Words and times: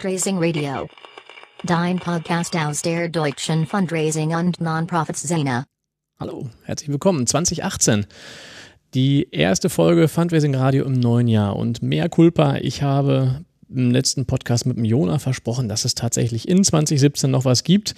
Fundraising 0.00 0.38
Radio. 0.38 0.88
Dein 1.64 1.98
Podcast 1.98 2.56
aus 2.56 2.80
der 2.80 3.08
deutschen 3.08 3.66
Fundraising 3.66 4.34
und 4.34 4.60
Non-Profit-Szene. 4.60 5.66
Hallo, 6.18 6.48
herzlich 6.64 6.90
willkommen. 6.90 7.26
2018. 7.26 8.06
Die 8.94 9.28
erste 9.30 9.68
Folge 9.68 10.08
Fundraising 10.08 10.54
Radio 10.54 10.84
im 10.84 10.92
neuen 10.92 11.28
Jahr 11.28 11.56
und 11.56 11.82
mehr 11.82 12.08
Culpa. 12.08 12.56
Ich 12.56 12.82
habe 12.82 13.44
im 13.74 13.90
letzten 13.90 14.26
Podcast 14.26 14.66
mit 14.66 14.76
dem 14.76 14.84
Jona 14.84 15.18
versprochen, 15.18 15.68
dass 15.68 15.84
es 15.84 15.94
tatsächlich 15.94 16.48
in 16.48 16.64
2017 16.64 17.30
noch 17.30 17.44
was 17.44 17.64
gibt. 17.64 17.94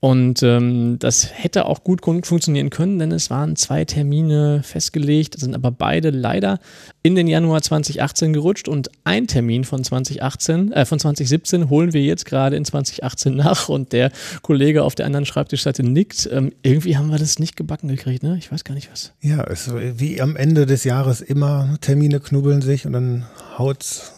Und 0.00 0.42
ähm, 0.42 0.96
das 0.98 1.28
hätte 1.30 1.66
auch 1.66 1.84
gut 1.84 2.00
funktionieren 2.26 2.70
können, 2.70 2.98
denn 2.98 3.12
es 3.12 3.28
waren 3.28 3.54
zwei 3.54 3.84
Termine 3.84 4.62
festgelegt, 4.62 5.38
sind 5.38 5.54
aber 5.54 5.70
beide 5.70 6.08
leider 6.08 6.58
in 7.02 7.14
den 7.14 7.26
Januar 7.26 7.60
2018 7.60 8.32
gerutscht 8.32 8.66
und 8.66 8.90
ein 9.04 9.26
Termin 9.26 9.64
von 9.64 9.84
2018, 9.84 10.72
äh, 10.72 10.86
von 10.86 10.98
2017 10.98 11.68
holen 11.68 11.92
wir 11.92 12.02
jetzt 12.02 12.24
gerade 12.24 12.56
in 12.56 12.64
2018 12.64 13.36
nach 13.36 13.68
und 13.68 13.92
der 13.92 14.10
Kollege 14.40 14.84
auf 14.84 14.94
der 14.94 15.04
anderen 15.04 15.26
Schreibtischseite 15.26 15.82
nickt. 15.82 16.26
Ähm, 16.32 16.52
irgendwie 16.62 16.96
haben 16.96 17.10
wir 17.10 17.18
das 17.18 17.38
nicht 17.38 17.56
gebacken 17.56 17.88
gekriegt, 17.88 18.22
ne? 18.22 18.38
Ich 18.38 18.50
weiß 18.50 18.64
gar 18.64 18.74
nicht 18.74 18.90
was. 18.90 19.12
Ja, 19.20 19.44
es 19.44 19.70
wie 19.74 20.22
am 20.22 20.34
Ende 20.34 20.64
des 20.64 20.84
Jahres 20.84 21.20
immer, 21.20 21.76
Termine 21.82 22.20
knubbeln 22.20 22.62
sich 22.62 22.86
und 22.86 22.94
dann 22.94 23.26
haut's 23.58 24.14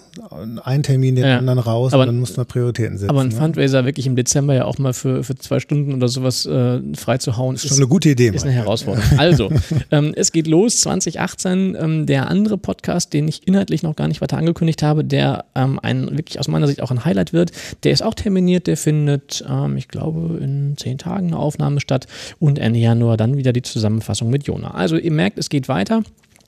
einen 0.65 0.83
Termin 0.83 1.15
den 1.15 1.25
ja. 1.25 1.39
anderen 1.39 1.59
raus 1.59 1.93
aber, 1.93 2.03
und 2.03 2.09
dann 2.09 2.21
muss 2.21 2.37
man 2.37 2.47
Prioritäten 2.47 2.99
setzen. 2.99 3.11
Aber 3.11 3.23
ein 3.23 3.29
ne? 3.29 3.35
Fundraiser 3.35 3.85
wirklich 3.85 4.07
im 4.07 4.17
Dezember 4.17 4.55
ja 4.55 4.65
auch 4.65 4.79
mal 4.79 4.93
für, 4.93 5.25
für 5.25 5.35
zwei 5.37 5.59
Stunden 5.59 5.95
oder 5.95 6.09
sowas 6.09 6.45
äh, 6.47 6.81
frei 6.95 7.19
zu 7.19 7.37
hauen, 7.37 7.55
ist, 7.55 7.65
ist 7.65 7.71
schon 7.71 7.79
eine 7.79 7.89
gute 7.89 8.11
Idee. 8.11 8.29
Ist 8.29 8.45
eine 8.45 8.53
Herausforderung. 8.53 9.09
Ja. 9.13 9.19
Also, 9.23 9.51
ähm, 9.91 10.13
es 10.17 10.33
geht 10.33 10.47
los 10.47 10.79
2018. 10.81 11.77
Ähm, 11.79 12.07
der 12.07 12.29
andere 12.29 12.59
Podcast, 12.59 13.13
den 13.13 13.29
ich 13.29 13.47
inhaltlich 13.47 13.83
noch 13.83 13.95
gar 13.97 14.09
nicht 14.09 14.21
weiter 14.21 14.37
angekündigt 14.37 14.83
habe, 14.83 15.05
der 15.05 15.45
ähm, 15.55 15.79
ein 15.81 16.11
wirklich 16.17 16.39
aus 16.41 16.49
meiner 16.49 16.67
Sicht 16.67 16.83
auch 16.83 16.91
ein 16.91 17.05
Highlight 17.05 17.33
wird, 17.33 17.53
der 17.85 17.93
ist 17.93 18.03
auch 18.03 18.15
terminiert. 18.15 18.67
Der 18.67 18.77
findet, 18.77 19.45
ähm, 19.49 19.77
ich 19.77 19.89
glaube, 19.89 20.39
in 20.39 20.77
zehn 20.77 20.99
Tagen 20.99 21.29
eine 21.29 21.39
Aufnahme 21.39 21.81
statt 21.81 22.07
und 22.39 22.59
Ende 22.59 22.81
Januar 22.81 23.17
dann 23.17 23.37
wieder 23.37 23.53
die 23.53 23.63
Zusammenfassung 23.63 24.29
mit 24.29 24.47
Jona. 24.47 24.73
Also 24.73 24.97
ihr 24.97 25.13
merkt, 25.13 25.39
es 25.39 25.49
geht 25.49 25.69
weiter. 25.69 26.03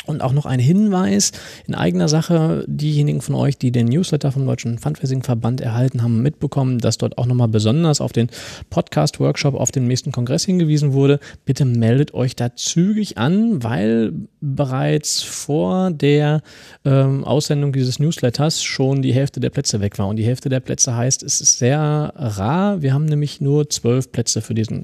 Und 0.07 0.23
auch 0.23 0.33
noch 0.33 0.45
ein 0.47 0.61
Hinweis 0.61 1.33
in 1.67 1.75
eigener 1.75 2.09
Sache, 2.09 2.65
diejenigen 2.67 3.23
von 3.23 3.35
euch, 3.35 3.57
die 3.57 3.73
den 3.73 3.87
Newsletter 3.87 4.33
vom 4.33 4.45
Deutschen 4.45 4.79
Fundraising-Verband 4.79 5.61
erhalten 5.63 6.03
haben, 6.03 6.23
mitbekommen, 6.23 6.79
dass 6.79 6.99
dort 6.99 7.17
auch 7.17 7.27
nochmal 7.27 7.49
besonders 7.49 8.01
auf 8.01 8.13
den 8.13 8.29
Podcast-Workshop 8.69 9.55
auf 9.55 9.71
dem 9.71 9.87
nächsten 9.87 10.13
Kongress 10.13 10.45
hingewiesen 10.45 10.93
wurde. 10.93 11.21
Bitte 11.47 11.65
meldet 11.65 12.13
euch 12.13 12.37
da 12.37 12.55
zügig 12.55 13.17
an, 13.17 13.63
weil 13.63 14.13
bereits 14.41 15.23
vor 15.23 15.91
der 15.91 16.43
ähm, 16.85 17.25
Aussendung 17.25 17.73
dieses 17.73 17.99
Newsletters 17.99 18.63
schon 18.63 19.01
die 19.01 19.15
Hälfte 19.15 19.41
der 19.41 19.51
Plätze 19.51 19.81
weg 19.81 19.99
war. 19.99 20.09
Und 20.09 20.17
die 20.17 20.27
Hälfte 20.27 20.51
der 20.51 20.61
Plätze 20.61 20.95
heißt, 20.95 21.23
es 21.23 21.41
ist 21.41 21.59
sehr 21.59 22.13
rar. 22.15 22.83
Wir 22.83 22.93
haben 22.93 23.07
nämlich 23.07 23.41
nur 23.41 23.71
zwölf 23.71 24.13
Plätze 24.13 24.43
für 24.43 24.55
diesen 24.55 24.83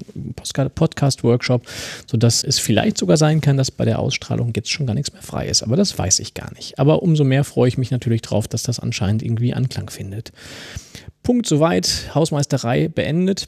Podcast-Workshop, 0.75 1.63
sodass 2.07 2.43
es 2.43 2.57
vielleicht 2.57 2.97
sogar 2.97 3.17
sein 3.17 3.39
kann, 3.39 3.57
dass 3.57 3.69
bei 3.69 3.85
der 3.85 3.99
Ausstrahlung 3.99 4.51
jetzt 4.55 4.71
schon 4.71 4.87
gar 4.87 4.95
nichts 4.95 5.10
mehr 5.13 5.21
frei 5.21 5.47
ist. 5.47 5.63
Aber 5.63 5.75
das 5.75 5.97
weiß 5.97 6.19
ich 6.19 6.33
gar 6.33 6.53
nicht. 6.53 6.79
Aber 6.79 7.03
umso 7.03 7.23
mehr 7.23 7.43
freue 7.43 7.67
ich 7.67 7.77
mich 7.77 7.91
natürlich 7.91 8.21
drauf, 8.21 8.47
dass 8.47 8.63
das 8.63 8.79
anscheinend 8.79 9.23
irgendwie 9.23 9.53
Anklang 9.53 9.89
findet. 9.89 10.31
Punkt 11.23 11.45
soweit, 11.45 12.11
Hausmeisterei 12.15 12.87
beendet. 12.87 13.47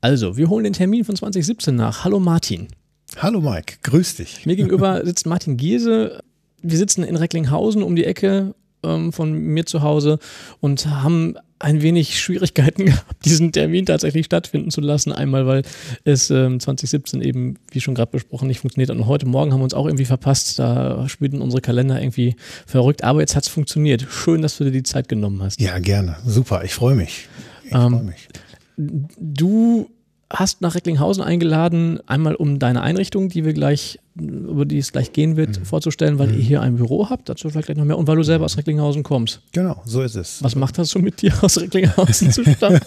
Also, 0.00 0.36
wir 0.36 0.48
holen 0.48 0.64
den 0.64 0.72
Termin 0.72 1.04
von 1.04 1.16
2017 1.16 1.74
nach. 1.74 2.04
Hallo 2.04 2.20
Martin. 2.20 2.68
Hallo 3.16 3.40
Mike, 3.40 3.78
grüß 3.82 4.16
dich. 4.16 4.46
Mir 4.46 4.56
gegenüber 4.56 5.00
sitzt 5.04 5.26
Martin 5.26 5.56
Giese. 5.56 6.22
Wir 6.62 6.78
sitzen 6.78 7.02
in 7.02 7.16
Recklinghausen 7.16 7.82
um 7.82 7.96
die 7.96 8.04
Ecke 8.04 8.54
ähm, 8.82 9.12
von 9.12 9.32
mir 9.32 9.66
zu 9.66 9.82
Hause 9.82 10.18
und 10.60 10.86
haben 10.86 11.36
ein 11.60 11.82
wenig 11.82 12.18
Schwierigkeiten 12.18 12.84
gehabt, 12.86 13.24
diesen 13.24 13.52
Termin 13.52 13.86
tatsächlich 13.86 14.26
stattfinden 14.26 14.70
zu 14.70 14.80
lassen. 14.80 15.12
Einmal, 15.12 15.46
weil 15.46 15.62
es 16.04 16.30
ähm, 16.30 16.58
2017 16.58 17.22
eben, 17.22 17.58
wie 17.70 17.80
schon 17.80 17.94
gerade 17.94 18.10
besprochen, 18.10 18.48
nicht 18.48 18.60
funktioniert 18.60 18.90
hat. 18.90 18.96
Und 18.96 19.06
heute 19.06 19.26
Morgen 19.26 19.52
haben 19.52 19.60
wir 19.60 19.64
uns 19.64 19.74
auch 19.74 19.86
irgendwie 19.86 20.06
verpasst. 20.06 20.58
Da 20.58 21.08
spielten 21.08 21.40
unsere 21.40 21.60
Kalender 21.60 22.00
irgendwie 22.00 22.34
verrückt. 22.66 23.04
Aber 23.04 23.20
jetzt 23.20 23.36
hat 23.36 23.44
es 23.44 23.48
funktioniert. 23.48 24.06
Schön, 24.10 24.42
dass 24.42 24.56
du 24.56 24.64
dir 24.64 24.72
die 24.72 24.82
Zeit 24.82 25.08
genommen 25.08 25.42
hast. 25.42 25.60
Ja, 25.60 25.78
gerne. 25.78 26.16
Super. 26.26 26.64
Ich 26.64 26.74
freue 26.74 26.96
mich. 26.96 27.28
Ich 27.64 27.72
ähm, 27.72 27.92
freue 27.92 28.02
mich. 28.02 28.28
Du 28.76 29.90
hast 30.32 30.60
nach 30.60 30.76
Recklinghausen 30.76 31.22
eingeladen, 31.22 31.98
einmal 32.06 32.36
um 32.36 32.58
deine 32.58 32.82
Einrichtung, 32.82 33.28
die 33.28 33.44
wir 33.44 33.52
gleich, 33.52 33.98
über 34.14 34.64
die 34.64 34.78
es 34.78 34.92
gleich 34.92 35.12
gehen 35.12 35.36
wird, 35.36 35.58
mhm. 35.58 35.64
vorzustellen, 35.64 36.18
weil 36.18 36.28
mhm. 36.28 36.34
ihr 36.34 36.40
hier 36.40 36.62
ein 36.62 36.76
Büro 36.76 37.10
habt, 37.10 37.28
dazu 37.28 37.50
vielleicht 37.50 37.66
gleich 37.66 37.76
noch 37.76 37.84
mehr, 37.84 37.98
und 37.98 38.06
weil 38.06 38.16
du 38.16 38.22
selber 38.22 38.44
aus 38.44 38.56
Recklinghausen 38.56 39.02
kommst. 39.02 39.42
Genau, 39.52 39.82
so 39.84 40.02
ist 40.02 40.14
es. 40.14 40.42
Was 40.42 40.54
macht 40.54 40.78
das 40.78 40.90
so 40.90 41.00
mit 41.00 41.20
dir, 41.20 41.32
aus 41.42 41.58
Recklinghausen 41.58 42.30
zu 42.32 42.44
stammen? 42.44 42.80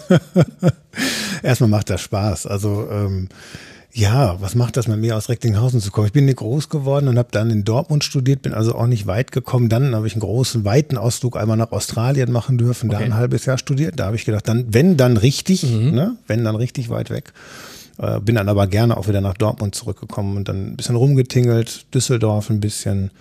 Erstmal 1.42 1.68
macht 1.68 1.90
das 1.90 2.00
Spaß. 2.00 2.46
Also 2.46 2.88
ähm, 2.90 3.28
ja, 3.96 4.40
was 4.40 4.56
macht 4.56 4.76
das 4.76 4.88
mit 4.88 4.98
mir 4.98 5.16
aus 5.16 5.28
Recklinghausen 5.28 5.80
zu 5.80 5.92
kommen? 5.92 6.08
Ich 6.08 6.12
bin 6.12 6.24
nicht 6.24 6.38
groß 6.38 6.68
geworden 6.68 7.06
und 7.06 7.16
habe 7.16 7.28
dann 7.30 7.50
in 7.50 7.62
Dortmund 7.62 8.02
studiert, 8.02 8.42
bin 8.42 8.52
also 8.52 8.74
auch 8.74 8.88
nicht 8.88 9.06
weit 9.06 9.30
gekommen. 9.30 9.68
Dann 9.68 9.94
habe 9.94 10.08
ich 10.08 10.14
einen 10.14 10.20
großen, 10.20 10.64
weiten 10.64 10.98
Ausflug 10.98 11.36
einmal 11.36 11.56
nach 11.56 11.70
Australien 11.70 12.32
machen 12.32 12.58
dürfen, 12.58 12.90
okay. 12.90 12.98
da 12.98 13.04
ein 13.04 13.14
halbes 13.14 13.46
Jahr 13.46 13.56
studiert. 13.56 14.00
Da 14.00 14.06
habe 14.06 14.16
ich 14.16 14.24
gedacht, 14.24 14.48
dann, 14.48 14.66
wenn 14.74 14.96
dann 14.96 15.16
richtig, 15.16 15.62
mhm. 15.62 15.92
ne? 15.92 16.16
wenn 16.26 16.42
dann 16.42 16.56
richtig 16.56 16.90
weit 16.90 17.10
weg. 17.10 17.32
Äh, 17.98 18.18
bin 18.18 18.34
dann 18.34 18.48
aber 18.48 18.66
gerne 18.66 18.96
auch 18.96 19.06
wieder 19.06 19.20
nach 19.20 19.34
Dortmund 19.34 19.76
zurückgekommen 19.76 20.36
und 20.38 20.48
dann 20.48 20.72
ein 20.72 20.76
bisschen 20.76 20.96
rumgetingelt, 20.96 21.86
Düsseldorf 21.94 22.50
ein 22.50 22.58
bisschen, 22.58 23.12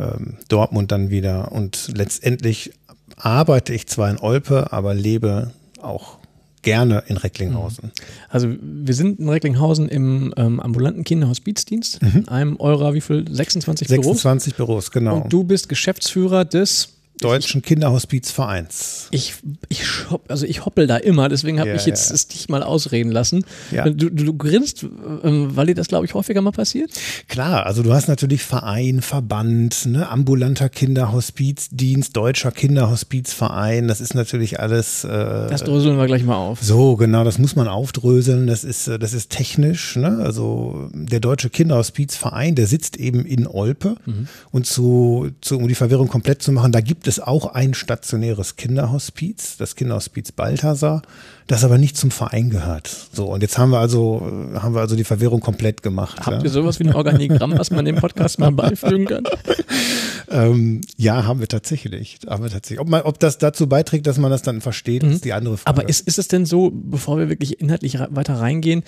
ähm, 0.00 0.38
Dortmund 0.48 0.92
dann 0.92 1.10
wieder. 1.10 1.52
Und 1.52 1.90
letztendlich 1.94 2.72
arbeite 3.16 3.74
ich 3.74 3.86
zwar 3.86 4.08
in 4.08 4.18
Olpe, 4.18 4.72
aber 4.72 4.94
lebe 4.94 5.50
auch 5.82 6.16
gerne 6.66 7.04
in 7.06 7.16
Recklinghausen. 7.16 7.86
Mhm. 7.86 7.90
Also 8.28 8.48
wir 8.60 8.92
sind 8.92 9.20
in 9.20 9.28
Recklinghausen 9.28 9.88
im 9.88 10.34
ähm, 10.36 10.58
ambulanten 10.58 11.04
Kinderhospizdienst, 11.04 12.02
mhm. 12.02 12.08
in 12.18 12.28
einem 12.28 12.56
eurer, 12.56 12.92
wie 12.92 13.00
viel, 13.00 13.24
26 13.30 13.86
Büros? 13.86 14.04
26 14.04 14.56
Büros, 14.56 14.90
genau. 14.90 15.22
Und 15.22 15.32
du 15.32 15.44
bist 15.44 15.68
Geschäftsführer 15.68 16.44
des 16.44 16.88
Deutschen 17.20 17.62
Kinderhospizvereins. 17.62 19.08
Ich, 19.10 19.34
ich, 19.68 19.82
also 20.28 20.44
ich 20.44 20.66
hoppel 20.66 20.86
da 20.86 20.98
immer, 20.98 21.28
deswegen 21.28 21.58
habe 21.60 21.70
ja, 21.70 21.76
ich 21.76 21.86
jetzt 21.86 22.10
ja. 22.10 22.14
es 22.14 22.28
dich 22.28 22.48
mal 22.48 22.62
ausreden 22.62 23.10
lassen. 23.10 23.44
Ja. 23.70 23.88
Du, 23.88 24.10
du, 24.10 24.34
grinst, 24.34 24.84
ähm, 25.22 25.56
weil 25.56 25.66
dir 25.66 25.74
das, 25.74 25.88
glaube 25.88 26.04
ich, 26.04 26.12
häufiger 26.12 26.42
mal 26.42 26.50
passiert? 26.50 26.90
Klar, 27.28 27.64
also 27.64 27.82
du 27.82 27.94
hast 27.94 28.08
natürlich 28.08 28.42
Verein, 28.42 29.00
Verband, 29.00 29.86
ne, 29.86 30.08
ambulanter 30.08 30.68
Kinderhospizdienst, 30.68 32.14
deutscher 32.14 32.52
Kinderhospizverein, 32.52 33.88
das 33.88 34.02
ist 34.02 34.14
natürlich 34.14 34.60
alles. 34.60 35.04
Äh, 35.04 35.08
das 35.08 35.64
dröseln 35.64 35.96
wir 35.96 36.06
gleich 36.06 36.24
mal 36.24 36.36
auf. 36.36 36.62
So, 36.62 36.96
genau, 36.96 37.24
das 37.24 37.38
muss 37.38 37.56
man 37.56 37.66
aufdröseln, 37.66 38.46
das 38.46 38.62
ist, 38.62 38.88
äh, 38.88 38.98
das 38.98 39.14
ist 39.14 39.30
technisch. 39.30 39.96
Ne? 39.96 40.18
Also 40.22 40.90
der 40.92 41.20
deutsche 41.20 41.48
Kinderhospizverein, 41.48 42.54
der 42.54 42.66
sitzt 42.66 42.98
eben 42.98 43.24
in 43.24 43.46
Olpe 43.46 43.96
mhm. 44.04 44.28
und 44.50 44.66
zu, 44.66 45.30
zu, 45.40 45.56
um 45.56 45.66
die 45.66 45.74
Verwirrung 45.74 46.08
komplett 46.08 46.42
zu 46.42 46.52
machen, 46.52 46.72
da 46.72 46.80
gibt 46.80 47.05
gibt 47.06 47.18
es 47.18 47.24
auch 47.24 47.54
ein 47.54 47.72
stationäres 47.72 48.56
Kinderhospiz, 48.56 49.56
das 49.58 49.76
Kinderhospiz 49.76 50.32
Balthasar, 50.32 51.02
das 51.46 51.62
aber 51.62 51.78
nicht 51.78 51.96
zum 51.96 52.10
Verein 52.10 52.50
gehört. 52.50 52.90
So, 53.12 53.26
und 53.26 53.42
jetzt 53.42 53.58
haben 53.58 53.70
wir 53.70 53.78
also, 53.78 54.28
haben 54.54 54.74
wir 54.74 54.80
also 54.80 54.96
die 54.96 55.04
Verwirrung 55.04 55.38
komplett 55.38 55.84
gemacht. 55.84 56.26
Habt 56.26 56.38
ja. 56.38 56.42
ihr 56.42 56.50
sowas 56.50 56.80
wie 56.80 56.88
ein 56.88 56.96
Organigramm, 56.96 57.56
was 57.56 57.70
man 57.70 57.84
dem 57.84 57.94
Podcast 57.94 58.40
mal 58.40 58.50
beifügen 58.50 59.06
kann? 59.06 59.22
ähm, 60.30 60.80
ja, 60.96 61.24
haben 61.26 61.38
wir 61.38 61.46
tatsächlich. 61.46 62.18
Haben 62.26 62.42
wir 62.42 62.50
tatsächlich. 62.50 62.80
Ob, 62.80 62.88
man, 62.88 63.02
ob 63.02 63.20
das 63.20 63.38
dazu 63.38 63.68
beiträgt, 63.68 64.08
dass 64.08 64.18
man 64.18 64.32
das 64.32 64.42
dann 64.42 64.60
versteht, 64.60 65.04
mhm. 65.04 65.12
ist 65.12 65.24
die 65.24 65.32
andere 65.32 65.58
Frage. 65.58 65.78
Aber 65.78 65.88
ist, 65.88 66.08
ist 66.08 66.18
es 66.18 66.26
denn 66.26 66.44
so, 66.44 66.72
bevor 66.74 67.18
wir 67.18 67.28
wirklich 67.28 67.60
inhaltlich 67.60 68.00
weiter 68.10 68.34
reingehen, 68.40 68.82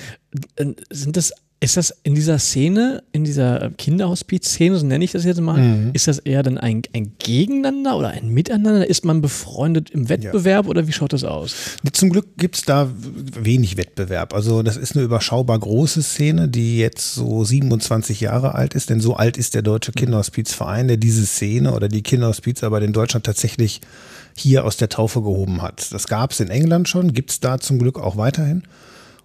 äh, 0.57 0.67
sind 0.91 1.17
das 1.17 1.35
ist 1.61 1.77
das 1.77 1.93
in 2.05 2.15
dieser 2.15 2.39
Szene, 2.39 3.03
in 3.11 3.25
dieser 3.25 3.71
Kinderhospiz-Szene, 3.71 4.77
so 4.77 4.87
nenne 4.87 5.05
ich 5.05 5.11
das 5.11 5.25
jetzt 5.25 5.41
mal, 5.41 5.59
mhm. 5.59 5.91
ist 5.93 6.07
das 6.07 6.21
eher 6.21 6.45
dann 6.45 6.57
ein, 6.57 6.83
ein 6.95 7.15
Gegeneinander 7.19 7.97
oder 7.97 8.09
ein 8.09 8.29
Miteinander? 8.29 8.87
Ist 8.87 9.05
man 9.05 9.21
befreundet 9.21 9.91
im 9.91 10.09
Wettbewerb 10.09 10.67
ja. 10.67 10.71
oder 10.71 10.87
wie 10.87 10.93
schaut 10.93 11.13
das 11.13 11.25
aus? 11.25 11.57
Zum 11.93 12.11
Glück 12.11 12.37
gibt 12.37 12.57
es 12.57 12.63
da 12.63 12.89
wenig 12.95 13.77
Wettbewerb. 13.77 14.35
Also 14.35 14.63
das 14.63 14.77
ist 14.77 14.95
eine 14.95 15.05
überschaubar 15.05 15.59
große 15.59 16.01
Szene, 16.03 16.49
die 16.49 16.79
jetzt 16.79 17.15
so 17.15 17.43
27 17.43 18.21
Jahre 18.21 18.55
alt 18.55 18.75
ist, 18.75 18.89
denn 18.91 19.01
so 19.01 19.15
alt 19.15 19.37
ist 19.37 19.55
der 19.55 19.63
Deutsche 19.63 19.91
Kinderhospizverein, 19.91 20.87
der 20.87 20.97
diese 20.97 21.27
Szene 21.27 21.75
oder 21.75 21.89
die 21.89 22.03
Kinderhospizarbeit 22.03 22.85
in 22.85 22.93
Deutschland 22.93 23.27
tatsächlich 23.27 23.81
hier 24.37 24.65
aus 24.65 24.77
der 24.77 24.91
Taufe 24.91 25.23
gehoben 25.23 25.61
hat. 25.61 25.93
Das 25.93 26.07
gab 26.07 26.31
es 26.31 26.39
in 26.39 26.51
England 26.51 26.89
schon, 26.89 27.13
gibt 27.13 27.31
es 27.31 27.41
da 27.41 27.59
zum 27.59 27.81
Glück 27.81 27.99
auch 27.99 28.17
weiterhin 28.17 28.63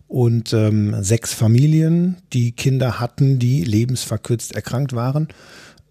und 0.08 0.54
ähm, 0.54 0.96
sechs 1.02 1.34
Familien, 1.34 2.18
die 2.34 2.52
Kinder 2.52 3.00
hatten, 3.00 3.40
die 3.40 3.64
lebensverkürzt 3.64 4.56
erkrankt 4.56 4.94
waren, 4.94 5.30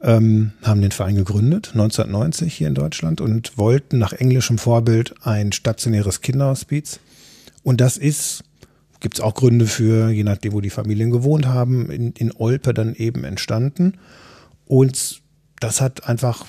ähm, 0.02 0.52
haben 0.62 0.80
den 0.80 0.90
Verein 0.90 1.16
gegründet, 1.16 1.70
1990 1.72 2.54
hier 2.54 2.68
in 2.68 2.74
Deutschland 2.74 3.20
und 3.20 3.56
wollten 3.56 3.98
nach 3.98 4.12
englischem 4.12 4.58
Vorbild 4.58 5.14
ein 5.22 5.52
stationäres 5.52 6.20
Kinderhospiz. 6.20 7.00
Und 7.62 7.80
das 7.80 7.96
ist, 7.96 8.44
gibt 9.00 9.14
es 9.14 9.20
auch 9.20 9.34
Gründe 9.34 9.66
für, 9.66 10.10
je 10.10 10.24
nachdem, 10.24 10.52
wo 10.52 10.60
die 10.60 10.70
Familien 10.70 11.10
gewohnt 11.10 11.46
haben, 11.46 11.90
in, 11.90 12.12
in 12.12 12.32
Olpe 12.32 12.74
dann 12.74 12.94
eben 12.94 13.24
entstanden. 13.24 13.94
Und 14.66 15.22
das 15.60 15.80
hat 15.80 16.08
einfach 16.08 16.46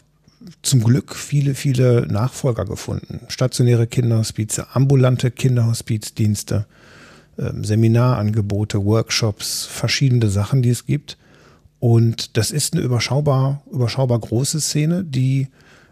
zum 0.61 0.83
Glück 0.83 1.15
viele, 1.15 1.55
viele 1.55 2.07
Nachfolger 2.07 2.65
gefunden. 2.65 3.21
Stationäre 3.27 3.87
Kinderhospize, 3.87 4.67
ambulante 4.73 5.31
Kinderhospizdienste, 5.31 6.65
Seminarangebote, 7.37 8.85
Workshops, 8.85 9.65
verschiedene 9.65 10.29
Sachen, 10.29 10.61
die 10.61 10.69
es 10.69 10.85
gibt. 10.85 11.17
Und 11.79 12.37
das 12.37 12.51
ist 12.51 12.73
eine 12.73 12.83
überschaubar, 12.83 13.61
überschaubar 13.71 14.19
große 14.19 14.61
Szene, 14.61 15.03
die 15.03 15.47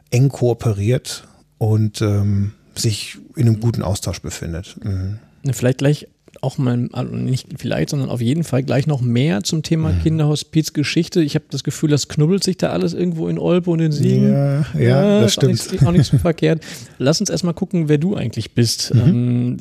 eng 0.09 0.29
kooperiert 0.29 1.27
und 1.57 2.01
ähm, 2.01 2.53
sich 2.75 3.17
in 3.35 3.47
einem 3.47 3.59
guten 3.59 3.81
Austausch 3.81 4.21
befindet. 4.21 4.75
Mhm. 4.83 5.19
Vielleicht 5.51 5.79
gleich 5.79 6.07
auch 6.39 6.57
mal, 6.57 6.87
also 6.93 7.13
nicht 7.13 7.47
vielleicht, 7.57 7.89
sondern 7.89 8.09
auf 8.09 8.21
jeden 8.21 8.43
Fall 8.43 8.63
gleich 8.63 8.87
noch 8.87 9.01
mehr 9.01 9.43
zum 9.43 9.63
Thema 9.63 9.91
mhm. 9.91 10.01
Kinderhospizgeschichte. 10.01 11.21
Ich 11.21 11.35
habe 11.35 11.45
das 11.51 11.63
Gefühl, 11.63 11.89
das 11.89 12.07
knubbelt 12.07 12.43
sich 12.43 12.57
da 12.57 12.69
alles 12.69 12.93
irgendwo 12.93 13.27
in 13.27 13.37
Olpe 13.37 13.69
und 13.69 13.79
in 13.79 13.91
Siegen. 13.91 14.31
Ja, 14.31 14.65
ja, 14.73 14.79
ja 14.79 15.21
das 15.21 15.33
stimmt. 15.33 15.59
Auch 15.59 15.71
nicht, 15.71 15.87
auch 15.87 15.91
nicht 15.91 16.05
so 16.05 16.17
verkehrt. 16.17 16.63
Lass 16.97 17.19
uns 17.19 17.29
erstmal 17.29 17.53
gucken, 17.53 17.89
wer 17.89 17.97
du 17.97 18.15
eigentlich 18.15 18.53
bist. 18.53 18.93
Mhm. 18.93 19.01
Ähm, 19.01 19.57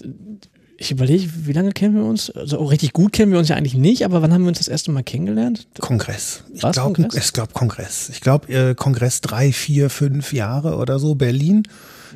ich 0.80 0.90
überlege, 0.90 1.28
wie 1.44 1.52
lange 1.52 1.72
kennen 1.72 1.94
wir 1.94 2.04
uns? 2.04 2.30
Also 2.30 2.64
richtig 2.64 2.94
gut 2.94 3.12
kennen 3.12 3.30
wir 3.30 3.38
uns 3.38 3.48
ja 3.48 3.56
eigentlich 3.56 3.74
nicht, 3.74 4.02
aber 4.02 4.22
wann 4.22 4.32
haben 4.32 4.42
wir 4.42 4.48
uns 4.48 4.58
das 4.58 4.68
erste 4.68 4.90
Mal 4.90 5.02
kennengelernt? 5.02 5.68
Kongress. 5.78 6.42
Ich 6.54 6.60
glaube 6.60 6.94
Kongress? 6.94 7.32
glaub 7.34 7.52
Kongress. 7.52 8.08
Ich 8.08 8.22
glaube 8.22 8.50
äh, 8.50 8.74
Kongress 8.74 9.20
drei, 9.20 9.52
vier, 9.52 9.90
fünf 9.90 10.32
Jahre 10.32 10.76
oder 10.76 10.98
so, 10.98 11.14
Berlin 11.14 11.64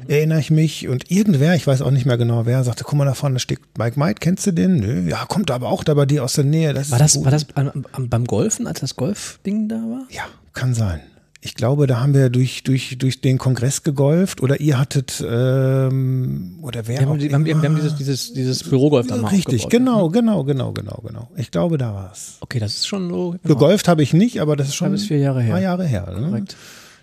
erinnere 0.08 0.40
ich 0.40 0.50
mich. 0.50 0.88
Und 0.88 1.10
irgendwer, 1.10 1.54
ich 1.54 1.66
weiß 1.66 1.82
auch 1.82 1.90
nicht 1.90 2.06
mehr 2.06 2.16
genau 2.16 2.46
wer, 2.46 2.64
sagte, 2.64 2.84
guck 2.84 2.94
mal 2.94 3.04
da 3.04 3.12
vorne 3.12 3.38
steht 3.38 3.60
Mike 3.76 4.00
Mike, 4.00 4.16
kennst 4.20 4.46
du 4.46 4.52
den? 4.52 4.76
Nö, 4.76 5.10
ja, 5.10 5.26
kommt 5.26 5.50
aber 5.50 5.68
auch 5.68 5.84
da 5.84 5.92
bei 5.92 6.06
dir 6.06 6.24
aus 6.24 6.32
der 6.32 6.44
Nähe. 6.44 6.72
Das 6.72 6.90
war, 6.90 6.98
das, 6.98 7.22
war 7.22 7.30
das 7.30 7.44
beim 7.44 8.24
Golfen, 8.24 8.66
als 8.66 8.80
das 8.80 8.96
Golfding 8.96 9.68
da 9.68 9.76
war? 9.76 10.06
Ja, 10.08 10.24
kann 10.54 10.72
sein. 10.72 11.00
Ich 11.46 11.54
glaube, 11.54 11.86
da 11.86 12.00
haben 12.00 12.14
wir 12.14 12.30
durch, 12.30 12.62
durch, 12.62 12.96
durch 12.96 13.20
den 13.20 13.36
Kongress 13.36 13.82
gegolft 13.82 14.42
oder 14.42 14.60
ihr 14.60 14.78
hattet 14.78 15.22
ähm, 15.28 16.58
oder 16.62 16.88
wer 16.88 17.00
wir 17.00 17.06
haben, 17.06 17.20
wir 17.20 17.32
haben, 17.34 17.44
wir 17.44 17.54
haben 17.54 17.76
dieses, 17.76 17.96
dieses, 17.96 18.32
dieses 18.32 18.62
Bürogolf 18.64 19.08
da 19.08 19.18
mal 19.18 19.28
Richtig, 19.28 19.68
genau, 19.68 20.08
genau, 20.08 20.42
genau, 20.44 20.72
genau, 20.72 21.02
genau. 21.06 21.28
Ich 21.36 21.50
glaube, 21.50 21.76
da 21.76 21.92
war 21.92 22.10
es. 22.14 22.38
Okay, 22.40 22.58
das 22.60 22.76
ist 22.76 22.86
schon 22.86 23.10
so. 23.10 23.32
Genau. 23.32 23.54
Gegolft 23.54 23.88
habe 23.88 24.02
ich 24.02 24.14
nicht, 24.14 24.40
aber 24.40 24.56
das 24.56 24.68
ist 24.68 24.74
schon 24.74 24.92
ein 24.92 24.96
vier 24.96 25.18
Jahre 25.18 25.42
her. 25.42 25.52
Paar 25.52 25.60
Jahre 25.60 25.84
her. 25.84 26.10
Ne? 26.18 26.28
Korrekt. 26.28 26.56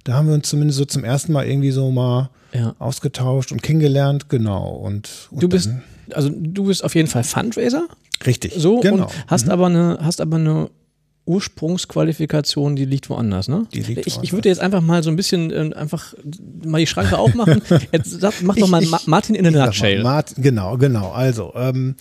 Da 0.06 0.14
haben 0.14 0.28
wir 0.28 0.34
uns 0.34 0.50
zumindest 0.50 0.80
so 0.80 0.86
zum 0.86 1.04
ersten 1.04 1.34
Mal 1.34 1.46
irgendwie 1.46 1.70
so 1.70 1.92
mal 1.92 2.32
ja. 2.52 2.74
ausgetauscht 2.80 3.52
und 3.52 3.62
kennengelernt, 3.62 4.28
genau. 4.28 4.72
Und, 4.72 5.30
und 5.30 5.44
du 5.44 5.50
bist, 5.50 5.70
also 6.14 6.32
du 6.34 6.66
bist 6.66 6.84
auf 6.84 6.96
jeden 6.96 7.08
Fall 7.08 7.24
Fundraiser. 7.24 7.88
Richtig. 8.26 8.54
So 8.58 8.80
genau. 8.80 9.04
und 9.04 9.12
hast 9.28 9.46
mhm. 9.46 9.52
aber 9.52 9.66
eine, 9.68 10.00
hast 10.02 10.20
aber 10.20 10.38
eine 10.38 10.72
Ursprungsqualifikation, 11.26 12.76
die 12.76 12.86
liegt 12.86 13.10
woanders, 13.10 13.48
ne? 13.48 13.68
Die 13.74 13.82
liegt 13.82 14.08
ich, 14.08 14.20
ich 14.22 14.34
würde 14.34 14.50
jetzt 14.50 14.60
einfach 14.60 14.82
mal 14.82 15.04
so 15.04 15.10
ein 15.10 15.16
bisschen 15.16 15.52
äh, 15.52 15.76
einfach 15.76 16.14
mal 16.66 16.80
die 16.80 16.88
Schranke 16.88 17.18
aufmachen. 17.18 17.62
Jetzt 17.92 18.20
sag, 18.20 18.42
mach 18.42 18.56
doch 18.56 18.68
mal 18.68 18.82
ich, 18.82 19.08
Martin 19.08 19.36
in 19.36 19.46
a 19.48 19.66
nutshell. 19.66 20.02
Martin, 20.02 20.44
genau, 20.44 20.78
genau. 20.78 21.12
Also, 21.12 21.54
ähm, 21.56 21.96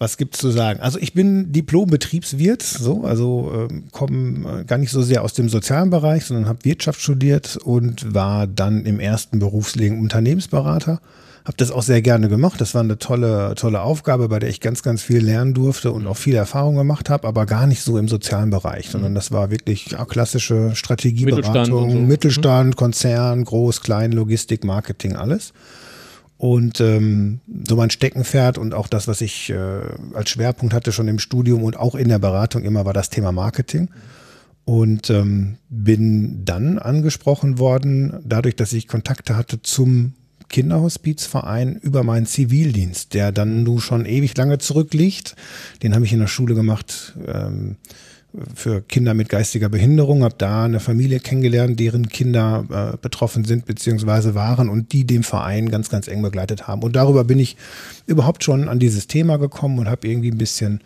was 0.00 0.16
gibt's 0.16 0.38
zu 0.38 0.50
sagen? 0.50 0.80
Also 0.80 0.98
ich 0.98 1.12
bin 1.12 1.52
Diplom-Betriebswirt, 1.52 2.62
so, 2.62 3.04
also 3.04 3.68
ähm, 3.70 3.84
komme 3.92 4.60
äh, 4.60 4.64
gar 4.64 4.78
nicht 4.78 4.90
so 4.90 5.02
sehr 5.02 5.22
aus 5.22 5.34
dem 5.34 5.48
sozialen 5.48 5.90
Bereich, 5.90 6.24
sondern 6.24 6.48
habe 6.48 6.64
Wirtschaft 6.64 7.00
studiert 7.00 7.58
und 7.58 8.14
war 8.14 8.46
dann 8.46 8.86
im 8.86 8.98
ersten 8.98 9.38
Berufsleben 9.38 10.00
Unternehmensberater. 10.00 11.00
Habe 11.44 11.56
das 11.56 11.70
auch 11.70 11.82
sehr 11.82 12.02
gerne 12.02 12.28
gemacht. 12.28 12.60
Das 12.60 12.74
war 12.74 12.82
eine 12.82 12.98
tolle, 12.98 13.54
tolle 13.56 13.80
Aufgabe, 13.80 14.28
bei 14.28 14.38
der 14.38 14.50
ich 14.50 14.60
ganz, 14.60 14.82
ganz 14.82 15.02
viel 15.02 15.24
lernen 15.24 15.54
durfte 15.54 15.90
und 15.90 16.06
auch 16.06 16.16
viel 16.16 16.34
Erfahrung 16.34 16.76
gemacht 16.76 17.08
habe, 17.08 17.26
aber 17.26 17.46
gar 17.46 17.66
nicht 17.66 17.82
so 17.82 17.96
im 17.96 18.08
sozialen 18.08 18.50
Bereich, 18.50 18.90
sondern 18.90 19.14
das 19.14 19.32
war 19.32 19.50
wirklich 19.50 19.96
klassische 20.08 20.74
Strategieberatung, 20.74 21.52
Mittelstand, 21.52 21.92
so. 21.92 21.98
Mittelstand 21.98 22.76
Konzern, 22.76 23.44
Groß, 23.44 23.80
Klein, 23.80 24.12
Logistik, 24.12 24.64
Marketing, 24.64 25.16
alles. 25.16 25.52
Und 26.36 26.80
ähm, 26.80 27.40
so 27.66 27.76
mein 27.76 27.90
Steckenpferd 27.90 28.56
und 28.56 28.72
auch 28.72 28.88
das, 28.88 29.06
was 29.08 29.20
ich 29.20 29.50
äh, 29.50 29.80
als 30.14 30.30
Schwerpunkt 30.30 30.72
hatte 30.72 30.90
schon 30.90 31.06
im 31.06 31.18
Studium 31.18 31.62
und 31.62 31.78
auch 31.78 31.94
in 31.94 32.08
der 32.08 32.18
Beratung 32.18 32.62
immer, 32.62 32.86
war 32.86 32.94
das 32.94 33.10
Thema 33.10 33.30
Marketing. 33.30 33.90
Und 34.64 35.10
ähm, 35.10 35.56
bin 35.68 36.44
dann 36.44 36.78
angesprochen 36.78 37.58
worden, 37.58 38.20
dadurch, 38.24 38.56
dass 38.56 38.72
ich 38.72 38.88
Kontakte 38.88 39.36
hatte 39.36 39.60
zum 39.60 40.14
Kinderhospizverein 40.50 41.76
über 41.76 42.02
meinen 42.02 42.26
Zivildienst, 42.26 43.14
der 43.14 43.32
dann 43.32 43.62
nun 43.62 43.80
schon 43.80 44.04
ewig 44.04 44.36
lange 44.36 44.58
zurückliegt. 44.58 45.36
Den 45.82 45.94
habe 45.94 46.04
ich 46.04 46.12
in 46.12 46.20
der 46.20 46.26
Schule 46.26 46.54
gemacht. 46.54 47.14
Ähm, 47.26 47.76
für 48.54 48.80
Kinder 48.82 49.14
mit 49.14 49.28
geistiger 49.28 49.68
Behinderung, 49.68 50.22
habe 50.22 50.36
da 50.38 50.64
eine 50.64 50.78
Familie 50.78 51.18
kennengelernt, 51.18 51.80
deren 51.80 52.08
Kinder 52.08 52.92
äh, 52.94 52.96
betroffen 52.96 53.44
sind 53.44 53.66
beziehungsweise 53.66 54.34
waren 54.34 54.68
und 54.68 54.92
die 54.92 55.04
den 55.04 55.24
Verein 55.24 55.68
ganz, 55.68 55.88
ganz 55.88 56.06
eng 56.06 56.22
begleitet 56.22 56.68
haben. 56.68 56.82
Und 56.82 56.94
darüber 56.94 57.24
bin 57.24 57.40
ich 57.40 57.56
überhaupt 58.06 58.44
schon 58.44 58.68
an 58.68 58.78
dieses 58.78 59.08
Thema 59.08 59.38
gekommen 59.38 59.78
und 59.78 59.88
habe 59.88 60.06
irgendwie 60.06 60.30
ein 60.30 60.38
bisschen 60.38 60.80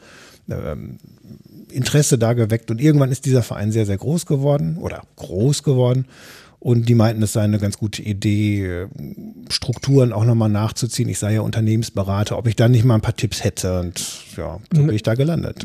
ähm, 0.49 0.99
Interesse 1.71 2.17
da 2.17 2.33
geweckt. 2.33 2.71
Und 2.71 2.81
irgendwann 2.81 3.13
ist 3.13 3.27
dieser 3.27 3.43
Verein 3.43 3.73
sehr, 3.73 3.85
sehr 3.85 3.99
groß 3.99 4.25
geworden 4.27 4.79
oder 4.79 5.03
groß 5.17 5.63
geworden. 5.63 6.07
Und 6.65 6.89
die 6.89 6.95
meinten, 6.95 7.23
es 7.23 7.35
sei 7.35 7.43
eine 7.43 7.59
ganz 7.59 7.77
gute 7.77 8.01
Idee, 8.01 8.87
Strukturen 9.51 10.15
auch 10.15 10.25
nochmal 10.25 10.49
nachzuziehen. 10.49 11.11
Ich 11.11 11.19
sei 11.19 11.35
ja 11.35 11.43
Unternehmensberater, 11.43 12.39
ob 12.39 12.47
ich 12.47 12.57
da 12.57 12.71
nicht 12.71 12.87
mal 12.87 12.95
ein 12.95 13.03
paar 13.03 13.15
Tipps 13.15 13.45
hätte. 13.45 13.81
Und 13.81 14.03
ja, 14.39 14.59
so 14.73 14.83
bin 14.83 14.95
ich 14.95 15.03
da 15.03 15.15
gelandet. 15.15 15.63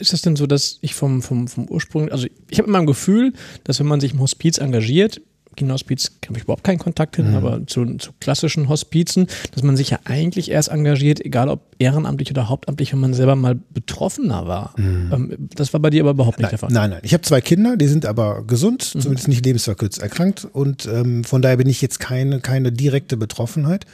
Ist 0.00 0.12
das 0.12 0.22
denn 0.22 0.34
so, 0.34 0.48
dass 0.48 0.78
ich 0.80 0.96
vom, 0.96 1.22
vom, 1.22 1.46
vom 1.46 1.68
Ursprung, 1.68 2.10
also 2.10 2.26
ich 2.48 2.58
habe 2.58 2.66
immer 2.66 2.80
ein 2.80 2.86
Gefühl, 2.86 3.32
dass 3.62 3.78
wenn 3.78 3.86
man 3.86 4.00
sich 4.00 4.12
im 4.12 4.18
Hospiz 4.18 4.58
engagiert, 4.58 5.20
Kinderhospiz 5.56 6.12
habe 6.26 6.38
ich 6.38 6.44
überhaupt 6.44 6.64
keinen 6.64 6.78
Kontakt 6.78 7.16
hin, 7.16 7.30
mhm. 7.30 7.36
aber 7.36 7.66
zu, 7.66 7.84
zu, 7.96 8.12
klassischen 8.20 8.68
Hospizen, 8.68 9.26
dass 9.52 9.62
man 9.62 9.76
sich 9.76 9.90
ja 9.90 9.98
eigentlich 10.04 10.50
erst 10.50 10.68
engagiert, 10.68 11.24
egal 11.24 11.48
ob 11.48 11.60
ehrenamtlich 11.78 12.30
oder 12.30 12.48
hauptamtlich, 12.48 12.92
wenn 12.92 13.00
man 13.00 13.14
selber 13.14 13.36
mal 13.36 13.58
Betroffener 13.70 14.46
war. 14.46 14.74
Mhm. 14.76 15.10
Ähm, 15.12 15.48
das 15.54 15.72
war 15.72 15.80
bei 15.80 15.90
dir 15.90 16.02
aber 16.02 16.12
überhaupt 16.12 16.38
nicht 16.38 16.44
nein, 16.44 16.50
der 16.50 16.58
Fall. 16.58 16.70
Nein, 16.70 16.90
nein. 16.90 17.00
Ich 17.02 17.12
habe 17.12 17.22
zwei 17.22 17.40
Kinder, 17.40 17.76
die 17.76 17.88
sind 17.88 18.06
aber 18.06 18.44
gesund, 18.44 18.94
mhm. 18.94 19.00
zumindest 19.00 19.28
nicht 19.28 19.44
lebensverkürzt 19.44 20.00
erkrankt 20.00 20.46
und 20.50 20.86
ähm, 20.86 21.24
von 21.24 21.42
daher 21.42 21.56
bin 21.56 21.68
ich 21.68 21.82
jetzt 21.82 22.00
keine, 22.00 22.40
keine 22.40 22.72
direkte 22.72 23.16
Betroffenheit. 23.16 23.86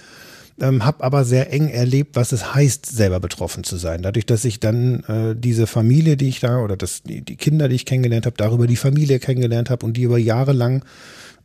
Ähm, 0.59 0.87
habe 0.87 1.05
aber 1.05 1.27
sehr 1.27 1.53
eng 1.53 1.69
erlebt, 1.69 2.17
was 2.17 2.33
es 2.33 2.55
heißt, 2.55 2.87
selber 2.87 3.21
betroffen 3.21 3.63
zu 3.63 3.77
sein. 3.77 4.01
Dadurch, 4.01 4.25
dass 4.25 4.43
ich 4.47 4.59
dann 4.59 5.01
äh, 5.01 5.35
diese 5.37 5.67
Familie, 5.67 6.17
die 6.17 6.29
ich 6.29 6.41
da 6.41 6.61
oder 6.61 6.79
das, 6.79 7.03
die, 7.03 7.21
die 7.21 7.37
Kinder, 7.37 7.69
die 7.69 7.75
ich 7.75 7.85
kennengelernt 7.85 8.25
habe, 8.25 8.37
darüber 8.39 8.67
die 8.67 8.77
Familie 8.77 9.19
kennengelernt 9.19 9.69
habe 9.69 9.85
und 9.85 9.99
die 9.99 10.03
über 10.03 10.17
Jahre 10.17 10.55
lang 10.55 10.83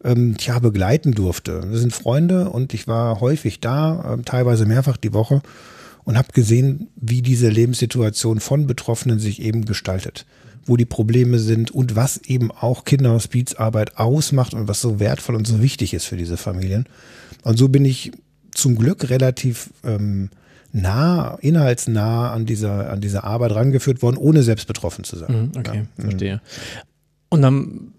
ähm, 0.04 0.38
tja, 0.38 0.60
begleiten 0.60 1.14
durfte. 1.14 1.70
Wir 1.70 1.78
sind 1.78 1.94
Freunde 1.94 2.50
und 2.50 2.74
ich 2.74 2.88
war 2.88 3.20
häufig 3.20 3.60
da, 3.60 4.16
äh, 4.16 4.22
teilweise 4.24 4.66
mehrfach 4.66 4.98
die 4.98 5.14
Woche 5.14 5.42
und 6.04 6.18
habe 6.18 6.30
gesehen, 6.34 6.88
wie 6.96 7.22
diese 7.22 7.50
Lebenssituation 7.50 8.40
von 8.40 8.68
Betroffenen 8.68 9.20
sich 9.20 9.42
eben 9.42 9.66
gestaltet, 9.66 10.26
wo 10.66 10.78
die 10.78 10.86
Probleme 10.86 11.40
sind 11.40 11.72
und 11.72 11.96
was 11.96 12.18
eben 12.18 12.52
auch 12.52 12.84
Kinderhospizarbeit 12.84 13.98
ausmacht 13.98 14.54
und 14.54 14.68
was 14.68 14.82
so 14.82 15.00
wertvoll 15.00 15.36
und 15.36 15.48
so 15.48 15.62
wichtig 15.62 15.94
ist 15.94 16.06
für 16.06 16.18
diese 16.18 16.38
Familien. 16.38 16.86
Und 17.44 17.58
so 17.58 17.70
bin 17.70 17.86
ich 17.86 18.12
zum 18.52 18.76
Glück 18.76 19.10
relativ 19.10 19.70
ähm, 19.84 20.30
nah, 20.74 21.38
inhaltsnah 21.42 22.32
an 22.32 22.46
dieser, 22.46 22.90
an 22.90 23.02
dieser 23.02 23.24
Arbeit 23.24 23.54
rangeführt 23.54 24.02
worden, 24.02 24.18
ohne 24.18 24.44
selbst 24.44 24.68
betroffen 24.68 25.04
zu 25.04 25.18
sein. 25.18 25.52
Mhm, 25.54 25.60
okay, 25.60 25.78
ja. 25.78 25.82
Mhm. 25.82 26.02
verstehe. 26.02 26.42
Und 27.30 27.42
dann 27.42 27.92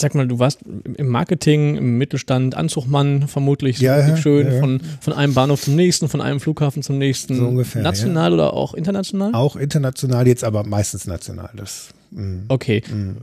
sag 0.00 0.14
mal, 0.14 0.26
du 0.26 0.38
warst 0.38 0.60
im 0.96 1.08
Marketing, 1.08 1.76
im 1.76 1.98
Mittelstand, 1.98 2.54
Anzugmann 2.54 3.28
vermutlich, 3.28 3.78
so 3.78 3.84
ja, 3.84 4.16
schön, 4.16 4.46
ja, 4.46 4.54
ja. 4.54 4.60
Von, 4.60 4.80
von 5.00 5.12
einem 5.12 5.34
Bahnhof 5.34 5.62
zum 5.62 5.76
nächsten, 5.76 6.08
von 6.08 6.20
einem 6.20 6.40
Flughafen 6.40 6.82
zum 6.82 6.98
nächsten. 6.98 7.36
So 7.36 7.46
ungefähr. 7.46 7.82
National 7.82 8.32
oder 8.32 8.54
auch 8.54 8.74
international? 8.74 9.34
Auch 9.34 9.56
international, 9.56 10.26
jetzt 10.26 10.44
aber 10.44 10.64
meistens 10.64 11.06
national. 11.06 11.50
Das, 11.54 11.88
mh. 12.10 12.44
okay. 12.48 12.82
Mh. 12.90 13.14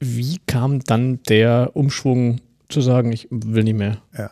Wie 0.00 0.38
kam 0.46 0.80
dann 0.80 1.20
der 1.28 1.70
Umschwung 1.74 2.40
zu 2.68 2.80
sagen, 2.80 3.12
ich 3.12 3.28
will 3.30 3.64
nicht 3.64 3.76
mehr? 3.76 3.98
Ja 4.16 4.30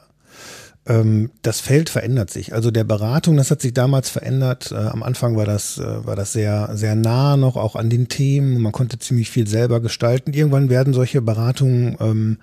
das 0.86 1.60
Feld 1.60 1.88
verändert 1.88 2.28
sich. 2.30 2.52
Also 2.52 2.70
der 2.70 2.84
Beratung, 2.84 3.38
das 3.38 3.50
hat 3.50 3.62
sich 3.62 3.72
damals 3.72 4.10
verändert. 4.10 4.70
Äh, 4.70 4.74
am 4.74 5.02
Anfang 5.02 5.34
war 5.34 5.46
das, 5.46 5.78
äh, 5.78 6.06
war 6.06 6.14
das 6.14 6.34
sehr, 6.34 6.70
sehr 6.74 6.94
nah 6.94 7.38
noch 7.38 7.56
auch 7.56 7.74
an 7.74 7.88
den 7.88 8.08
Themen. 8.08 8.60
Man 8.60 8.72
konnte 8.72 8.98
ziemlich 8.98 9.30
viel 9.30 9.46
selber 9.46 9.80
gestalten. 9.80 10.34
Irgendwann 10.34 10.68
werden 10.68 10.92
solche 10.92 11.22
Beratungen, 11.22 11.96
ähm, 12.00 12.38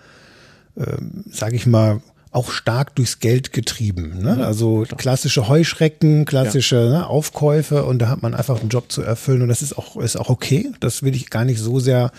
äh, 0.75 0.97
sage 1.29 1.55
ich 1.55 1.67
mal, 1.67 2.01
auch 2.31 2.49
stark 2.49 2.95
durchs 2.95 3.19
Geld 3.19 3.53
getrieben. 3.53 4.23
Ne? 4.23 4.43
Also 4.43 4.85
klassische 4.97 5.47
Heuschrecken, 5.47 6.25
klassische 6.25 6.77
ja. 6.77 6.89
ne, 6.89 7.07
Aufkäufe 7.07 7.83
und 7.83 7.99
da 7.99 8.07
hat 8.07 8.23
man 8.23 8.33
einfach 8.33 8.61
einen 8.61 8.69
Job 8.69 8.91
zu 8.91 9.03
erfüllen 9.03 9.41
und 9.41 9.49
das 9.49 9.61
ist 9.61 9.77
auch, 9.77 9.97
ist 9.97 10.15
auch 10.15 10.29
okay. 10.29 10.71
Das 10.79 11.03
will 11.03 11.13
ich 11.13 11.29
gar 11.29 11.45
nicht 11.45 11.59
so 11.59 11.79
sehr 11.79 12.11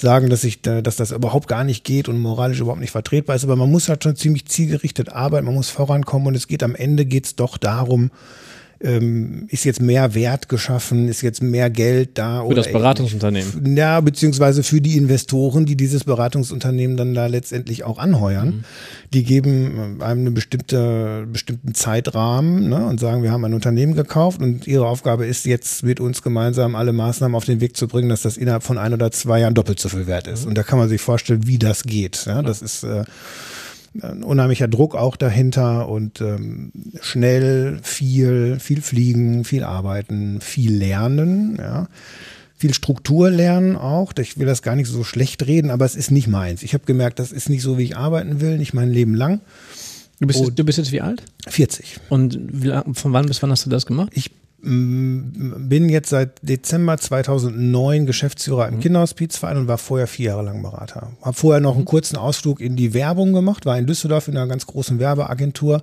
sagen, 0.00 0.30
dass 0.30 0.44
ich, 0.44 0.62
dass 0.62 0.96
das 0.96 1.12
überhaupt 1.12 1.48
gar 1.48 1.64
nicht 1.64 1.84
geht 1.84 2.08
und 2.08 2.18
moralisch 2.18 2.60
überhaupt 2.60 2.80
nicht 2.80 2.90
vertretbar 2.90 3.36
ist. 3.36 3.44
Aber 3.44 3.56
man 3.56 3.70
muss 3.70 3.88
halt 3.88 4.02
schon 4.02 4.16
ziemlich 4.16 4.46
zielgerichtet 4.46 5.10
arbeiten, 5.10 5.46
man 5.46 5.54
muss 5.54 5.70
vorankommen 5.70 6.28
und 6.28 6.34
es 6.34 6.48
geht 6.48 6.62
am 6.62 6.74
Ende 6.74 7.04
geht's 7.04 7.36
doch 7.36 7.56
darum, 7.58 8.10
ähm, 8.82 9.46
ist 9.48 9.64
jetzt 9.64 9.82
mehr 9.82 10.14
Wert 10.14 10.48
geschaffen, 10.48 11.08
ist 11.08 11.20
jetzt 11.20 11.42
mehr 11.42 11.68
Geld 11.68 12.16
da. 12.16 12.44
Für 12.46 12.54
das 12.54 12.72
Beratungsunternehmen. 12.72 13.76
Ja, 13.76 14.00
beziehungsweise 14.00 14.62
für 14.62 14.80
die 14.80 14.96
Investoren, 14.96 15.66
die 15.66 15.76
dieses 15.76 16.04
Beratungsunternehmen 16.04 16.96
dann 16.96 17.14
da 17.14 17.26
letztendlich 17.26 17.84
auch 17.84 17.98
anheuern. 17.98 18.46
Mhm. 18.48 18.64
Die 19.12 19.24
geben 19.24 19.98
äh, 20.00 20.04
einem 20.04 20.20
einen 20.26 20.34
bestimmte, 20.34 21.26
bestimmten 21.30 21.74
Zeitrahmen 21.74 22.68
ne, 22.68 22.86
und 22.86 23.00
sagen, 23.00 23.22
wir 23.22 23.32
haben 23.32 23.44
ein 23.44 23.54
Unternehmen 23.54 23.94
gekauft 23.94 24.40
und 24.40 24.66
ihre 24.66 24.86
Aufgabe 24.86 25.26
ist 25.26 25.44
jetzt 25.44 25.82
mit 25.82 26.00
uns 26.00 26.22
gemeinsam 26.22 26.74
alle 26.74 26.92
Maßnahmen 26.92 27.34
auf 27.34 27.44
den 27.44 27.60
Weg 27.60 27.76
zu 27.76 27.86
bringen, 27.86 28.08
dass 28.08 28.22
das 28.22 28.36
innerhalb 28.36 28.62
von 28.62 28.78
ein 28.78 28.94
oder 28.94 29.10
zwei 29.10 29.40
Jahren 29.40 29.54
doppelt 29.54 29.78
so 29.78 29.88
viel 29.88 30.06
wert 30.06 30.26
ist. 30.26 30.42
Mhm. 30.42 30.50
Und 30.50 30.58
da 30.58 30.62
kann 30.62 30.78
man 30.78 30.88
sich 30.88 31.00
vorstellen, 31.00 31.46
wie 31.46 31.58
das 31.58 31.82
geht. 31.82 32.24
Ja, 32.26 32.40
das 32.40 32.62
ist 32.62 32.84
äh, 32.84 33.04
ein 34.00 34.22
unheimlicher 34.22 34.68
Druck 34.68 34.94
auch 34.94 35.16
dahinter 35.16 35.88
und 35.88 36.20
ähm, 36.20 36.72
schnell 37.00 37.80
viel, 37.82 38.58
viel 38.60 38.82
fliegen, 38.82 39.44
viel 39.44 39.64
arbeiten, 39.64 40.40
viel 40.40 40.74
lernen, 40.74 41.56
ja. 41.58 41.88
Viel 42.56 42.74
Struktur 42.74 43.30
lernen 43.30 43.74
auch. 43.74 44.12
Ich 44.18 44.38
will 44.38 44.46
das 44.46 44.60
gar 44.60 44.76
nicht 44.76 44.86
so 44.86 45.02
schlecht 45.02 45.46
reden, 45.46 45.70
aber 45.70 45.86
es 45.86 45.96
ist 45.96 46.10
nicht 46.10 46.28
meins. 46.28 46.62
Ich 46.62 46.74
habe 46.74 46.84
gemerkt, 46.84 47.18
das 47.18 47.32
ist 47.32 47.48
nicht 47.48 47.62
so, 47.62 47.78
wie 47.78 47.84
ich 47.84 47.96
arbeiten 47.96 48.42
will, 48.42 48.58
nicht 48.58 48.74
mein 48.74 48.90
Leben 48.90 49.14
lang. 49.14 49.40
Du 50.20 50.26
bist, 50.26 50.40
jetzt, 50.40 50.58
du 50.58 50.64
bist 50.64 50.76
jetzt 50.76 50.92
wie 50.92 51.00
alt? 51.00 51.22
40. 51.48 52.00
Und 52.10 52.38
wie, 52.52 52.78
von 52.92 53.14
wann 53.14 53.24
bis 53.24 53.42
wann 53.42 53.50
hast 53.50 53.64
du 53.64 53.70
das 53.70 53.86
gemacht? 53.86 54.10
Ich 54.12 54.30
bin 54.62 55.88
jetzt 55.88 56.10
seit 56.10 56.32
Dezember 56.42 56.98
2009 56.98 58.06
Geschäftsführer 58.06 58.68
im 58.68 58.76
mhm. 58.76 58.80
Kinderhospizverein 58.80 59.56
und 59.56 59.68
war 59.68 59.78
vorher 59.78 60.06
vier 60.06 60.26
Jahre 60.26 60.42
lang 60.42 60.62
Berater. 60.62 61.12
Habe 61.22 61.36
vorher 61.36 61.60
noch 61.60 61.76
einen 61.76 61.84
kurzen 61.86 62.16
Ausflug 62.16 62.60
in 62.60 62.76
die 62.76 62.92
Werbung 62.92 63.32
gemacht, 63.32 63.64
war 63.64 63.78
in 63.78 63.86
Düsseldorf 63.86 64.28
in 64.28 64.36
einer 64.36 64.48
ganz 64.48 64.66
großen 64.66 64.98
Werbeagentur 64.98 65.82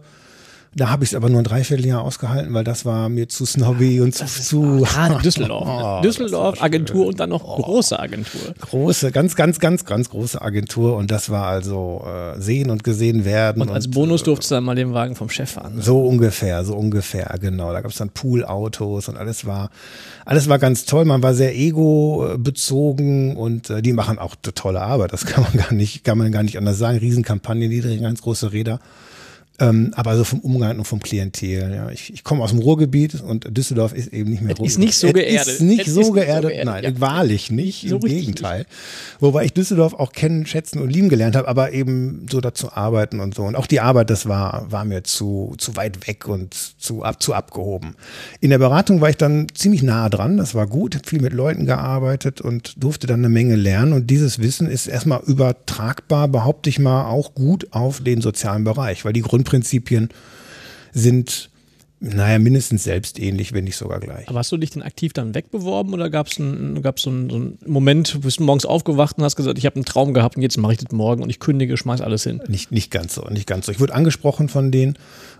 da 0.78 0.90
habe 0.90 1.04
ich 1.04 1.10
es 1.10 1.16
aber 1.16 1.28
nur 1.28 1.42
ein 1.42 1.44
Dreivierteljahr 1.44 2.04
ausgehalten, 2.04 2.54
weil 2.54 2.64
das 2.64 2.86
war 2.86 3.10
mir 3.10 3.28
zu 3.28 3.48
snobby 3.48 4.00
und 4.00 4.14
zu. 4.14 4.26
zu 4.26 4.62
gerade 4.84 5.22
Düsseldorf. 5.24 5.68
Oh, 5.68 6.02
Düsseldorf, 6.04 6.62
Agentur 6.62 7.08
und 7.08 7.20
dann 7.20 7.32
noch 7.32 7.44
oh, 7.44 7.64
große 7.64 8.00
Agentur. 8.00 8.54
Große, 8.62 9.12
ganz, 9.12 9.36
ganz, 9.36 9.60
ganz, 9.60 9.86
ganz 9.86 10.10
große 10.12 10.40
Agentur. 10.40 10.96
Und 10.96 11.10
das 11.10 11.32
war 11.32 11.48
also 11.48 12.06
äh, 12.06 12.40
sehen 12.40 12.70
und 12.70 12.84
gesehen 12.84 13.26
werden. 13.26 13.64
Und 13.64 13.72
als 13.72 13.88
und, 13.88 13.96
Bonus 13.96 14.22
durfte 14.22 14.46
äh, 14.46 14.50
dann 14.58 14.66
mal 14.66 14.76
den 14.76 14.94
Wagen 14.94 15.16
vom 15.16 15.32
Chef 15.32 15.50
fahren. 15.50 15.82
So 15.82 16.06
ungefähr, 16.06 16.64
so 16.64 16.76
ungefähr, 16.76 17.36
genau. 17.42 17.74
Da 17.74 17.82
gab 17.82 17.90
es 17.90 17.98
dann 17.98 18.10
Poolautos 18.10 19.10
und 19.10 19.18
alles 19.18 19.48
war, 19.48 19.72
alles 20.26 20.48
war 20.48 20.60
ganz 20.60 20.86
toll. 20.86 21.06
Man 21.06 21.24
war 21.24 21.34
sehr 21.34 21.56
ego-bezogen 21.56 23.36
und 23.36 23.72
äh, 23.72 23.82
die 23.82 23.94
machen 23.94 24.20
auch 24.20 24.36
tolle 24.54 24.82
Arbeit. 24.82 25.12
Das 25.12 25.26
kann 25.26 25.44
man 25.44 25.54
gar 25.54 25.74
nicht, 25.74 26.04
kann 26.04 26.20
man 26.20 26.32
gar 26.32 26.44
nicht 26.44 26.58
anders 26.60 26.78
sagen. 26.78 27.00
Riesenkampagnen, 27.00 27.72
die 27.72 27.82
drehen 27.82 28.04
ganz 28.04 28.22
große 28.22 28.54
Räder. 28.54 28.80
Ähm, 29.60 29.92
aber 29.96 30.16
so 30.16 30.24
vom 30.24 30.40
Umgang 30.42 30.78
und 30.78 30.86
vom 30.86 31.00
Klientel. 31.00 31.74
Ja. 31.74 31.90
Ich, 31.90 32.14
ich 32.14 32.24
komme 32.24 32.44
aus 32.44 32.52
dem 32.52 32.60
Ruhrgebiet 32.60 33.20
und 33.22 33.58
Düsseldorf 33.58 33.94
ist 33.94 34.14
eben 34.14 34.30
nicht 34.30 34.44
mehr 34.44 34.56
Ruhrgebiet. 34.56 34.72
Ist 34.72 34.78
nicht 34.78 34.96
so 34.96 35.12
geerdet. 35.12 35.48
Ist 35.48 35.62
nicht, 35.62 35.90
so, 35.90 36.02
ist 36.02 36.14
geerdet. 36.14 36.44
nicht 36.46 36.52
so 36.52 36.62
geerdet, 36.62 36.66
nein, 36.66 36.84
ja. 36.84 37.02
wahrlich 37.02 37.50
nicht, 37.50 37.90
so 37.90 37.96
im 37.96 38.02
Gegenteil. 38.02 38.60
Nicht. 38.60 38.70
Wobei 39.20 39.46
ich 39.46 39.54
Düsseldorf 39.54 39.96
auch 39.96 40.12
kennen, 40.12 40.46
schätzen 40.46 40.80
und 40.80 40.92
lieben 40.92 41.10
gelernt 41.10 41.36
habe, 41.36 41.48
aber 41.48 41.72
eben 41.72 42.28
so 42.30 42.40
dazu 42.40 42.72
arbeiten 42.72 43.20
und 43.20 43.34
so. 43.34 43.44
Und 43.44 43.56
auch 43.56 43.66
die 43.66 43.80
Arbeit, 43.80 44.12
das 44.12 44.28
war, 44.28 44.72
war 44.72 44.86
mir 44.86 45.04
zu, 45.04 45.56
zu 45.58 45.76
weit 45.76 46.08
weg 46.08 46.28
und 46.28 46.54
zu, 46.54 47.02
ab, 47.02 47.24
zu 47.24 47.34
abgehoben. 47.34 47.96
In 48.40 48.52
der 48.52 48.60
Beratung 48.60 49.02
war 49.02 49.10
ich 49.10 49.18
dann 49.18 49.48
ziemlich 49.56 49.82
nah 49.82 50.08
dran, 50.10 50.38
das 50.38 50.54
war 50.54 50.68
gut, 50.68 50.94
habe 50.94 51.08
viel 51.08 51.22
mit 51.22 51.34
Leuten 51.34 51.66
gearbeitet 51.66 52.42
und 52.42 52.76
durfte 52.78 53.08
dann 53.08 53.22
eine 53.22 53.30
Menge 53.30 53.56
lernen. 53.56 53.94
Und 53.94 54.08
dieses 54.12 54.38
Wissen 54.38 54.68
ist 54.68 54.86
erstmal 54.86 55.22
übertragbar, 55.26 56.28
behaupte 56.28 56.70
ich 56.70 56.78
mal, 56.78 57.06
auch 57.08 57.34
gut 57.34 57.68
auf 57.72 58.02
den 58.02 58.22
sozialen 58.22 58.64
Bereich, 58.64 59.04
weil 59.04 59.14
die 59.14 59.22
Grund 59.22 59.47
Grundprinzipien 59.48 60.10
sind 60.94 61.50
naja, 62.00 62.38
mindestens 62.38 62.84
selbstähnlich, 62.84 63.54
wenn 63.54 63.64
nicht 63.64 63.76
sogar 63.76 64.00
gleich. 64.00 64.30
Aber 64.30 64.38
hast 64.38 64.52
du 64.52 64.58
dich 64.58 64.70
denn 64.70 64.84
aktiv 64.84 65.14
dann 65.14 65.34
wegbeworben 65.34 65.96
oder 65.96 66.12
gab 66.12 66.28
es 66.28 66.40
gab's 66.84 67.02
so, 67.02 67.10
einen, 67.10 67.30
so 67.32 67.36
einen 67.38 67.58
Moment, 67.66 68.14
du 68.14 68.20
bist 68.20 68.40
morgens 68.40 68.68
aufgewacht 68.68 69.18
und 69.18 69.24
hast 69.24 69.36
gesagt, 69.36 69.58
ich 69.58 69.66
habe 69.66 69.78
einen 69.78 69.86
Traum 69.86 70.14
gehabt 70.14 70.36
und 70.36 70.44
jetzt 70.44 70.58
mache 70.58 70.74
ich 70.74 70.78
das 70.78 70.92
morgen 70.92 71.24
und 71.24 71.32
ich 71.32 71.40
kündige, 71.40 71.76
schmeiß 71.76 72.02
alles 72.02 72.24
hin? 72.24 72.40
Nicht, 72.48 72.72
nicht 72.72 72.92
ganz 72.92 73.16
so, 73.16 73.24
nicht 73.32 73.48
ganz 73.48 73.66
so. 73.66 73.72
Ich 73.72 73.80
wurde 73.80 73.96
angesprochen 73.96 74.48
von 74.48 74.72
denen, 74.72 74.96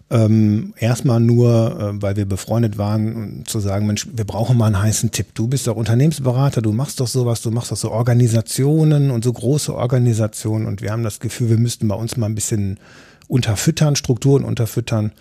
ähm, 0.10 0.74
erstmal 0.80 1.20
nur, 1.20 1.80
äh, 1.80 2.02
weil 2.02 2.16
wir 2.16 2.26
befreundet 2.26 2.80
waren, 2.80 3.44
zu 3.46 3.60
sagen, 3.60 3.86
Mensch, 3.86 4.08
wir 4.12 4.26
brauchen 4.26 4.58
mal 4.58 4.66
einen 4.66 4.82
heißen 4.82 5.12
Tipp. 5.12 5.36
Du 5.36 5.48
bist 5.48 5.68
doch 5.68 5.76
Unternehmensberater, 5.76 6.64
du 6.64 6.72
machst 6.72 7.00
doch 7.02 7.08
sowas, 7.08 7.44
du 7.44 7.52
machst 7.52 7.72
doch 7.72 7.78
so 7.78 7.92
Organisationen 7.92 9.12
und 9.12 9.24
so 9.24 9.32
große 9.32 9.76
Organisationen 9.76 10.66
und 10.66 10.82
wir 10.82 10.92
haben 10.92 11.04
das 11.04 11.20
Gefühl, 11.20 11.50
wir 11.50 11.60
müssten 11.60 11.88
bei 11.88 11.96
uns 11.96 12.18
mal 12.18 12.26
ein 12.26 12.36
bisschen 12.36 12.80
unterfüttern, 13.28 13.96
Strukturen 13.96 14.44
unterfüttern. 14.44 15.12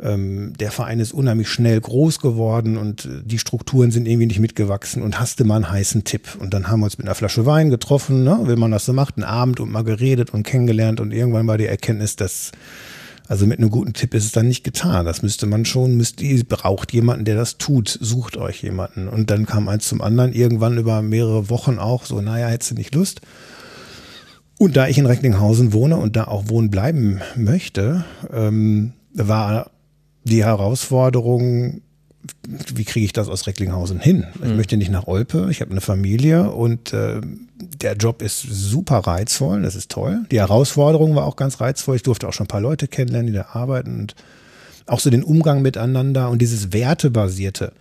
Ähm, 0.00 0.54
der 0.58 0.70
Verein 0.70 1.00
ist 1.00 1.12
unheimlich 1.12 1.48
schnell 1.48 1.80
groß 1.80 2.20
geworden 2.20 2.76
und 2.76 3.04
äh, 3.04 3.22
die 3.24 3.38
Strukturen 3.38 3.90
sind 3.90 4.06
irgendwie 4.06 4.26
nicht 4.26 4.40
mitgewachsen 4.40 5.02
und 5.02 5.20
hast 5.20 5.38
du 5.38 5.44
mal 5.44 5.56
einen 5.56 5.70
heißen 5.70 6.04
Tipp. 6.04 6.36
Und 6.40 6.54
dann 6.54 6.68
haben 6.68 6.80
wir 6.80 6.86
uns 6.86 6.98
mit 6.98 7.06
einer 7.06 7.14
Flasche 7.14 7.46
Wein 7.46 7.70
getroffen, 7.70 8.24
ne, 8.24 8.40
wie 8.46 8.56
man 8.56 8.70
das 8.70 8.86
so 8.86 8.92
macht, 8.92 9.16
einen 9.16 9.24
Abend 9.24 9.60
und 9.60 9.70
mal 9.70 9.84
geredet 9.84 10.34
und 10.34 10.42
kennengelernt 10.42 11.00
und 11.00 11.12
irgendwann 11.12 11.46
war 11.46 11.58
die 11.58 11.66
Erkenntnis, 11.66 12.16
dass 12.16 12.52
also 13.28 13.46
mit 13.46 13.58
einem 13.58 13.70
guten 13.70 13.92
Tipp 13.92 14.14
ist 14.14 14.24
es 14.24 14.32
dann 14.32 14.48
nicht 14.48 14.64
getan. 14.64 15.06
Das 15.06 15.22
müsste 15.22 15.46
man 15.46 15.64
schon, 15.64 15.96
müsst 15.96 16.20
ihr, 16.20 16.44
braucht 16.44 16.92
jemanden, 16.92 17.24
der 17.24 17.36
das 17.36 17.56
tut. 17.56 17.88
Sucht 18.00 18.36
euch 18.36 18.62
jemanden. 18.62 19.08
Und 19.08 19.30
dann 19.30 19.46
kam 19.46 19.68
eins 19.68 19.88
zum 19.88 20.02
anderen, 20.02 20.32
irgendwann 20.32 20.76
über 20.76 21.00
mehrere 21.00 21.48
Wochen 21.48 21.78
auch 21.78 22.04
so, 22.04 22.20
naja, 22.20 22.48
hättest 22.48 22.72
du 22.72 22.74
nicht 22.74 22.94
Lust? 22.94 23.20
Und 24.62 24.76
da 24.76 24.86
ich 24.86 24.96
in 24.96 25.06
Recklinghausen 25.06 25.72
wohne 25.72 25.96
und 25.96 26.14
da 26.14 26.28
auch 26.28 26.44
wohnen 26.46 26.70
bleiben 26.70 27.20
möchte, 27.34 28.04
ähm, 28.32 28.92
war 29.12 29.72
die 30.22 30.44
Herausforderung, 30.44 31.80
wie 32.72 32.84
kriege 32.84 33.04
ich 33.04 33.12
das 33.12 33.28
aus 33.28 33.48
Recklinghausen 33.48 33.98
hin? 33.98 34.24
Ich 34.40 34.50
mhm. 34.50 34.56
möchte 34.56 34.76
nicht 34.76 34.92
nach 34.92 35.08
Olpe, 35.08 35.48
ich 35.50 35.62
habe 35.62 35.72
eine 35.72 35.80
Familie 35.80 36.52
und 36.52 36.92
äh, 36.92 37.20
der 37.80 37.96
Job 37.96 38.22
ist 38.22 38.38
super 38.38 38.98
reizvoll, 38.98 39.62
das 39.62 39.74
ist 39.74 39.90
toll. 39.90 40.26
Die 40.30 40.38
Herausforderung 40.38 41.16
war 41.16 41.24
auch 41.24 41.34
ganz 41.34 41.60
reizvoll. 41.60 41.96
Ich 41.96 42.04
durfte 42.04 42.28
auch 42.28 42.32
schon 42.32 42.44
ein 42.44 42.48
paar 42.48 42.60
Leute 42.60 42.86
kennenlernen, 42.86 43.32
die 43.32 43.36
da 43.36 43.46
arbeiten 43.54 43.98
und 43.98 44.14
auch 44.86 45.00
so 45.00 45.10
den 45.10 45.24
Umgang 45.24 45.62
miteinander 45.62 46.30
und 46.30 46.40
dieses 46.40 46.72
Wertebasierte 46.72 47.72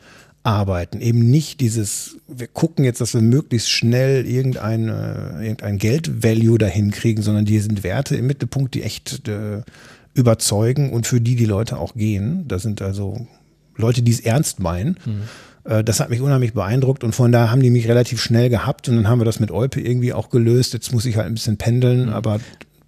arbeiten. 0.44 1.02
Eben 1.02 1.30
nicht 1.30 1.60
dieses, 1.60 2.18
wir 2.28 2.48
gucken 2.48 2.84
jetzt, 2.84 3.02
dass 3.02 3.14
wir 3.14 3.22
möglichst 3.22 3.70
schnell 3.70 4.26
irgendein, 4.26 4.90
äh, 4.90 5.44
irgendein 5.44 5.78
Geldvalue 5.78 6.58
dahin 6.58 6.92
kriegen, 6.92 7.22
sondern 7.22 7.46
die 7.46 7.60
sind 7.60 7.84
Werte 7.84 8.16
im 8.16 8.28
Mittelpunkt, 8.28 8.74
die 8.74 8.84
echt 8.84 9.28
äh, 9.28 9.62
überzeugen 10.14 10.92
und 10.92 11.08
für 11.08 11.22
die 11.22 11.36
die 11.36 11.46
Leute 11.46 11.78
auch 11.78 11.94
gehen. 11.94 12.46
Das 12.48 12.64
sind 12.64 12.82
also 12.82 13.28
Leute, 13.76 14.02
die 14.02 14.12
es 14.12 14.20
ernst 14.20 14.60
meinen. 14.60 14.98
Mhm. 15.06 15.22
Äh, 15.64 15.84
das 15.84 16.00
hat 16.00 16.10
mich 16.10 16.22
unheimlich 16.22 16.54
beeindruckt 16.54 17.04
und 17.04 17.14
von 17.14 17.32
da 17.32 17.52
haben 17.52 17.62
die 17.62 17.70
mich 17.70 17.88
relativ 17.88 18.22
schnell 18.22 18.50
gehabt 18.50 18.90
und 18.90 18.96
dann 18.96 19.08
haben 19.08 19.20
wir 19.20 19.26
das 19.26 19.40
mit 19.40 19.52
Olpe 19.52 19.80
irgendwie 19.80 20.14
auch 20.14 20.30
gelöst. 20.30 20.74
Jetzt 20.74 20.92
muss 20.92 21.06
ich 21.06 21.18
halt 21.18 21.28
ein 21.28 21.36
bisschen 21.36 21.58
pendeln, 21.58 22.08
mhm. 22.08 22.14
aber 22.14 22.40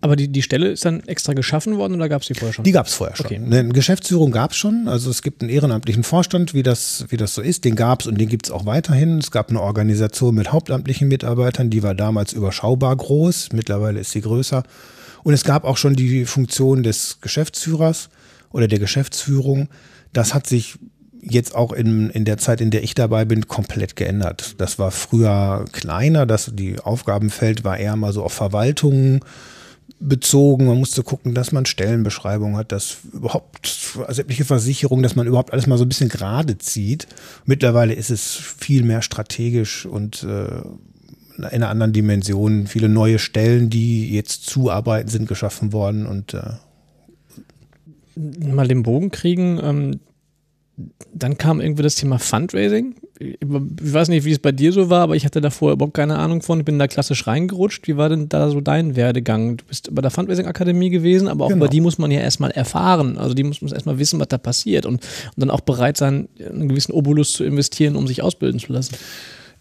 aber 0.03 0.17
die, 0.17 0.27
die 0.27 0.41
Stelle 0.41 0.67
ist 0.67 0.83
dann 0.83 0.99
extra 1.07 1.31
geschaffen 1.31 1.77
worden 1.77 1.95
oder 1.95 2.09
gab 2.09 2.23
es 2.23 2.27
die 2.27 2.33
vorher 2.33 2.51
schon? 2.51 2.65
Die 2.65 2.73
gab 2.73 2.87
es 2.87 2.93
vorher 2.93 3.15
schon. 3.15 3.25
Okay. 3.25 3.37
Eine 3.37 3.69
Geschäftsführung 3.69 4.31
gab 4.31 4.51
es 4.51 4.57
schon. 4.57 4.89
Also 4.89 5.09
es 5.09 5.21
gibt 5.21 5.41
einen 5.41 5.49
ehrenamtlichen 5.49 6.03
Vorstand, 6.03 6.53
wie 6.53 6.61
das, 6.61 7.05
wie 7.07 7.15
das 7.15 7.33
so 7.33 7.41
ist. 7.41 7.63
Den 7.63 7.77
gab 7.77 8.01
es 8.01 8.07
und 8.07 8.19
den 8.19 8.27
gibt 8.27 8.47
es 8.47 8.51
auch 8.51 8.65
weiterhin. 8.65 9.19
Es 9.19 9.31
gab 9.31 9.49
eine 9.49 9.61
Organisation 9.61 10.35
mit 10.35 10.51
hauptamtlichen 10.51 11.07
Mitarbeitern, 11.07 11.69
die 11.69 11.83
war 11.83 11.95
damals 11.95 12.33
überschaubar 12.33 12.93
groß. 12.97 13.53
Mittlerweile 13.53 14.01
ist 14.01 14.11
sie 14.11 14.19
größer. 14.19 14.63
Und 15.23 15.33
es 15.35 15.45
gab 15.45 15.63
auch 15.63 15.77
schon 15.77 15.95
die 15.95 16.25
Funktion 16.25 16.83
des 16.83 17.19
Geschäftsführers 17.21 18.09
oder 18.51 18.67
der 18.67 18.79
Geschäftsführung. 18.79 19.69
Das 20.11 20.33
hat 20.33 20.47
sich 20.47 20.79
jetzt 21.21 21.55
auch 21.55 21.71
in, 21.71 22.09
in 22.09 22.25
der 22.25 22.37
Zeit, 22.37 22.59
in 22.59 22.71
der 22.71 22.83
ich 22.83 22.93
dabei 22.93 23.23
bin, 23.23 23.47
komplett 23.47 23.95
geändert. 23.95 24.55
Das 24.57 24.79
war 24.79 24.91
früher 24.91 25.63
kleiner, 25.71 26.25
das, 26.25 26.51
die 26.53 26.77
Aufgabenfeld 26.77 27.63
war 27.63 27.77
eher 27.77 27.95
mal 27.95 28.11
so 28.11 28.21
auf 28.21 28.33
Verwaltungen 28.33 29.21
bezogen. 30.07 30.65
Man 30.65 30.77
musste 30.77 31.03
gucken, 31.03 31.33
dass 31.33 31.51
man 31.51 31.65
Stellenbeschreibungen 31.65 32.57
hat, 32.57 32.71
dass 32.71 32.97
überhaupt 33.11 33.67
sämtliche 34.09 34.45
Versicherungen, 34.45 35.03
dass 35.03 35.15
man 35.15 35.27
überhaupt 35.27 35.53
alles 35.53 35.67
mal 35.67 35.77
so 35.77 35.85
ein 35.85 35.89
bisschen 35.89 36.09
gerade 36.09 36.57
zieht. 36.57 37.07
Mittlerweile 37.45 37.93
ist 37.93 38.09
es 38.09 38.35
viel 38.35 38.83
mehr 38.83 39.01
strategisch 39.01 39.85
und 39.85 40.23
äh, 40.23 40.61
in 41.37 41.45
einer 41.45 41.69
anderen 41.69 41.93
Dimension. 41.93 42.67
Viele 42.67 42.89
neue 42.89 43.19
Stellen, 43.19 43.69
die 43.69 44.13
jetzt 44.13 44.45
zuarbeiten, 44.45 45.09
sind 45.09 45.27
geschaffen 45.27 45.73
worden 45.73 46.05
und 46.05 46.33
äh, 46.33 46.51
mal 48.15 48.67
den 48.67 48.83
Bogen 48.83 49.11
kriegen. 49.11 49.59
Ähm, 49.63 49.99
dann 51.13 51.37
kam 51.37 51.61
irgendwie 51.61 51.83
das 51.83 51.95
Thema 51.95 52.19
Fundraising. 52.19 52.95
Ich 53.23 53.93
weiß 53.93 54.09
nicht, 54.09 54.25
wie 54.25 54.31
es 54.31 54.39
bei 54.39 54.51
dir 54.51 54.71
so 54.71 54.89
war, 54.89 55.01
aber 55.01 55.15
ich 55.15 55.25
hatte 55.25 55.41
da 55.41 55.49
vorher 55.49 55.73
überhaupt 55.73 55.93
keine 55.93 56.17
Ahnung 56.17 56.41
von. 56.41 56.59
Ich 56.59 56.65
bin 56.65 56.77
da 56.77 56.87
klassisch 56.87 57.25
reingerutscht. 57.25 57.87
Wie 57.87 57.97
war 57.97 58.09
denn 58.09 58.29
da 58.29 58.49
so 58.49 58.61
dein 58.61 58.95
Werdegang? 58.95 59.57
Du 59.57 59.65
bist 59.65 59.93
bei 59.93 60.01
der 60.01 60.11
Fundraising 60.11 60.45
Akademie 60.45 60.89
gewesen, 60.89 61.27
aber 61.27 61.45
auch 61.45 61.49
genau. 61.49 61.65
über 61.65 61.69
die 61.69 61.81
muss 61.81 61.97
man 61.97 62.11
ja 62.11 62.19
erstmal 62.19 62.51
erfahren. 62.51 63.17
Also 63.17 63.33
die 63.33 63.43
muss 63.43 63.61
man 63.61 63.71
erstmal 63.71 63.99
wissen, 63.99 64.19
was 64.19 64.27
da 64.27 64.37
passiert 64.37 64.85
und, 64.85 64.95
und 64.95 65.01
dann 65.37 65.49
auch 65.49 65.61
bereit 65.61 65.97
sein, 65.97 66.27
einen 66.39 66.69
gewissen 66.69 66.91
Obolus 66.91 67.33
zu 67.33 67.43
investieren, 67.43 67.95
um 67.95 68.07
sich 68.07 68.21
ausbilden 68.21 68.59
zu 68.59 68.73
lassen. 68.73 68.95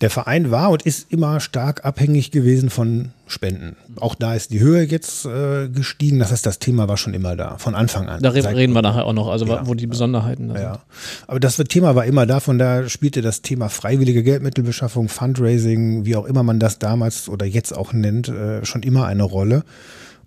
Der 0.03 0.11
Verein 0.11 0.51
war 0.51 0.71
und 0.71 0.83
ist 0.83 1.13
immer 1.13 1.39
stark 1.39 1.85
abhängig 1.85 2.33
gewesen 2.33 2.71
von 2.71 3.11
Spenden. 3.29 3.77
Auch 4.01 4.17
da 4.17 4.35
ist 4.35 4.51
die 4.51 4.59
Höhe 4.59 4.83
jetzt 4.83 5.25
äh, 5.25 5.69
gestiegen. 5.69 6.19
Das 6.19 6.33
heißt, 6.33 6.45
das 6.45 6.59
Thema 6.59 6.89
war 6.89 6.97
schon 6.97 7.15
immer 7.15 7.37
da, 7.37 7.57
von 7.57 7.77
Anfang 7.77 8.09
an. 8.09 8.21
Da 8.21 8.31
reden 8.31 8.73
wir 8.73 8.83
nachher 8.83 9.07
auch 9.07 9.13
noch, 9.13 9.29
also 9.29 9.47
ja. 9.47 9.65
wo 9.65 9.75
die 9.75 9.87
Besonderheiten 9.87 10.49
da 10.49 10.55
ja. 10.61 10.73
sind. 10.73 10.83
Aber 11.29 11.41
das 11.41 11.57
Thema 11.57 11.95
war 11.95 12.05
immer 12.05 12.27
da, 12.27 12.41
von 12.41 12.59
da 12.59 12.89
spielte 12.89 13.23
das 13.23 13.43
Thema 13.43 13.69
freiwillige 13.69 14.25
Geldmittelbeschaffung, 14.25 15.09
Fundraising, 15.09 16.05
wie 16.05 16.17
auch 16.17 16.27
immer 16.27 16.43
man 16.43 16.59
das 16.59 16.81
damals 16.81 17.29
oder 17.29 17.47
jetzt 17.47 17.73
auch 17.73 17.93
nennt, 17.93 18.29
äh, 18.29 18.65
schon 18.65 18.83
immer 18.83 19.07
eine 19.07 19.23
Rolle. 19.23 19.63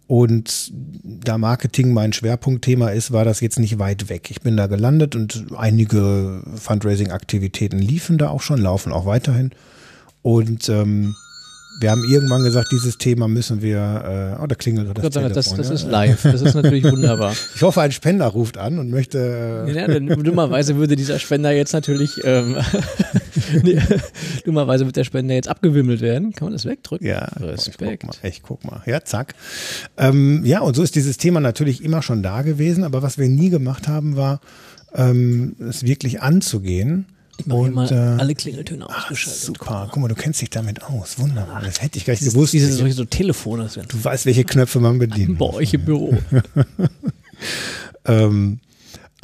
Und 0.08 0.72
da 1.04 1.38
Marketing 1.38 1.92
mein 1.92 2.14
Schwerpunktthema 2.14 2.90
ist, 2.90 3.12
war 3.12 3.26
das 3.26 3.40
jetzt 3.40 3.58
nicht 3.58 3.80
weit 3.80 4.08
weg. 4.10 4.30
Ich 4.30 4.42
bin 4.42 4.56
da 4.56 4.68
gelandet 4.68 5.16
und 5.16 5.46
einige 5.58 6.44
Fundraising-Aktivitäten 6.56 7.80
liefen 7.80 8.18
da 8.18 8.30
auch 8.30 8.42
schon, 8.42 8.62
laufen 8.62 8.94
auch 8.94 9.08
weiterhin. 9.08 9.52
Und 10.22 10.70
ähm, 10.70 11.16
wir 11.80 11.92
haben 11.92 12.04
irgendwann 12.04 12.44
gesagt, 12.44 12.72
dieses 12.72 12.98
Thema 12.98 13.28
müssen 13.28 13.62
wir, 13.62 14.36
äh, 14.38 14.42
oh, 14.42 14.48
da 14.48 14.56
klingelt 14.56 14.88
das, 14.98 15.12
Telefon, 15.12 15.34
das, 15.34 15.54
das 15.54 15.70
ist 15.70 15.84
live, 15.90 16.24
das 16.24 16.42
ist 16.42 16.54
natürlich 16.54 16.84
wunderbar. 16.84 17.34
Ich 17.56 17.62
hoffe, 17.62 17.82
ein 17.82 17.92
Spender 17.92 18.28
ruft 18.28 18.58
an 18.58 18.80
und 18.80 18.90
möchte. 18.90 19.66
Äh 19.68 19.72
ja, 19.72 19.88
denn 19.88 20.08
dummerweise 20.08 20.76
würde 20.76 20.96
dieser 20.96 21.20
Spender 21.20 21.52
jetzt 21.52 21.74
natürlich, 21.74 22.12
ähm, 22.24 22.58
dummerweise 24.46 24.86
wird 24.86 24.96
der 24.96 25.04
Spender 25.04 25.36
jetzt 25.36 25.48
abgewimmelt 25.48 26.02
werden. 26.02 26.34
Kann 26.34 26.48
man 26.48 26.54
das 26.54 26.66
wegdrücken? 26.66 27.08
Ja, 27.08 27.30
Respekt. 27.40 27.82
Ich 27.82 28.00
guck 28.00 28.04
mal, 28.04 28.30
ich 28.30 28.44
guck 28.44 28.64
mal. 28.66 28.82
Ja, 28.86 29.04
zack. 29.04 29.36
Ähm, 29.98 30.44
ja, 30.46 30.60
und 30.62 30.76
so 30.76 30.84
ist 30.84 30.96
dieses 30.96 31.18
Thema 31.18 31.40
natürlich 31.40 31.84
immer 31.84 32.02
schon 32.02 32.24
da 32.24 32.42
gewesen, 32.42 32.84
aber 32.84 33.02
was 33.02 33.18
wir 33.18 33.30
nie 33.30 33.50
gemacht 33.50 33.88
haben, 33.88 34.16
war, 34.18 34.42
ähm, 34.94 35.56
es 35.60 35.84
wirklich 35.84 36.22
anzugehen 36.22 37.06
ich 37.38 37.46
mache 37.46 37.72
mal 37.72 37.92
äh, 37.92 38.22
alle 38.22 38.36
Klingeltöne 38.36 38.88
ausgeschaltet. 38.88 39.44
Super, 39.44 39.88
guck 39.92 40.02
mal, 40.02 40.08
du 40.08 40.16
kennst 40.16 40.42
dich 40.42 40.50
damit 40.50 40.84
aus. 40.84 41.20
Wunderbar. 41.20 41.62
Das 41.62 41.82
hätte 41.82 41.98
ich 41.98 42.06
gar 42.06 42.14
nicht 42.14 42.22
Dieses, 42.22 42.34
gewusst. 42.34 42.54
Diese 42.54 42.72
solche 42.72 42.96
so 42.96 43.06
Telefone. 43.06 43.70
Du 43.88 44.04
weißt, 44.04 44.26
welche 44.26 44.44
Knöpfe 44.44 44.80
man 44.80 45.00
bedient. 45.00 45.38
Bei 45.38 45.46
euch 45.46 45.74
im 45.74 45.86
Büro. 45.86 46.18
ähm, 48.06 48.60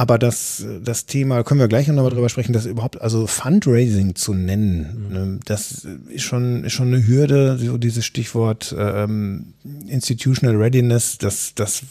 aber 0.01 0.17
das, 0.17 0.65
das 0.83 1.05
Thema, 1.05 1.43
können 1.43 1.59
wir 1.59 1.67
gleich 1.67 1.87
noch 1.87 2.01
mal 2.01 2.09
drüber 2.09 2.29
sprechen, 2.29 2.53
das 2.53 2.65
überhaupt, 2.65 2.99
also 2.99 3.27
Fundraising 3.27 4.15
zu 4.15 4.33
nennen, 4.33 5.05
mhm. 5.09 5.13
Ne, 5.13 5.39
das 5.45 5.85
ist 6.09 6.23
schon, 6.23 6.63
ist 6.63 6.73
schon 6.73 6.87
eine 6.87 7.05
Hürde, 7.05 7.59
so 7.59 7.77
dieses 7.77 8.03
Stichwort 8.03 8.73
ähm, 8.75 9.53
Institutional 9.87 10.55
Readiness, 10.55 11.19
das, 11.19 11.53
das 11.53 11.83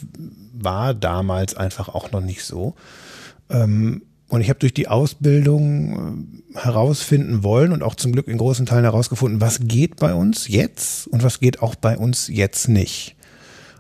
war 0.53 0.93
damals 0.93 1.55
einfach 1.55 1.89
auch 1.89 2.11
noch 2.11 2.21
nicht 2.21 2.43
so. 2.43 2.75
Ähm, 3.49 4.03
und 4.31 4.41
ich 4.41 4.49
habe 4.49 4.61
durch 4.61 4.73
die 4.73 4.89
Ausbildung 4.89 6.29
äh, 6.55 6.59
herausfinden 6.59 7.43
wollen 7.43 7.73
und 7.73 7.83
auch 7.83 7.97
zum 7.97 8.13
Glück 8.13 8.29
in 8.29 8.39
großen 8.39 8.65
Teilen 8.65 8.85
herausgefunden, 8.85 9.41
was 9.41 9.61
geht 9.63 9.97
bei 9.97 10.15
uns 10.15 10.49
jetzt 10.49 11.09
und 11.09 11.23
was 11.23 11.41
geht 11.41 11.63
auch 11.63 11.75
bei 11.75 11.99
uns 11.99 12.29
jetzt 12.29 12.69
nicht. 12.69 13.17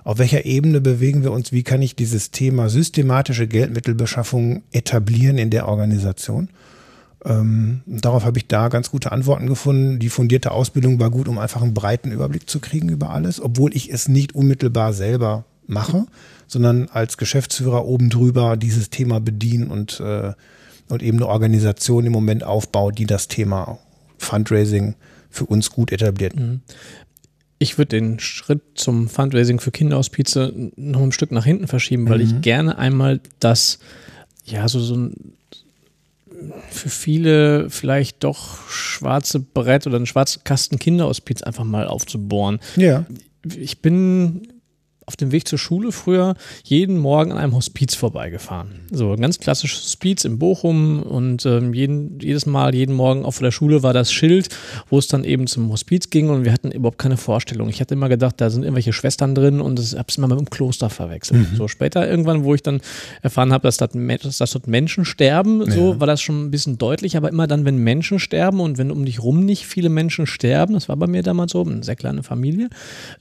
Auf 0.03 0.19
welcher 0.19 0.45
Ebene 0.47 0.81
bewegen 0.81 1.23
wir 1.23 1.31
uns? 1.31 1.53
Wie 1.53 1.63
kann 1.63 1.83
ich 1.83 1.95
dieses 1.95 2.33
Thema 2.33 2.69
systematische 2.69 3.47
Geldmittelbeschaffung 3.47 4.63
etablieren 4.73 5.39
in 5.39 5.51
der 5.51 5.69
Organisation? 5.69 6.49
Ähm, 7.25 7.83
darauf 7.87 8.25
habe 8.25 8.39
ich 8.39 8.49
da 8.49 8.69
ganz 8.69 8.91
gute 8.91 9.13
Antworten 9.13 9.47
gefunden. 9.47 10.01
Die 10.01 10.09
fundierte 10.09 10.51
Ausbildung 10.51 10.99
war 10.99 11.11
gut, 11.11 11.29
um 11.29 11.39
einfach 11.39 11.63
einen 11.63 11.75
breiten 11.75 12.11
Überblick 12.11 12.51
zu 12.51 12.59
kriegen 12.59 12.89
über 12.89 13.11
alles, 13.11 13.41
obwohl 13.41 13.77
ich 13.77 13.93
es 13.93 14.09
nicht 14.09 14.35
unmittelbar 14.35 14.95
selber 14.95 15.45
mache 15.69 16.07
sondern 16.51 16.89
als 16.89 17.17
Geschäftsführer 17.17 17.85
oben 17.87 18.11
drüber 18.11 18.57
dieses 18.57 18.91
Thema 18.91 19.21
bedienen 19.21 19.69
und, 19.69 20.01
äh, 20.01 20.33
und 20.89 21.03
eben 21.03 21.19
eine 21.19 21.29
Organisation 21.29 22.05
im 22.07 22.13
Moment 22.13 22.43
aufbaut, 22.43 22.99
die 22.99 23.07
das 23.07 23.29
Thema 23.29 23.79
Fundraising 24.19 24.97
für 25.31 25.47
uns 25.47 25.71
gut 25.71 25.93
etabliert. 25.93 26.35
Mhm. 26.35 26.61
Ich 27.61 27.79
würde 27.79 28.01
den 28.01 28.19
Schritt 28.19 28.63
zum 28.75 29.09
Fundraising 29.09 29.61
für 29.61 29.71
Kinderhospize 29.71 30.73
noch 30.77 31.03
ein 31.03 31.13
Stück 31.13 31.31
nach 31.31 31.45
hinten 31.45 31.69
verschieben, 31.69 32.09
weil 32.09 32.19
mhm. 32.19 32.25
ich 32.25 32.41
gerne 32.41 32.79
einmal 32.79 33.21
das, 33.39 33.79
ja, 34.45 34.67
so, 34.67 34.81
so 34.81 34.97
ein 34.97 35.15
für 36.71 36.89
viele 36.89 37.69
vielleicht 37.69 38.25
doch 38.25 38.69
schwarze 38.71 39.41
Brett 39.41 39.87
oder 39.87 39.97
einen 39.97 40.07
schwarzen 40.07 40.43
Kasten 40.43 40.79
Kinderhospiz 40.79 41.43
einfach 41.43 41.65
mal 41.65 41.87
aufzubohren. 41.87 42.61
Ja. 42.77 43.05
Ich 43.45 43.83
bin 43.83 44.49
auf 45.11 45.17
dem 45.17 45.33
Weg 45.33 45.49
zur 45.49 45.59
Schule 45.59 45.91
früher 45.91 46.37
jeden 46.63 46.97
Morgen 46.97 47.33
an 47.33 47.39
einem 47.39 47.57
Hospiz 47.57 47.97
vorbeigefahren. 47.97 48.83
So 48.93 49.15
ein 49.15 49.21
ganz 49.21 49.41
klassisches 49.41 49.83
Hospiz 49.83 50.25
in 50.25 50.39
Bochum 50.39 51.03
und 51.03 51.45
ähm, 51.47 51.75
jeden, 51.75 52.21
jedes 52.21 52.47
Mal, 52.47 52.77
jeden 52.77 52.95
Morgen 52.95 53.25
auf 53.25 53.41
der 53.41 53.51
Schule 53.51 53.83
war 53.83 53.93
das 53.93 54.13
Schild, 54.13 54.51
wo 54.89 54.99
es 54.99 55.09
dann 55.09 55.25
eben 55.25 55.49
zum 55.49 55.69
Hospiz 55.73 56.11
ging 56.11 56.31
und 56.31 56.45
wir 56.45 56.53
hatten 56.53 56.71
überhaupt 56.71 56.99
keine 56.99 57.17
Vorstellung. 57.17 57.69
Ich 57.69 57.81
hatte 57.81 57.95
immer 57.95 58.09
gedacht, 58.09 58.37
da 58.41 58.51
sind 58.51 58.63
irgendwelche 58.63 58.93
Schwestern 58.93 59.35
drin 59.35 59.61
und 59.61 59.81
das 59.81 59.95
habe 59.95 60.05
es 60.07 60.17
immer 60.17 60.29
mit 60.29 60.39
dem 60.39 60.49
Kloster 60.49 60.91
verwechselt. 60.91 61.51
Mhm. 61.51 61.57
So 61.57 61.67
später 61.67 62.09
irgendwann, 62.09 62.45
wo 62.45 62.55
ich 62.55 62.63
dann 62.63 62.81
erfahren 63.21 63.53
habe, 63.53 63.63
dass, 63.67 63.79
das, 63.79 64.39
dass 64.39 64.53
dort 64.53 64.69
Menschen 64.69 65.05
sterben, 65.05 65.67
ja. 65.67 65.73
so 65.73 65.99
war 65.99 66.07
das 66.07 66.21
schon 66.21 66.45
ein 66.45 66.51
bisschen 66.53 66.79
deutlich, 66.79 67.17
aber 67.17 67.31
immer 67.31 67.49
dann, 67.49 67.65
wenn 67.65 67.79
Menschen 67.79 68.21
sterben 68.21 68.61
und 68.61 68.79
wenn 68.79 68.93
um 68.93 69.05
dich 69.05 69.21
rum 69.21 69.45
nicht 69.45 69.67
viele 69.67 69.89
Menschen 69.89 70.29
sterben, 70.29 70.75
das 70.75 70.89
war 70.89 70.97
bei 70.97 71.09
mir 71.09 71.25
damals 71.25 71.51
so, 71.51 71.65
eine 71.65 71.83
sehr 71.83 71.97
kleine 71.97 72.23
Familie, 72.23 72.69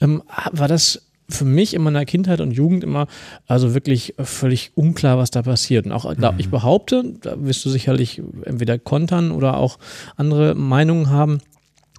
ähm, 0.02 0.22
war 0.52 0.68
das 0.68 1.09
für 1.30 1.46
mich 1.46 1.74
in 1.74 1.82
meiner 1.82 2.06
Kindheit 2.06 2.42
und 2.42 2.52
Jugend 2.52 2.84
immer 2.84 3.08
also 3.48 3.74
wirklich 3.74 4.16
völlig 4.20 4.72
unklar, 4.76 5.18
was 5.18 5.32
da 5.32 5.42
passiert. 5.42 5.86
Und 5.86 5.92
auch, 5.92 6.12
mhm. 6.14 6.34
ich 6.38 6.50
behaupte, 6.50 7.04
da 7.22 7.36
wirst 7.38 7.64
du 7.66 7.70
sicherlich 7.70 8.22
entweder 8.46 8.80
kontern 8.80 9.32
oder 9.32 9.58
auch 9.58 9.78
andere 10.16 10.56
Meinungen 10.56 11.10
haben, 11.10 11.40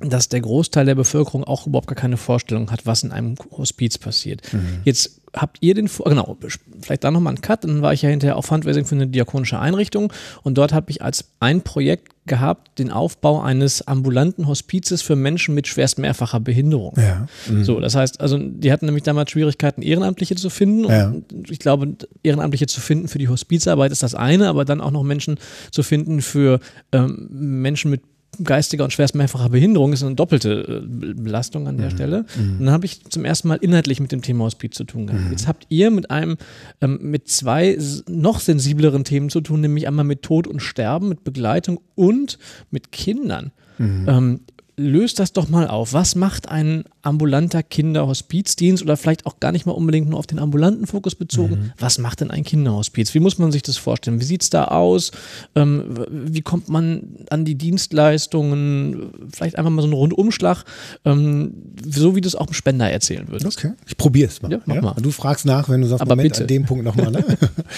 dass 0.02 0.28
der 0.28 0.40
Großteil 0.40 0.86
der 0.86 0.94
Bevölkerung 0.94 1.44
auch 1.44 1.66
überhaupt 1.66 1.88
gar 1.88 1.96
keine 1.96 2.16
Vorstellung 2.16 2.70
hat, 2.70 2.86
was 2.86 3.02
in 3.02 3.12
einem 3.12 3.34
Hospiz 3.56 3.98
passiert. 3.98 4.42
Mhm. 4.52 4.80
Jetzt 4.84 5.20
habt 5.34 5.58
ihr 5.60 5.74
den, 5.74 5.88
genau, 6.04 6.36
vielleicht 6.80 7.04
da 7.04 7.10
nochmal 7.10 7.32
einen 7.32 7.40
Cut, 7.40 7.64
dann 7.64 7.82
war 7.82 7.92
ich 7.92 8.02
ja 8.02 8.08
hinterher 8.08 8.36
auf 8.36 8.46
Fundraising 8.46 8.84
für 8.84 8.94
eine 8.94 9.06
diakonische 9.06 9.58
Einrichtung 9.58 10.12
und 10.42 10.58
dort 10.58 10.72
habe 10.72 10.90
ich 10.90 11.02
als 11.02 11.24
ein 11.38 11.62
Projekt 11.62 12.08
gehabt, 12.26 12.78
den 12.78 12.90
Aufbau 12.90 13.40
eines 13.40 13.86
ambulanten 13.86 14.46
Hospizes 14.46 15.02
für 15.02 15.16
Menschen 15.16 15.54
mit 15.54 15.66
schwerst 15.66 15.98
mehrfacher 15.98 16.38
Behinderung. 16.40 16.94
Ja. 16.96 17.26
Mhm. 17.48 17.64
So, 17.64 17.80
das 17.80 17.94
heißt, 17.94 18.20
also 18.20 18.38
die 18.38 18.70
hatten 18.70 18.86
nämlich 18.86 19.02
damals 19.02 19.30
Schwierigkeiten, 19.30 19.82
Ehrenamtliche 19.82 20.36
zu 20.36 20.50
finden. 20.50 20.84
Ja. 20.88 21.08
Und 21.08 21.50
ich 21.50 21.58
glaube, 21.58 21.96
Ehrenamtliche 22.22 22.66
zu 22.66 22.80
finden 22.80 23.08
für 23.08 23.18
die 23.18 23.28
Hospizarbeit 23.28 23.90
ist 23.90 24.02
das 24.02 24.14
eine, 24.14 24.48
aber 24.48 24.64
dann 24.64 24.80
auch 24.80 24.90
noch 24.90 25.02
Menschen 25.02 25.38
zu 25.72 25.82
finden 25.82 26.22
für 26.22 26.60
ähm, 26.92 27.28
Menschen 27.30 27.90
mit 27.90 28.02
geistiger 28.42 28.84
und 28.84 28.92
schwerst 28.92 29.14
mehrfacher 29.14 29.48
Behinderung 29.50 29.92
ist 29.92 30.02
eine 30.02 30.14
doppelte 30.14 30.82
äh, 30.82 31.14
Belastung 31.14 31.66
an 31.66 31.76
der 31.76 31.90
mhm. 31.90 31.94
Stelle. 31.94 32.26
Mhm. 32.36 32.58
Und 32.58 32.66
dann 32.66 32.74
habe 32.74 32.86
ich 32.86 33.04
zum 33.04 33.24
ersten 33.24 33.48
Mal 33.48 33.56
inhaltlich 33.56 34.00
mit 34.00 34.12
dem 34.12 34.22
Thema 34.22 34.44
Hospiz 34.44 34.76
zu 34.76 34.84
tun 34.84 35.06
gehabt. 35.06 35.24
Mhm. 35.24 35.30
Jetzt 35.30 35.46
habt 35.48 35.66
ihr 35.68 35.90
mit 35.90 36.10
einem, 36.10 36.36
ähm, 36.80 36.98
mit 37.02 37.28
zwei 37.28 37.76
noch 38.08 38.40
sensibleren 38.40 39.04
Themen 39.04 39.30
zu 39.30 39.40
tun, 39.40 39.60
nämlich 39.60 39.86
einmal 39.88 40.04
mit 40.04 40.22
Tod 40.22 40.46
und 40.46 40.60
Sterben, 40.60 41.08
mit 41.08 41.24
Begleitung 41.24 41.80
und 41.94 42.38
mit 42.70 42.92
Kindern. 42.92 43.52
Mhm. 43.78 44.06
Ähm, 44.08 44.40
löst 44.80 45.18
das 45.18 45.32
doch 45.32 45.48
mal 45.48 45.68
auf. 45.68 45.92
Was 45.92 46.14
macht 46.14 46.48
ein 46.48 46.84
ambulanter 47.02 47.62
Kinderhospizdienst 47.62 48.82
oder 48.82 48.96
vielleicht 48.96 49.26
auch 49.26 49.38
gar 49.38 49.52
nicht 49.52 49.66
mal 49.66 49.72
unbedingt 49.72 50.08
nur 50.08 50.18
auf 50.18 50.26
den 50.26 50.38
ambulanten 50.38 50.86
Fokus 50.86 51.14
bezogen? 51.14 51.54
Mhm. 51.54 51.72
Was 51.78 51.98
macht 51.98 52.20
denn 52.20 52.30
ein 52.30 52.44
Kinderhospiz? 52.44 53.12
Wie 53.14 53.20
muss 53.20 53.38
man 53.38 53.52
sich 53.52 53.62
das 53.62 53.76
vorstellen? 53.76 54.20
Wie 54.20 54.24
sieht 54.24 54.42
es 54.42 54.50
da 54.50 54.64
aus? 54.64 55.12
Ähm, 55.54 56.06
wie 56.10 56.40
kommt 56.40 56.68
man 56.68 57.16
an 57.28 57.44
die 57.44 57.56
Dienstleistungen? 57.56 59.12
Vielleicht 59.32 59.56
einfach 59.56 59.70
mal 59.70 59.82
so 59.82 59.86
einen 59.86 59.94
Rundumschlag, 59.94 60.64
ähm, 61.04 61.52
so 61.84 62.16
wie 62.16 62.22
du 62.22 62.28
es 62.28 62.34
auch 62.34 62.48
im 62.48 62.54
Spender 62.54 62.90
erzählen 62.90 63.28
würdest. 63.28 63.58
Okay, 63.58 63.72
ich 63.86 63.96
probiere 63.96 64.28
es 64.28 64.40
mal. 64.40 64.50
Ja, 64.50 64.60
mach 64.64 64.74
ja? 64.74 64.80
mal. 64.80 64.94
Du 65.00 65.10
fragst 65.10 65.44
nach, 65.44 65.68
wenn 65.68 65.82
du 65.82 65.88
sagst, 65.88 66.00
Aber 66.00 66.16
Moment, 66.16 66.30
bitte. 66.30 66.42
an 66.42 66.48
dem 66.48 66.64
Punkt 66.64 66.84
nochmal. 66.84 67.10
Ne? 67.10 67.24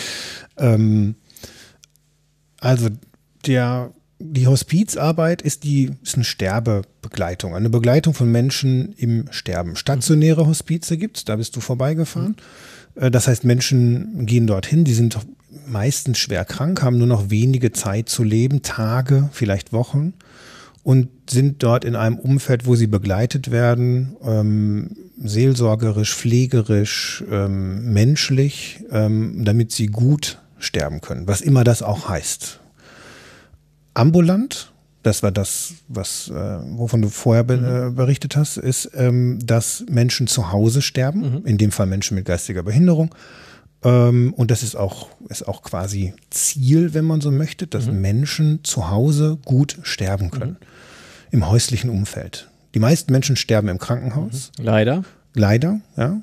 ähm, 0.59 1.17
also 2.61 2.89
der 3.45 3.93
die 4.25 4.47
Hospizarbeit 4.47 5.43
ist 5.43 5.65
die 5.65 5.91
ist 6.03 6.15
eine 6.15 6.25
Sterbebegleitung, 6.25 7.55
eine 7.55 7.71
Begleitung 7.71 8.15
von 8.15 8.31
Menschen 8.31 8.93
im 8.97 9.27
Sterben. 9.31 9.77
Stationäre 9.77 10.47
Hospize 10.47 10.97
gibt 10.97 11.19
es, 11.19 11.25
da 11.25 11.37
bist 11.37 11.57
du 11.57 11.61
vorbeigefahren. 11.61 12.37
Mhm. 12.95 13.11
Das 13.11 13.27
heißt, 13.27 13.45
Menschen 13.45 14.27
gehen 14.27 14.47
dorthin, 14.47 14.85
die 14.85 14.95
sind 14.95 15.19
meistens 15.67 16.19
schwer 16.19 16.45
krank, 16.45 16.83
haben 16.83 16.99
nur 16.99 17.07
noch 17.07 17.31
wenige 17.31 17.73
Zeit 17.73 18.09
zu 18.09 18.23
leben, 18.23 18.63
Tage, 18.63 19.29
vielleicht 19.33 19.73
Wochen 19.73 20.15
und 20.83 21.09
sind 21.29 21.63
dort 21.63 21.85
in 21.85 21.97
einem 21.97 22.19
Umfeld, 22.19 22.67
wo 22.67 22.75
sie 22.75 22.87
begleitet 22.87 23.51
werden, 23.51 24.17
ähm, 24.25 24.91
seelsorgerisch, 25.23 26.15
pflegerisch, 26.15 27.25
ähm, 27.31 27.93
menschlich, 27.93 28.85
ähm, 28.91 29.45
damit 29.45 29.73
sie 29.73 29.87
gut 29.87 30.39
sterben 30.59 31.01
können, 31.01 31.27
was 31.27 31.41
immer 31.41 31.65
das 31.65 31.83
auch 31.83 32.09
heißt 32.09 32.62
ambulant, 33.95 34.73
das 35.03 35.23
war 35.23 35.33
das, 35.33 35.75
was, 35.89 36.29
äh, 36.29 36.33
wovon 36.33 37.03
du 37.03 37.09
vorher 37.09 37.45
be 37.45 37.57
mhm. 37.57 37.89
äh, 37.89 37.91
berichtet 37.91 38.37
hast, 38.37 38.57
ist, 38.57 38.91
ähm, 38.95 39.39
dass 39.45 39.85
Menschen 39.89 40.27
zu 40.27 40.53
Hause 40.53 40.83
sterben, 40.83 41.21
mhm. 41.21 41.47
in 41.47 41.59
dem 41.59 41.73
Fall 41.73 41.87
Menschen 41.87 42.15
mit 42.15 42.25
geistiger 42.25 42.63
Behinderung. 42.63 43.15
Ähm, 43.85 44.33
und 44.35 44.51
das 44.51 44.63
ist 44.63 44.77
auch, 44.77 45.09
ist 45.29 45.47
auch 45.49 45.63
quasi 45.63 46.15
Ziel, 46.31 46.95
wenn 46.95 47.05
man 47.05 47.21
so 47.21 47.31
möchte, 47.31 47.67
dass 47.67 47.87
mhm. 47.87 48.01
Menschen 48.01 48.65
zu 48.65 48.91
Hause 48.91 49.39
gut 49.45 49.79
sterben 49.83 50.31
können. 50.31 50.53
Mhm. 50.53 50.67
im 51.33 51.49
häuslichen 51.49 51.91
Umfeld. 51.91 52.49
Die 52.75 52.79
meisten 52.79 53.13
Menschen 53.13 53.37
sterben 53.37 53.69
im 53.69 53.79
Krankenhaus. 53.79 54.53
Mhm. 54.59 54.65
Leider. 54.65 55.05
Leider, 55.35 55.81
ja. 55.97 56.21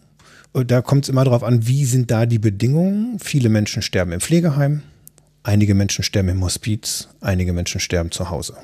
Und 0.52 0.72
da 0.72 0.82
kommt 0.82 1.06
es 1.06 1.10
immer 1.10 1.24
darauf 1.24 1.44
an, 1.44 1.68
wie 1.68 1.86
sind 1.86 2.10
da 2.10 2.26
die 2.26 2.40
Bedingungen. 2.40 3.20
Viele 3.20 3.50
Menschen 3.50 3.82
sterben 3.82 4.12
im 4.12 4.20
Pflegeheim, 4.20 4.82
einige 5.44 5.76
Menschen 5.76 6.04
sterben 6.04 6.30
im 6.30 6.44
Hospiz, 6.44 7.10
einige 7.22 7.54
Menschen 7.54 7.80
sterben 7.80 8.12
zu 8.12 8.30
Hause. 8.30 8.56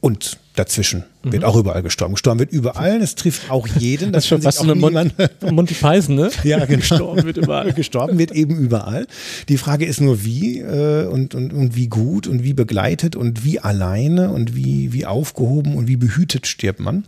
Und 0.00 0.38
dazwischen 0.56 1.04
mhm. 1.22 1.32
wird 1.32 1.44
auch 1.44 1.54
überall 1.54 1.82
gestorben. 1.84 2.14
Gestorben 2.14 2.40
wird 2.40 2.50
überall. 2.50 3.00
Es 3.00 3.14
trifft 3.14 3.48
auch 3.52 3.68
jeden. 3.68 4.10
Das, 4.12 4.24
das 4.24 4.24
ist 4.24 4.28
schon 4.28 4.42
fast 4.42 4.58
so 4.58 4.64
eine 4.64 4.74
Mon 4.74 5.12
Monty 5.52 5.74
Python, 5.74 6.16
ne? 6.16 6.30
ja, 6.42 6.64
genau. 6.64 6.80
Gestorben 6.80 7.22
wird 7.22 7.36
überall. 7.36 7.72
gestorben 7.74 8.18
wird 8.18 8.32
eben 8.32 8.56
überall. 8.56 9.06
Die 9.48 9.58
Frage 9.58 9.86
ist 9.86 10.00
nur, 10.00 10.24
wie 10.24 10.58
äh, 10.58 11.06
und, 11.06 11.36
und, 11.36 11.52
und 11.52 11.76
wie 11.76 11.86
gut 11.86 12.26
und 12.26 12.42
wie 12.42 12.52
begleitet 12.52 13.14
und 13.14 13.44
wie 13.44 13.60
alleine 13.60 14.30
und 14.30 14.56
wie, 14.56 14.92
wie 14.92 15.06
aufgehoben 15.06 15.76
und 15.76 15.86
wie 15.86 15.96
behütet 15.96 16.48
stirbt 16.48 16.80
man. 16.80 17.04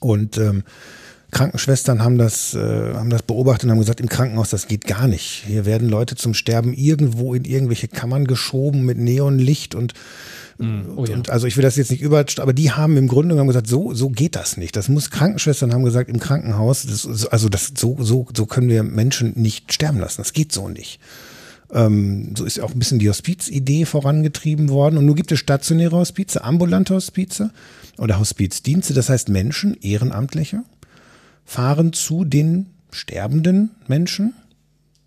Und 0.00 0.36
ähm, 0.36 0.64
Krankenschwestern 1.30 2.02
haben 2.02 2.18
das, 2.18 2.54
äh, 2.54 2.94
haben 2.94 3.10
das 3.10 3.22
beobachtet 3.22 3.64
und 3.64 3.70
haben 3.70 3.78
gesagt, 3.78 4.00
im 4.00 4.08
Krankenhaus, 4.08 4.50
das 4.50 4.66
geht 4.66 4.86
gar 4.86 5.06
nicht. 5.06 5.44
Hier 5.46 5.66
werden 5.66 5.88
Leute 5.88 6.16
zum 6.16 6.34
Sterben 6.34 6.72
irgendwo 6.72 7.34
in 7.34 7.44
irgendwelche 7.44 7.88
Kammern 7.88 8.26
geschoben 8.26 8.84
mit 8.84 8.98
Neonlicht 8.98 9.74
und 9.74 9.94
mm, 10.58 10.80
Oh 10.96 11.04
ja. 11.04 11.14
Und 11.14 11.30
also 11.30 11.46
ich 11.46 11.56
will 11.56 11.62
das 11.62 11.76
jetzt 11.76 11.90
nicht 11.90 12.02
über, 12.02 12.24
aber 12.38 12.52
die 12.52 12.72
haben 12.72 12.96
im 12.96 13.08
Grunde 13.08 13.34
genommen 13.34 13.48
gesagt, 13.48 13.66
so, 13.66 13.94
so 13.94 14.10
geht 14.10 14.36
das 14.36 14.56
nicht. 14.56 14.76
Das 14.76 14.88
muss 14.88 15.10
Krankenschwestern 15.10 15.72
haben 15.72 15.84
gesagt, 15.84 16.10
im 16.10 16.20
Krankenhaus, 16.20 16.86
das, 16.86 17.26
also 17.26 17.48
das, 17.48 17.72
so, 17.76 17.96
so, 18.00 18.26
so 18.34 18.46
können 18.46 18.68
wir 18.68 18.82
Menschen 18.82 19.32
nicht 19.36 19.72
sterben 19.72 20.00
lassen. 20.00 20.18
Das 20.18 20.32
geht 20.32 20.52
so 20.52 20.68
nicht. 20.68 21.00
Ähm, 21.72 22.34
so 22.36 22.44
ist 22.44 22.60
auch 22.60 22.72
ein 22.72 22.78
bisschen 22.78 22.98
die 22.98 23.08
Hospizidee 23.08 23.84
vorangetrieben 23.84 24.68
worden. 24.70 24.96
Und 24.96 25.06
nun 25.06 25.14
gibt 25.14 25.32
es 25.32 25.38
stationäre 25.38 25.96
Hospize, 25.96 26.42
ambulante 26.42 26.94
Hospize 26.94 27.50
oder 27.98 28.18
Hospizdienste. 28.18 28.94
Das 28.94 29.08
heißt 29.08 29.28
Menschen, 29.28 29.76
Ehrenamtliche, 29.80 30.62
fahren 31.44 31.92
zu 31.92 32.24
den 32.24 32.66
sterbenden 32.90 33.70
Menschen 33.86 34.34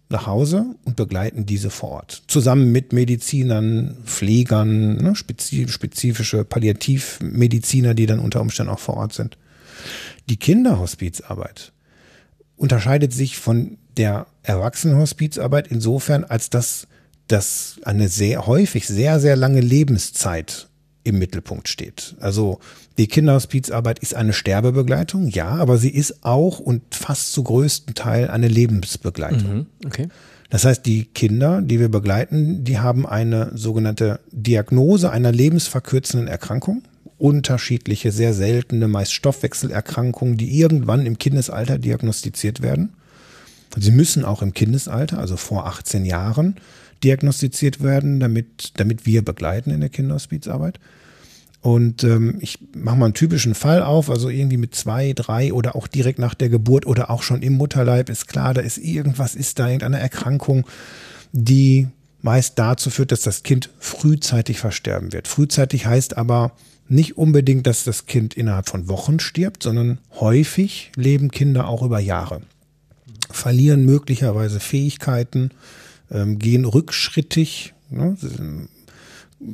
nach 0.09 0.27
Hause 0.27 0.65
und 0.85 0.95
begleiten 0.95 1.45
diese 1.45 1.69
vor 1.69 1.89
Ort. 1.91 2.23
Zusammen 2.27 2.71
mit 2.71 2.93
Medizinern, 2.93 3.97
Pflegern, 4.05 4.97
ne, 4.97 5.15
spezifische 5.15 6.45
Palliativmediziner, 6.45 7.93
die 7.93 8.05
dann 8.05 8.19
unter 8.19 8.41
Umständen 8.41 8.71
auch 8.71 8.79
vor 8.79 8.97
Ort 8.97 9.13
sind. 9.13 9.37
Die 10.29 10.37
Kinderhospizarbeit 10.37 11.73
unterscheidet 12.55 13.11
sich 13.11 13.37
von 13.37 13.77
der 13.97 14.27
Erwachsenenhospizarbeit 14.43 15.67
insofern, 15.67 16.23
als 16.23 16.49
dass 16.49 16.87
das 17.27 17.79
eine 17.83 18.07
sehr 18.07 18.45
häufig 18.45 18.87
sehr, 18.87 19.19
sehr 19.19 19.35
lange 19.35 19.61
Lebenszeit 19.61 20.69
im 21.03 21.19
Mittelpunkt 21.19 21.67
steht. 21.67 22.15
Also 22.19 22.59
die 22.97 23.07
Kinderhospizarbeit 23.07 23.99
ist 23.99 24.15
eine 24.15 24.33
Sterbebegleitung, 24.33 25.27
ja, 25.27 25.49
aber 25.49 25.77
sie 25.77 25.89
ist 25.89 26.23
auch 26.23 26.59
und 26.59 26.81
fast 26.95 27.33
zu 27.33 27.43
größten 27.43 27.95
Teil 27.95 28.29
eine 28.29 28.47
Lebensbegleitung. 28.47 29.53
Mhm, 29.53 29.65
okay. 29.85 30.07
Das 30.49 30.65
heißt, 30.65 30.85
die 30.85 31.05
Kinder, 31.05 31.61
die 31.63 31.79
wir 31.79 31.89
begleiten, 31.89 32.63
die 32.63 32.77
haben 32.77 33.07
eine 33.07 33.51
sogenannte 33.55 34.19
Diagnose 34.31 35.09
einer 35.09 35.31
lebensverkürzenden 35.31 36.27
Erkrankung. 36.27 36.83
Unterschiedliche, 37.17 38.11
sehr 38.11 38.33
seltene, 38.33 38.87
meist 38.87 39.13
Stoffwechselerkrankungen, 39.13 40.37
die 40.37 40.59
irgendwann 40.59 41.05
im 41.05 41.17
Kindesalter 41.17 41.79
diagnostiziert 41.79 42.61
werden. 42.61 42.93
Sie 43.77 43.91
müssen 43.91 44.25
auch 44.25 44.43
im 44.43 44.53
Kindesalter, 44.53 45.17
also 45.17 45.37
vor 45.37 45.65
18 45.65 46.05
Jahren, 46.05 46.57
diagnostiziert 47.03 47.83
werden, 47.83 48.19
damit, 48.19 48.73
damit 48.75 49.05
wir 49.05 49.23
begleiten 49.23 49.71
in 49.71 49.81
der 49.81 49.89
Kinderhospizarbeit. 49.89 50.79
Und 51.61 52.03
ähm, 52.03 52.39
ich 52.41 52.59
mache 52.75 52.97
mal 52.97 53.05
einen 53.05 53.13
typischen 53.13 53.55
Fall 53.55 53.81
auf, 53.83 54.09
also 54.09 54.27
irgendwie 54.27 54.57
mit 54.57 54.75
zwei, 54.75 55.13
drei 55.13 55.53
oder 55.53 55.77
auch 55.77 55.87
direkt 55.87 56.19
nach 56.19 56.33
der 56.33 56.49
Geburt 56.49 56.85
oder 56.85 57.09
auch 57.09 57.23
schon 57.23 57.41
im 57.41 57.53
Mutterleib 57.53 58.09
ist 58.09 58.27
klar, 58.27 58.53
da 58.53 58.59
ist 58.59 58.77
irgendwas, 58.77 59.33
ist 59.33 59.59
da 59.59 59.67
irgendeine 59.67 59.99
Erkrankung, 59.99 60.67
die 61.31 61.87
meist 62.21 62.59
dazu 62.59 62.89
führt, 62.89 63.13
dass 63.13 63.21
das 63.21 63.43
Kind 63.43 63.69
frühzeitig 63.79 64.59
versterben 64.59 65.13
wird. 65.13 65.29
Frühzeitig 65.29 65.85
heißt 65.85 66.17
aber 66.17 66.51
nicht 66.89 67.17
unbedingt, 67.17 67.65
dass 67.65 67.85
das 67.85 68.07
Kind 68.07 68.33
innerhalb 68.33 68.67
von 68.67 68.89
Wochen 68.89 69.21
stirbt, 69.21 69.63
sondern 69.63 69.99
häufig 70.19 70.91
leben 70.97 71.31
Kinder 71.31 71.69
auch 71.69 71.81
über 71.81 71.99
Jahre, 71.99 72.41
verlieren 73.31 73.85
möglicherweise 73.85 74.59
Fähigkeiten, 74.59 75.51
ähm, 76.13 76.39
gehen 76.39 76.65
rückschrittig, 76.65 77.73
ne, 77.89 78.15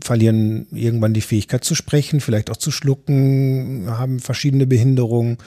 verlieren 0.01 0.67
irgendwann 0.71 1.13
die 1.13 1.21
Fähigkeit 1.21 1.63
zu 1.63 1.73
sprechen, 1.73 2.21
vielleicht 2.21 2.51
auch 2.51 2.57
zu 2.57 2.71
schlucken, 2.71 3.85
haben 3.87 4.19
verschiedene 4.19 4.67
Behinderungen 4.67 5.37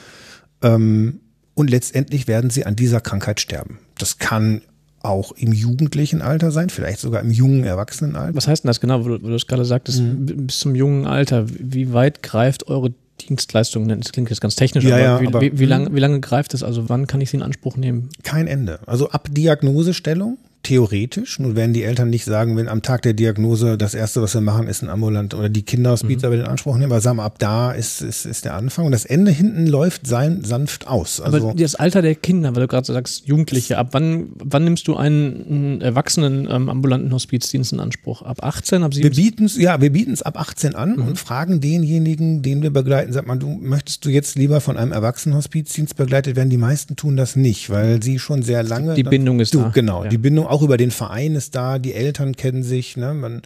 ähm, 0.61 1.19
und 1.53 1.69
letztendlich 1.69 2.27
werden 2.27 2.49
sie 2.49 2.65
an 2.65 2.75
dieser 2.75 2.99
Krankheit 2.99 3.39
sterben. 3.39 3.79
Das 3.97 4.17
kann 4.17 4.61
auch 5.01 5.33
im 5.33 5.51
jugendlichen 5.51 6.21
Alter 6.21 6.51
sein, 6.51 6.69
vielleicht 6.69 6.99
sogar 6.99 7.21
im 7.21 7.31
jungen 7.31 7.65
Erwachsenenalter. 7.65 8.35
Was 8.35 8.47
heißt 8.47 8.63
denn 8.63 8.69
das 8.69 8.79
genau, 8.79 9.03
wo 9.03 9.17
du, 9.17 9.35
es 9.35 9.47
gerade 9.47 9.65
sagtest, 9.65 10.01
mhm. 10.01 10.47
bis 10.47 10.59
zum 10.59 10.75
jungen 10.75 11.05
Alter? 11.05 11.45
Wie 11.47 11.93
weit 11.93 12.23
greift 12.23 12.67
eure 12.67 12.93
Dienstleistung, 13.19 13.87
das 13.87 14.11
klingt 14.11 14.29
jetzt 14.29 14.41
ganz 14.41 14.55
technisch, 14.55 14.83
ja, 14.85 14.95
aber, 14.95 15.03
ja, 15.03 15.21
wie, 15.21 15.27
aber 15.27 15.41
wie, 15.41 15.59
wie, 15.59 15.65
lange, 15.65 15.93
wie 15.93 15.99
lange 15.99 16.19
greift 16.19 16.53
es? 16.53 16.63
Also 16.63 16.89
wann 16.89 17.05
kann 17.05 17.21
ich 17.21 17.29
sie 17.29 17.37
in 17.37 17.43
Anspruch 17.43 17.77
nehmen? 17.77 18.09
Kein 18.23 18.47
Ende. 18.47 18.79
Also 18.85 19.09
ab 19.09 19.27
Diagnosestellung 19.31 20.37
theoretisch. 20.63 21.39
Nun 21.39 21.55
werden 21.55 21.73
die 21.73 21.83
Eltern 21.83 22.09
nicht 22.09 22.25
sagen, 22.25 22.55
wenn 22.57 22.67
am 22.67 22.81
Tag 22.81 23.01
der 23.03 23.13
Diagnose 23.13 23.77
das 23.77 23.93
Erste, 23.93 24.21
was 24.21 24.33
wir 24.33 24.41
machen, 24.41 24.67
ist 24.67 24.81
ein 24.81 24.89
Ambulant 24.89 25.33
oder 25.33 25.49
die 25.49 25.63
Kinderhospiz 25.63 26.23
mhm. 26.23 26.33
in 26.33 26.41
Anspruch 26.41 26.77
nehmen, 26.77 26.91
aber 26.91 27.01
sagen 27.01 27.17
wir, 27.17 27.23
ab 27.23 27.37
da 27.39 27.71
ist, 27.71 28.01
ist, 28.01 28.25
ist 28.25 28.45
der 28.45 28.55
Anfang 28.55 28.85
und 28.85 28.93
das 28.93 29.05
Ende 29.05 29.31
hinten 29.31 29.67
läuft 29.67 30.07
sein, 30.07 30.43
sanft 30.43 30.87
aus. 30.87 31.19
Also 31.19 31.49
aber 31.49 31.53
das 31.55 31.75
Alter 31.75 32.01
der 32.01 32.15
Kinder, 32.15 32.55
weil 32.55 32.61
du 32.63 32.67
gerade 32.67 32.87
sagst, 32.87 33.27
Jugendliche, 33.27 33.77
ab 33.77 33.89
wann, 33.91 34.29
wann 34.35 34.63
nimmst 34.63 34.87
du 34.87 34.95
einen, 34.95 35.45
einen 35.45 35.81
erwachsenen 35.81 36.47
ähm, 36.49 36.69
ambulanten 36.69 37.11
Hospizdienst 37.11 37.73
in 37.73 37.79
Anspruch? 37.79 38.21
Ab 38.21 38.37
18, 38.41 38.83
ab 38.83 38.93
17? 38.93 39.11
Wir 39.11 39.23
bieten 39.23 39.45
es, 39.45 39.57
ja, 39.57 39.81
wir 39.81 39.91
bieten 39.91 40.13
es 40.13 40.21
ab 40.21 40.39
18 40.39 40.75
an 40.75 40.95
mhm. 40.95 41.07
und 41.07 41.19
fragen 41.19 41.59
denjenigen, 41.59 42.41
den 42.41 42.61
wir 42.61 42.71
begleiten, 42.71 43.11
sag 43.11 43.27
mal, 43.27 43.37
du 43.37 43.49
möchtest 43.49 44.05
du 44.05 44.09
jetzt 44.09 44.35
lieber 44.35 44.61
von 44.61 44.77
einem 44.77 44.93
Erwachsenenhospizdienst 44.93 45.97
begleitet 45.97 46.37
werden? 46.37 46.49
Die 46.49 46.57
meisten 46.57 46.95
tun 46.95 47.17
das 47.17 47.35
nicht, 47.35 47.69
weil 47.69 48.01
sie 48.01 48.17
schon 48.17 48.43
sehr 48.43 48.63
lange. 48.63 48.93
Die 48.93 49.03
Bindung 49.03 49.39
ist 49.41 49.53
du, 49.53 49.59
da. 49.59 49.69
Genau, 49.69 50.03
ja. 50.03 50.09
die 50.09 50.17
Bindung 50.17 50.47
auch 50.53 50.61
über 50.61 50.77
den 50.77 50.91
Verein 50.91 51.33
ist 51.35 51.55
da, 51.55 51.79
die 51.79 51.93
Eltern 51.93 52.35
kennen 52.35 52.61
sich, 52.61 52.95
ne? 52.95 53.13
Man, 53.15 53.41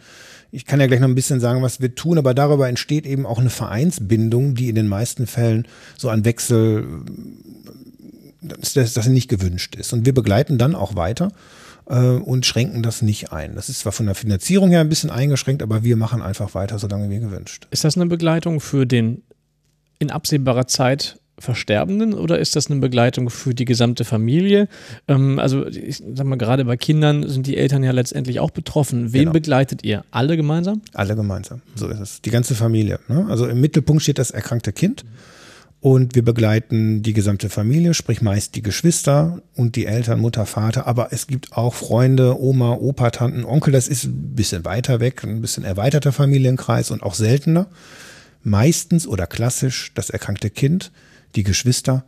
ich 0.50 0.66
kann 0.66 0.78
ja 0.78 0.86
gleich 0.86 1.00
noch 1.00 1.08
ein 1.08 1.14
bisschen 1.14 1.40
sagen, 1.40 1.62
was 1.62 1.80
wir 1.80 1.94
tun, 1.94 2.18
aber 2.18 2.34
darüber 2.34 2.68
entsteht 2.68 3.06
eben 3.06 3.24
auch 3.24 3.38
eine 3.38 3.50
Vereinsbindung, 3.50 4.54
die 4.54 4.68
in 4.68 4.74
den 4.74 4.88
meisten 4.88 5.26
Fällen 5.26 5.66
so 5.96 6.10
ein 6.10 6.24
Wechsel, 6.24 6.86
dass, 8.42 8.74
dass 8.74 8.92
das 8.92 9.08
nicht 9.08 9.28
gewünscht 9.28 9.74
ist. 9.74 9.92
Und 9.92 10.04
wir 10.04 10.12
begleiten 10.12 10.58
dann 10.58 10.74
auch 10.74 10.96
weiter 10.96 11.32
äh, 11.88 11.96
und 11.96 12.44
schränken 12.44 12.82
das 12.82 13.00
nicht 13.00 13.32
ein. 13.32 13.54
Das 13.54 13.70
ist 13.70 13.80
zwar 13.80 13.92
von 13.92 14.06
der 14.06 14.14
Finanzierung 14.14 14.70
her 14.70 14.80
ein 14.80 14.90
bisschen 14.90 15.10
eingeschränkt, 15.10 15.62
aber 15.62 15.82
wir 15.82 15.96
machen 15.96 16.20
einfach 16.20 16.54
weiter, 16.54 16.78
solange 16.78 17.08
wir 17.08 17.20
gewünscht. 17.20 17.66
Ist 17.70 17.84
das 17.84 17.96
eine 17.96 18.06
Begleitung 18.06 18.60
für 18.60 18.86
den 18.86 19.22
in 19.98 20.10
absehbarer 20.10 20.66
Zeit 20.66 21.18
Versterbenden 21.38 22.14
oder 22.14 22.38
ist 22.38 22.56
das 22.56 22.70
eine 22.70 22.80
Begleitung 22.80 23.30
für 23.30 23.54
die 23.54 23.64
gesamte 23.64 24.04
Familie? 24.04 24.68
Ähm, 25.06 25.38
also 25.38 25.66
ich 25.66 26.02
sag 26.14 26.26
mal, 26.26 26.36
gerade 26.36 26.64
bei 26.64 26.76
Kindern 26.76 27.28
sind 27.28 27.46
die 27.46 27.56
Eltern 27.56 27.82
ja 27.82 27.92
letztendlich 27.92 28.40
auch 28.40 28.50
betroffen. 28.50 29.12
Wen 29.12 29.20
genau. 29.20 29.32
begleitet 29.32 29.84
ihr? 29.84 30.04
Alle 30.10 30.36
gemeinsam? 30.36 30.82
Alle 30.94 31.16
gemeinsam, 31.16 31.62
so 31.74 31.88
ist 31.88 32.00
es. 32.00 32.22
Die 32.22 32.30
ganze 32.30 32.54
Familie. 32.54 33.00
Ne? 33.08 33.26
Also 33.28 33.46
im 33.46 33.60
Mittelpunkt 33.60 34.02
steht 34.02 34.18
das 34.18 34.30
erkrankte 34.30 34.72
Kind 34.72 35.04
und 35.80 36.16
wir 36.16 36.24
begleiten 36.24 37.02
die 37.02 37.12
gesamte 37.12 37.48
Familie, 37.48 37.94
sprich 37.94 38.20
meist 38.20 38.56
die 38.56 38.62
Geschwister 38.62 39.42
und 39.54 39.76
die 39.76 39.86
Eltern, 39.86 40.18
Mutter, 40.18 40.44
Vater, 40.44 40.88
aber 40.88 41.12
es 41.12 41.28
gibt 41.28 41.56
auch 41.56 41.74
Freunde, 41.74 42.40
Oma, 42.40 42.72
Opa, 42.72 43.10
Tanten, 43.10 43.44
Onkel, 43.44 43.72
das 43.72 43.86
ist 43.86 44.04
ein 44.04 44.34
bisschen 44.34 44.64
weiter 44.64 44.98
weg, 44.98 45.22
ein 45.22 45.40
bisschen 45.40 45.64
erweiterter 45.64 46.10
Familienkreis 46.10 46.90
und 46.90 47.04
auch 47.04 47.14
seltener. 47.14 47.68
Meistens 48.42 49.06
oder 49.06 49.26
klassisch 49.28 49.92
das 49.94 50.10
erkrankte 50.10 50.50
Kind 50.50 50.90
die 51.34 51.42
Geschwister, 51.42 52.04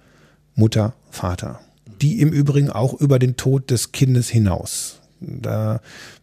Mutter, 0.54 0.94
Vater. 1.10 1.60
Die 2.00 2.20
im 2.20 2.32
Übrigen 2.32 2.70
auch 2.70 2.94
über 2.94 3.18
den 3.18 3.36
Tod 3.36 3.70
des 3.70 3.92
Kindes 3.92 4.28
hinaus. 4.28 5.00
Da 5.20 5.80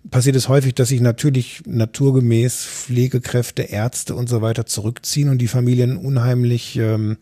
passiert 0.10 0.36
es 0.36 0.50
häufig, 0.50 0.74
dass 0.74 0.90
sich 0.90 1.02
natürlich 1.02 1.62
naturgemäß 1.68 2.66
Pflegekräfte, 2.66 3.64
Ärzte 3.64 4.16
und 4.16 4.28
so 4.28 4.42
weiter 4.42 4.66
zurückziehen 4.66 5.30
und 5.30 5.38
die 5.38 5.48
Familien 5.48 5.98
unheimlich 5.98 6.78
ähm, 6.78 7.18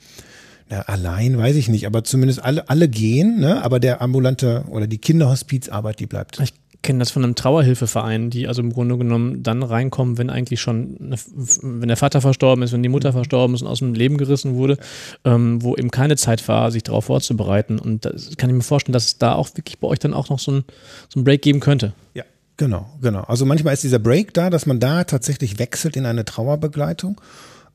na, 0.69 0.81
allein, 0.81 1.37
weiß 1.37 1.55
ich 1.57 1.69
nicht, 1.69 1.85
aber 1.85 2.03
zumindest 2.03 2.43
alle, 2.43 2.69
alle 2.69 2.89
gehen, 2.89 3.39
ne? 3.39 3.63
aber 3.63 3.79
der 3.79 4.01
ambulante 4.01 4.65
oder 4.69 4.87
die 4.87 4.97
Kinderhospizarbeit, 4.97 5.99
die 5.99 6.07
bleibt. 6.07 6.39
Ich 6.39 6.53
kenne 6.85 6.99
das 6.99 7.11
von 7.11 7.23
einem 7.23 7.35
Trauerhilfeverein, 7.35 8.29
die 8.29 8.47
also 8.47 8.61
im 8.61 8.71
Grunde 8.71 8.97
genommen 8.97 9.41
dann 9.41 9.63
reinkommen, 9.63 10.17
wenn 10.17 10.29
eigentlich 10.29 10.61
schon, 10.61 10.97
eine, 11.01 11.17
wenn 11.61 11.87
der 11.87 11.97
Vater 11.97 12.21
verstorben 12.21 12.63
ist, 12.63 12.73
wenn 12.73 12.83
die 12.83 12.89
Mutter 12.89 13.11
verstorben 13.11 13.55
ist 13.55 13.63
und 13.63 13.67
aus 13.67 13.79
dem 13.79 13.93
Leben 13.93 14.17
gerissen 14.17 14.55
wurde, 14.55 14.77
ähm, 15.25 15.63
wo 15.63 15.75
eben 15.75 15.89
keine 15.89 16.15
Zeit 16.15 16.47
war, 16.47 16.71
sich 16.71 16.83
darauf 16.83 17.05
vorzubereiten. 17.05 17.79
Und 17.79 18.05
das 18.05 18.37
kann 18.37 18.49
ich 18.51 18.55
mir 18.55 18.61
vorstellen, 18.61 18.93
dass 18.93 19.05
es 19.05 19.17
da 19.17 19.33
auch 19.33 19.49
wirklich 19.55 19.79
bei 19.79 19.87
euch 19.87 19.99
dann 19.99 20.13
auch 20.13 20.29
noch 20.29 20.39
so 20.39 20.51
ein, 20.51 20.63
so 21.09 21.19
ein 21.19 21.23
Break 21.23 21.41
geben 21.41 21.59
könnte. 21.59 21.93
Ja. 22.13 22.23
Genau, 22.57 22.89
genau. 23.01 23.21
Also 23.23 23.45
manchmal 23.45 23.73
ist 23.73 23.83
dieser 23.83 23.99
Break 23.99 24.33
da, 24.33 24.49
dass 24.49 24.65
man 24.65 24.79
da 24.79 25.03
tatsächlich 25.03 25.59
wechselt 25.59 25.97
in 25.97 26.05
eine 26.05 26.23
Trauerbegleitung. 26.23 27.19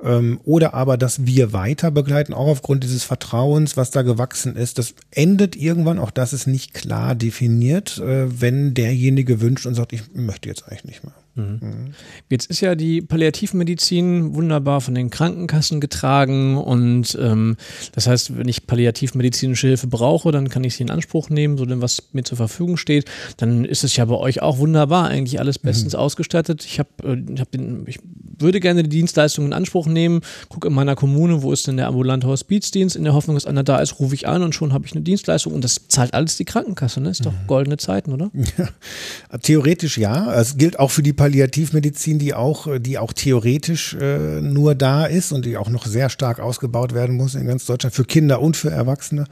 Ähm, 0.03 0.41
oder 0.45 0.75
aber, 0.75 0.97
dass 0.97 1.27
wir 1.27 1.53
weiter 1.53 1.91
begleiten, 1.91 2.33
auch 2.33 2.49
aufgrund 2.49 2.85
dieses 2.85 3.05
Vertrauens, 3.05 3.77
was 3.77 3.91
da 3.91 4.03
gewachsen 4.03 4.57
ist. 4.57 4.79
Das 4.79 4.95
endet 5.11 5.57
irgendwann, 5.57 5.99
auch 5.99 6.11
das 6.11 6.33
ist 6.33 6.47
nicht 6.47 6.75
klar 6.75 7.15
definiert, 7.15 7.99
äh, 7.99 8.41
wenn 8.41 8.75
derjenige 8.75 9.41
wünscht 9.41 9.67
und 9.67 9.75
sagt, 9.75 9.93
ich 9.93 10.03
möchte 10.15 10.49
jetzt 10.49 10.67
eigentlich 10.67 10.85
nicht 10.85 11.05
mehr. 11.05 11.15
Mhm. 11.35 11.95
Jetzt 12.29 12.51
ist 12.51 12.61
ja 12.61 12.75
die 12.75 13.01
Palliativmedizin 13.01 14.35
wunderbar 14.35 14.81
von 14.81 14.95
den 14.95 15.11
Krankenkassen 15.11 15.81
getragen 15.81 16.57
und 16.57 17.17
ähm, 17.21 17.57
das 17.93 18.07
heißt, 18.07 18.37
wenn 18.37 18.49
ich 18.49 18.67
palliativmedizinische 18.67 19.69
Hilfe 19.69 19.87
brauche, 19.87 20.33
dann 20.33 20.49
kann 20.49 20.65
ich 20.65 20.77
sie 20.77 20.83
in 20.83 20.91
Anspruch 20.91 21.31
nehmen, 21.31 21.57
so 21.57 21.65
denn 21.65 21.81
was 21.81 22.03
mir 22.13 22.25
zur 22.25 22.37
Verfügung 22.37 22.77
steht. 22.77 23.05
Dann 23.37 23.65
ist 23.65 23.85
es 23.85 23.97
ja 23.97 24.05
bei 24.05 24.17
euch 24.17 24.43
auch 24.43 24.59
wunderbar, 24.59 25.09
eigentlich 25.09 25.39
alles 25.39 25.59
bestens 25.59 25.93
mhm. 25.93 26.01
ausgestattet. 26.01 26.65
Ich 26.65 26.79
habe, 26.79 26.91
äh, 27.05 27.39
hab 27.39 27.51
den, 27.51 27.85
ich 27.87 27.99
würde 28.39 28.61
gerne 28.61 28.83
die 28.83 28.89
Dienstleistung 28.89 29.47
in 29.47 29.53
Anspruch 29.53 29.87
nehmen, 29.87 30.21
gucke 30.49 30.69
in 30.69 30.75
meiner 30.75 30.97
Kommune, 30.97 31.43
wo 31.43 31.53
ist 31.53 31.67
denn 31.67 31.77
der 31.77 31.87
ambulante 31.87 32.27
Hospizdienst, 32.27 32.97
in 32.97 33.05
der 33.05 33.15
Hoffnung, 33.15 33.37
dass 33.37 33.47
einer 33.47 33.63
da 33.63 33.79
ist, 33.79 34.01
rufe 34.01 34.15
ich 34.15 34.27
an 34.27 34.43
und 34.43 34.55
schon 34.55 34.73
habe 34.73 34.87
ich 34.87 34.93
eine 34.93 35.03
Dienstleistung 35.03 35.53
und 35.53 35.63
das 35.63 35.89
zahlt 35.89 36.15
alles 36.15 36.37
die 36.37 36.45
Krankenkasse, 36.45 37.01
ne? 37.01 37.11
Ist 37.11 37.25
doch 37.25 37.33
mhm. 37.33 37.47
goldene 37.47 37.77
Zeiten, 37.77 38.13
oder? 38.13 38.31
Ja, 38.59 39.39
theoretisch 39.39 39.97
ja. 39.97 40.33
Es 40.35 40.57
gilt 40.57 40.79
auch 40.79 40.91
für 40.91 41.03
die 41.03 41.13
Palliativmedizin, 41.21 42.19
die 42.19 42.33
auch, 42.33 42.67
die 42.79 42.97
auch 42.97 43.13
theoretisch 43.13 43.93
äh, 43.93 44.41
nur 44.41 44.75
da 44.75 45.05
ist 45.05 45.33
und 45.33 45.45
die 45.45 45.59
auch 45.59 45.69
noch 45.69 45.85
sehr 45.85 46.09
stark 46.09 46.41
ausgebaut 46.41 46.95
werden 46.95 47.15
muss 47.15 47.35
in 47.35 47.47
ganz 47.47 47.67
Deutschland 47.67 47.95
für 47.95 48.07
Kinder 48.07 48.41
und 48.41 48.57
für 48.57 48.71
Erwachsene 48.71 49.27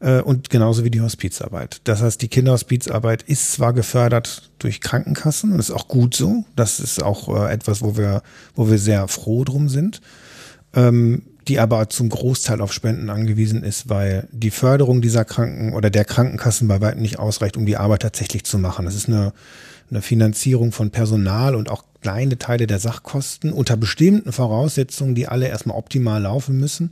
äh, 0.00 0.22
und 0.22 0.48
genauso 0.48 0.84
wie 0.84 0.90
die 0.90 1.02
Hospizarbeit. 1.02 1.82
Das 1.84 2.00
heißt, 2.00 2.22
die 2.22 2.28
Kinderhospizarbeit 2.28 3.24
ist 3.24 3.52
zwar 3.52 3.74
gefördert 3.74 4.50
durch 4.58 4.80
Krankenkassen, 4.80 5.52
und 5.52 5.58
ist 5.58 5.70
auch 5.70 5.86
gut 5.86 6.16
so. 6.16 6.46
Das 6.56 6.80
ist 6.80 7.02
auch 7.02 7.28
äh, 7.28 7.52
etwas, 7.52 7.82
wo 7.82 7.98
wir, 7.98 8.22
wo 8.54 8.70
wir 8.70 8.78
sehr 8.78 9.06
froh 9.06 9.44
drum 9.44 9.68
sind. 9.68 10.00
Ähm, 10.72 11.24
die 11.46 11.58
aber 11.58 11.90
zum 11.90 12.08
Großteil 12.08 12.62
auf 12.62 12.72
Spenden 12.72 13.10
angewiesen 13.10 13.62
ist, 13.64 13.90
weil 13.90 14.28
die 14.32 14.50
Förderung 14.50 15.02
dieser 15.02 15.26
Kranken 15.26 15.74
oder 15.74 15.90
der 15.90 16.04
Krankenkassen 16.06 16.68
bei 16.68 16.80
weitem 16.80 17.02
nicht 17.02 17.18
ausreicht, 17.18 17.58
um 17.58 17.66
die 17.66 17.76
Arbeit 17.76 18.02
tatsächlich 18.02 18.44
zu 18.44 18.58
machen. 18.58 18.84
Das 18.84 18.94
ist 18.94 19.08
eine, 19.08 19.32
eine 19.90 20.02
Finanzierung 20.02 20.72
von 20.72 20.90
Personal 20.90 21.54
und 21.54 21.70
auch 21.70 21.84
kleine 22.00 22.38
Teile 22.38 22.66
der 22.66 22.78
Sachkosten 22.78 23.52
unter 23.52 23.76
bestimmten 23.76 24.32
Voraussetzungen, 24.32 25.14
die 25.14 25.28
alle 25.28 25.48
erstmal 25.48 25.76
optimal 25.76 26.22
laufen 26.22 26.58
müssen. 26.58 26.90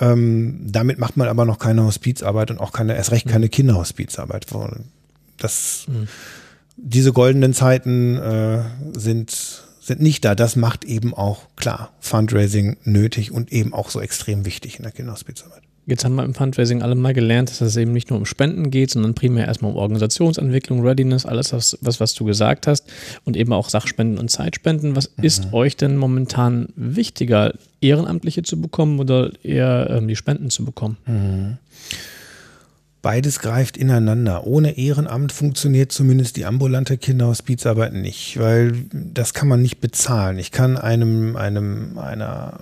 Ähm, 0.00 0.60
damit 0.64 0.98
macht 0.98 1.16
man 1.16 1.28
aber 1.28 1.44
noch 1.44 1.58
keine 1.58 1.84
Hospizarbeit 1.84 2.50
und 2.50 2.58
auch 2.58 2.72
keine, 2.72 2.94
erst 2.96 3.10
recht 3.10 3.26
keine 3.26 3.48
Kinderhospizarbeit. 3.48 4.46
Das, 5.38 5.86
mhm. 5.88 6.08
diese 6.76 7.12
goldenen 7.12 7.54
Zeiten 7.54 8.16
äh, 8.16 8.62
sind 8.92 9.64
sind 9.88 10.00
nicht 10.00 10.24
da. 10.24 10.36
Das 10.36 10.54
macht 10.54 10.84
eben 10.84 11.14
auch, 11.14 11.46
klar, 11.56 11.92
Fundraising 11.98 12.76
nötig 12.84 13.32
und 13.32 13.50
eben 13.50 13.74
auch 13.74 13.90
so 13.90 14.00
extrem 14.00 14.44
wichtig 14.44 14.76
in 14.76 14.84
der 14.84 14.92
Kinderhospizarbeit. 14.92 15.62
Jetzt 15.88 16.04
haben 16.04 16.16
wir 16.16 16.24
im 16.24 16.34
Fundraising 16.34 16.82
alle 16.82 16.94
mal 16.94 17.14
gelernt, 17.14 17.48
dass 17.48 17.62
es 17.62 17.76
eben 17.78 17.92
nicht 17.92 18.10
nur 18.10 18.18
um 18.18 18.26
Spenden 18.26 18.70
geht, 18.70 18.90
sondern 18.90 19.14
primär 19.14 19.46
erstmal 19.46 19.70
um 19.70 19.78
Organisationsentwicklung, 19.78 20.82
Readiness, 20.82 21.24
alles, 21.24 21.54
was, 21.54 21.78
was, 21.80 21.98
was 21.98 22.12
du 22.12 22.26
gesagt 22.26 22.66
hast 22.66 22.84
und 23.24 23.38
eben 23.38 23.54
auch 23.54 23.70
Sachspenden 23.70 24.18
und 24.18 24.30
Zeitspenden. 24.30 24.96
Was 24.96 25.10
mhm. 25.16 25.24
ist 25.24 25.52
euch 25.54 25.78
denn 25.78 25.96
momentan 25.96 26.68
wichtiger, 26.76 27.54
Ehrenamtliche 27.80 28.42
zu 28.42 28.60
bekommen 28.60 29.00
oder 29.00 29.30
eher 29.42 29.88
ähm, 29.88 30.08
die 30.08 30.16
Spenden 30.16 30.50
zu 30.50 30.66
bekommen? 30.66 30.98
Mhm. 31.06 31.56
Beides 33.00 33.38
greift 33.38 33.78
ineinander. 33.78 34.46
Ohne 34.46 34.76
Ehrenamt 34.76 35.32
funktioniert 35.32 35.90
zumindest 35.90 36.36
die 36.36 36.44
ambulante 36.44 36.98
Kinderhospizarbeit 36.98 37.94
nicht, 37.94 38.38
weil 38.38 38.72
das 38.92 39.32
kann 39.32 39.48
man 39.48 39.62
nicht 39.62 39.80
bezahlen. 39.80 40.38
Ich 40.38 40.52
kann 40.52 40.76
einem, 40.76 41.34
einem, 41.36 41.96
einer, 41.96 42.60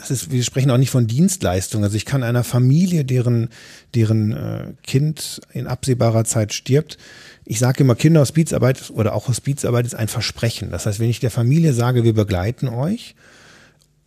es 0.00 0.10
ist, 0.10 0.30
wir 0.30 0.42
sprechen 0.42 0.70
auch 0.70 0.78
nicht 0.78 0.90
von 0.90 1.06
Dienstleistung. 1.06 1.82
Also 1.82 1.96
ich 1.96 2.04
kann 2.04 2.22
einer 2.22 2.44
Familie, 2.44 3.04
deren, 3.04 3.48
deren 3.94 4.32
äh, 4.32 4.72
Kind 4.82 5.40
in 5.52 5.66
absehbarer 5.66 6.24
Zeit 6.24 6.52
stirbt, 6.52 6.98
ich 7.44 7.58
sage 7.58 7.82
immer, 7.82 7.94
Kinderhospizarbeit 7.94 8.90
oder 8.90 9.14
auch 9.14 9.28
Hospizarbeit 9.28 9.86
ist 9.86 9.94
ein 9.94 10.08
Versprechen. 10.08 10.70
Das 10.70 10.84
heißt, 10.84 11.00
wenn 11.00 11.08
ich 11.08 11.20
der 11.20 11.30
Familie 11.30 11.72
sage, 11.72 12.04
wir 12.04 12.12
begleiten 12.12 12.68
euch 12.68 13.14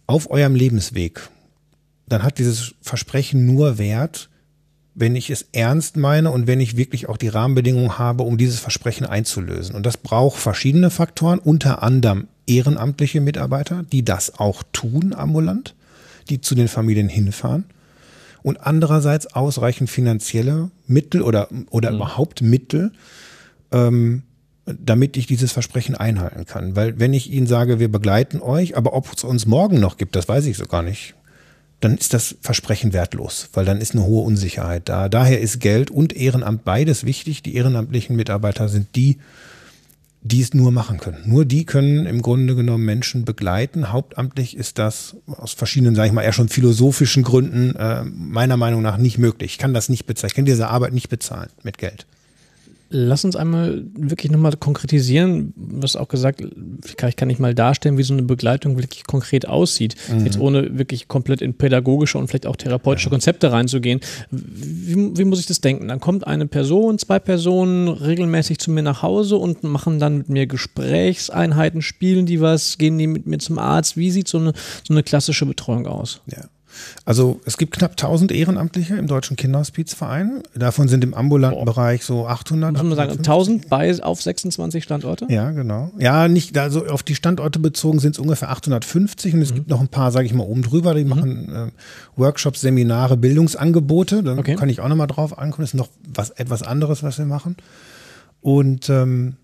auf 0.06 0.30
eurem 0.30 0.54
Lebensweg, 0.54 1.22
dann 2.08 2.24
hat 2.24 2.38
dieses 2.38 2.76
Versprechen 2.82 3.46
nur 3.48 3.78
Wert, 3.80 4.30
wenn 4.94 5.16
ich 5.16 5.30
es 5.30 5.48
ernst 5.54 5.98
meine 5.98 6.30
und 6.32 6.48
wenn 6.48 6.60
ich 6.60 6.78
wirklich 6.78 7.10
auch 7.10 7.18
die 7.18 7.30
Rahmenbedingungen 7.30 7.98
habe, 7.98 8.24
um 8.24 8.38
dieses 8.38 8.60
Versprechen 8.60 9.06
einzulösen. 9.06 9.74
Und 9.74 9.86
das 9.86 9.98
braucht 9.98 10.38
verschiedene 10.38 10.90
Faktoren, 10.90 11.40
unter 11.40 11.82
anderem 11.82 12.28
ehrenamtliche 12.46 13.22
Mitarbeiter, 13.22 13.84
die 13.92 14.04
das 14.04 14.38
auch 14.38 14.64
tun 14.74 15.16
ambulant, 15.16 15.74
die 16.30 16.42
zu 16.42 16.56
den 16.56 16.68
Familien 16.68 17.10
hinfahren. 17.10 17.66
Und 18.44 18.58
andererseits 18.58 19.28
ausreichend 19.28 19.90
finanzielle 19.90 20.72
Mittel 20.88 21.22
oder, 21.22 21.50
oder 21.70 21.92
mhm. 21.92 21.98
überhaupt 21.98 22.42
Mittel, 22.42 22.92
ähm, 23.72 24.24
damit 24.66 25.16
ich 25.18 25.28
dieses 25.28 25.52
Versprechen 25.52 25.96
einhalten 25.96 26.46
kann. 26.46 26.76
Weil 26.76 27.00
wenn 27.00 27.14
ich 27.14 27.32
Ihnen 27.32 27.48
sage, 27.48 27.80
wir 27.80 27.92
begleiten 27.92 28.42
euch, 28.42 28.78
aber 28.78 28.94
ob 28.94 29.14
es 29.16 29.24
uns 29.24 29.46
morgen 29.46 29.80
noch 29.80 29.98
gibt, 29.98 30.16
das 30.16 30.28
weiß 30.28 30.46
ich 30.46 30.58
so 30.58 30.66
gar 30.66 30.82
nicht 30.82 31.16
dann 31.82 31.98
ist 31.98 32.14
das 32.14 32.36
Versprechen 32.42 32.94
wertlos, 32.94 33.50
weil 33.54 33.66
dann 33.66 33.82
ist 33.82 33.94
eine 33.94 34.06
hohe 34.06 34.24
Unsicherheit 34.24 34.88
da. 34.88 35.10
Daher 35.10 35.42
ist 35.42 35.60
Geld 35.60 35.90
und 35.90 36.16
Ehrenamt 36.16 36.64
beides 36.64 37.06
wichtig. 37.06 37.42
Die 37.42 37.56
ehrenamtlichen 37.56 38.16
Mitarbeiter 38.16 38.70
sind 38.70 38.96
die, 38.96 39.18
die 40.24 40.42
es 40.42 40.54
nur 40.54 40.72
machen 40.72 41.00
können. 41.00 41.24
Nur 41.26 41.46
die 41.46 41.66
können 41.66 42.06
im 42.06 42.22
Grunde 42.22 42.56
genommen 42.56 42.86
Menschen 42.86 43.26
begleiten. 43.26 43.92
Hauptamtlich 43.92 44.56
ist 44.56 44.78
das 44.78 45.16
aus 45.26 45.54
verschiedenen, 45.54 45.96
sage 45.96 46.10
ich 46.10 46.14
mal, 46.14 46.22
eher 46.22 46.34
schon 46.34 46.48
philosophischen 46.48 47.24
Gründen 47.24 47.76
äh, 47.76 48.04
meiner 48.04 48.56
Meinung 48.56 48.84
nach 48.84 48.98
nicht 48.98 49.18
möglich. 49.18 49.54
Ich 49.54 49.58
kann 49.58 49.74
das 49.74 49.90
nicht 49.90 50.06
bezahlen. 50.06 50.30
Ich 50.30 50.36
kann 50.36 50.46
diese 50.46 50.68
Arbeit 50.68 50.94
nicht 50.94 51.10
bezahlen 51.10 51.50
mit 51.64 51.80
Geld. 51.80 52.06
Lass 52.94 53.24
uns 53.24 53.38
einmal 53.38 53.86
wirklich 53.94 54.32
nochmal 54.32 54.52
konkretisieren, 54.58 55.54
was 55.56 55.96
auch 55.96 56.10
gesagt, 56.10 56.44
ich 56.86 57.16
kann 57.16 57.28
nicht 57.30 57.40
mal 57.40 57.56
darstellen, 57.56 57.98
wie 57.98 58.04
so 58.04 58.14
eine 58.14 58.24
Begleitung 58.24 58.78
wirklich 58.78 59.06
konkret 59.06 59.48
aussieht. 59.48 59.96
Mhm. 60.12 60.26
Jetzt 60.26 60.40
ohne 60.40 60.78
wirklich 60.78 61.08
komplett 61.08 61.42
in 61.42 61.54
pädagogische 61.54 62.18
und 62.18 62.28
vielleicht 62.28 62.48
auch 62.48 62.58
therapeutische 62.58 63.08
ja. 63.08 63.12
Konzepte 63.12 63.52
reinzugehen. 63.52 64.02
Wie, 64.30 65.18
wie, 65.18 65.24
muss 65.24 65.40
ich 65.40 65.46
das 65.46 65.62
denken? 65.62 65.88
Dann 65.88 66.02
kommt 66.02 66.28
eine 66.28 66.48
Person, 66.48 67.00
zwei 67.00 67.20
Personen 67.20 67.88
regelmäßig 67.88 68.60
zu 68.60 68.72
mir 68.72 68.84
nach 68.84 69.02
Hause 69.02 69.38
und 69.38 69.64
machen 69.64 70.00
dann 70.00 70.18
mit 70.18 70.30
mir 70.30 70.46
Gesprächseinheiten, 70.46 71.82
spielen 71.82 72.26
die 72.26 72.42
was, 72.42 72.78
gehen 72.78 72.98
die 72.98 73.08
mit 73.08 73.26
mir 73.26 73.38
zum 73.38 73.58
Arzt. 73.58 73.96
Wie 73.96 74.12
sieht 74.12 74.28
so 74.28 74.38
eine, 74.38 74.54
so 74.86 74.94
eine 74.94 75.04
klassische 75.04 75.46
Betreuung 75.46 75.88
aus? 75.88 76.22
Ja. 76.30 76.44
Also 77.06 77.42
es 77.46 77.58
gibt 77.58 77.74
knapp 77.74 77.92
1000 77.92 78.32
Ehrenamtliche 78.32 78.96
im 78.96 79.08
Deutschen 79.08 79.36
Kinderhospizverein. 79.36 80.44
Davon 80.56 80.88
sind 80.88 81.04
im 81.04 81.14
ambulanten 81.14 81.66
Boah. 81.66 81.74
Bereich 81.74 82.04
so 82.04 82.28
800. 82.28 82.74
Muss 82.74 82.84
man 82.84 82.96
sagen, 82.96 83.12
1000 83.12 83.70
bei, 83.70 84.02
auf 84.04 84.22
26 84.22 84.84
Standorte? 84.84 85.26
Ja, 85.30 85.52
genau. 85.52 85.92
Ja, 85.98 86.28
nicht, 86.28 86.58
also 86.58 86.86
auf 86.88 87.04
die 87.04 87.16
Standorte 87.16 87.60
bezogen 87.60 88.00
sind 88.00 88.16
es 88.16 88.20
ungefähr 88.20 88.50
850 88.50 89.34
und 89.34 89.42
es 89.42 89.52
mhm. 89.52 89.56
gibt 89.56 89.70
noch 89.70 89.82
ein 89.82 89.88
paar, 89.88 90.12
sage 90.12 90.26
ich 90.26 90.34
mal, 90.34 90.44
oben 90.44 90.62
drüber, 90.62 90.94
die 90.94 91.04
mhm. 91.04 91.10
machen 91.10 91.56
äh, 91.56 91.72
Workshops, 92.16 92.62
Seminare, 92.62 93.18
Bildungsangebote. 93.18 94.24
Da 94.24 94.38
okay. 94.38 94.56
kann 94.56 94.70
ich 94.70 94.80
auch 94.82 94.88
nochmal 94.88 95.08
drauf 95.08 95.38
ankommen. 95.38 95.64
Das 95.64 95.72
ist 95.72 95.78
noch 95.78 95.90
was, 96.14 96.30
etwas 96.32 96.64
anderes, 96.64 97.04
was 97.04 97.18
wir 97.18 97.26
machen. 97.26 97.56
Und 98.42 98.90
ähm, 98.90 99.36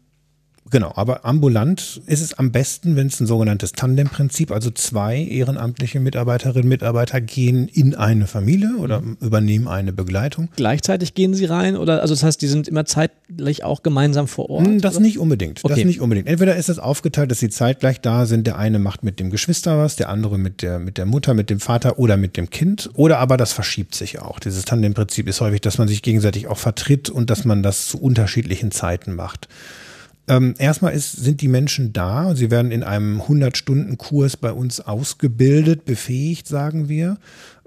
Genau, 0.69 0.91
aber 0.95 1.25
ambulant 1.25 2.01
ist 2.06 2.21
es 2.21 2.34
am 2.34 2.51
besten, 2.51 2.95
wenn 2.95 3.08
es 3.08 3.19
ein 3.19 3.27
sogenanntes 3.27 3.71
Tandem-Prinzip, 3.73 4.51
also 4.51 4.71
zwei 4.71 5.17
ehrenamtliche 5.19 5.99
Mitarbeiterinnen 5.99 6.63
und 6.63 6.69
Mitarbeiter 6.69 7.21
gehen 7.21 7.67
in 7.67 7.95
eine 7.95 8.27
Familie 8.27 8.75
oder 8.77 9.01
mhm. 9.01 9.17
übernehmen 9.21 9.67
eine 9.67 9.93
Begleitung. 9.93 10.49
Gleichzeitig 10.56 11.13
gehen 11.13 11.34
sie 11.34 11.45
rein 11.45 11.77
oder 11.77 12.01
also 12.01 12.13
das 12.13 12.23
heißt, 12.23 12.41
die 12.41 12.47
sind 12.47 12.67
immer 12.67 12.86
zeitgleich 12.86 13.63
auch 13.63 13.84
gemeinsam 13.84 14.27
vor 14.27 14.49
Ort? 14.49 14.65
Hm, 14.65 14.82
das 14.82 14.95
oder? 14.95 15.03
nicht 15.03 15.19
unbedingt. 15.19 15.63
Okay. 15.63 15.75
Das 15.75 15.86
nicht 15.86 16.01
unbedingt. 16.01 16.27
Entweder 16.27 16.56
ist 16.56 16.69
es 16.69 16.80
aufgeteilt, 16.80 17.32
dass 17.32 17.39
sie 17.39 17.49
zeitgleich 17.49 18.01
da 18.01 18.25
sind. 18.25 18.47
Der 18.47 18.58
eine 18.58 18.80
macht 18.80 19.03
mit 19.03 19.19
dem 19.19 19.30
Geschwister 19.30 19.77
was, 19.77 19.95
der 19.95 20.10
andere 20.10 20.38
mit 20.38 20.62
der 20.62 20.80
mit 20.80 20.97
der 20.97 21.06
Mutter, 21.06 21.34
mit 21.34 21.49
dem 21.49 21.60
Vater 21.60 21.99
oder 21.99 22.17
mit 22.17 22.38
dem 22.38 22.49
Kind. 22.49 22.89
Oder 22.93 23.19
aber 23.19 23.38
das 23.38 23.53
verschiebt 23.53 23.95
sich 23.95 24.19
auch. 24.19 24.39
Dieses 24.39 24.65
Tandem-Prinzip 24.65 25.27
ist 25.27 25.41
häufig, 25.41 25.62
dass 25.62 25.77
man 25.77 25.88
sich 25.88 26.01
gegenseitig 26.01 26.47
auch 26.47 26.58
vertritt 26.58 27.10
und 27.10 27.30
dass 27.30 27.45
man 27.45 27.63
das 27.63 27.88
zu 27.88 28.01
unterschiedlichen 28.01 28.71
Zeiten 28.71 29.15
macht. 29.15 29.47
Ähm, 30.30 30.56
erstmal 30.58 30.94
ist, 30.94 31.13
sind 31.13 31.42
die 31.42 31.48
Menschen 31.48 31.94
da. 31.94 32.36
Sie 32.36 32.52
werden 32.52 32.72
in 32.72 32.84
einem 32.84 33.22
100-Stunden-Kurs 33.22 34.36
bei 34.36 34.52
uns 34.52 34.82
ausgebildet, 34.82 35.86
befähigt, 35.86 36.48
sagen 36.48 36.90
wir, 36.90 37.18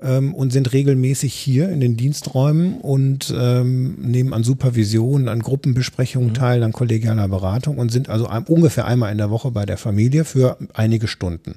ähm, 0.02 0.34
und 0.34 0.52
sind 0.52 0.72
regelmäßig 0.72 1.32
hier 1.32 1.70
in 1.70 1.80
den 1.80 1.96
Diensträumen 1.96 2.78
und 2.80 3.32
ähm, 3.34 3.96
nehmen 4.02 4.34
an 4.34 4.44
Supervisionen, 4.44 5.28
an 5.28 5.40
Gruppenbesprechungen 5.40 6.30
mhm. 6.30 6.34
teil, 6.34 6.62
an 6.62 6.72
kollegialer 6.72 7.28
Beratung 7.28 7.78
und 7.78 7.90
sind 7.90 8.10
also 8.10 8.26
ein, 8.26 8.44
ungefähr 8.44 8.84
einmal 8.84 9.10
in 9.10 9.18
der 9.18 9.30
Woche 9.30 9.50
bei 9.50 9.64
der 9.64 9.78
Familie 9.78 10.26
für 10.26 10.58
einige 10.74 11.08
Stunden. 11.08 11.54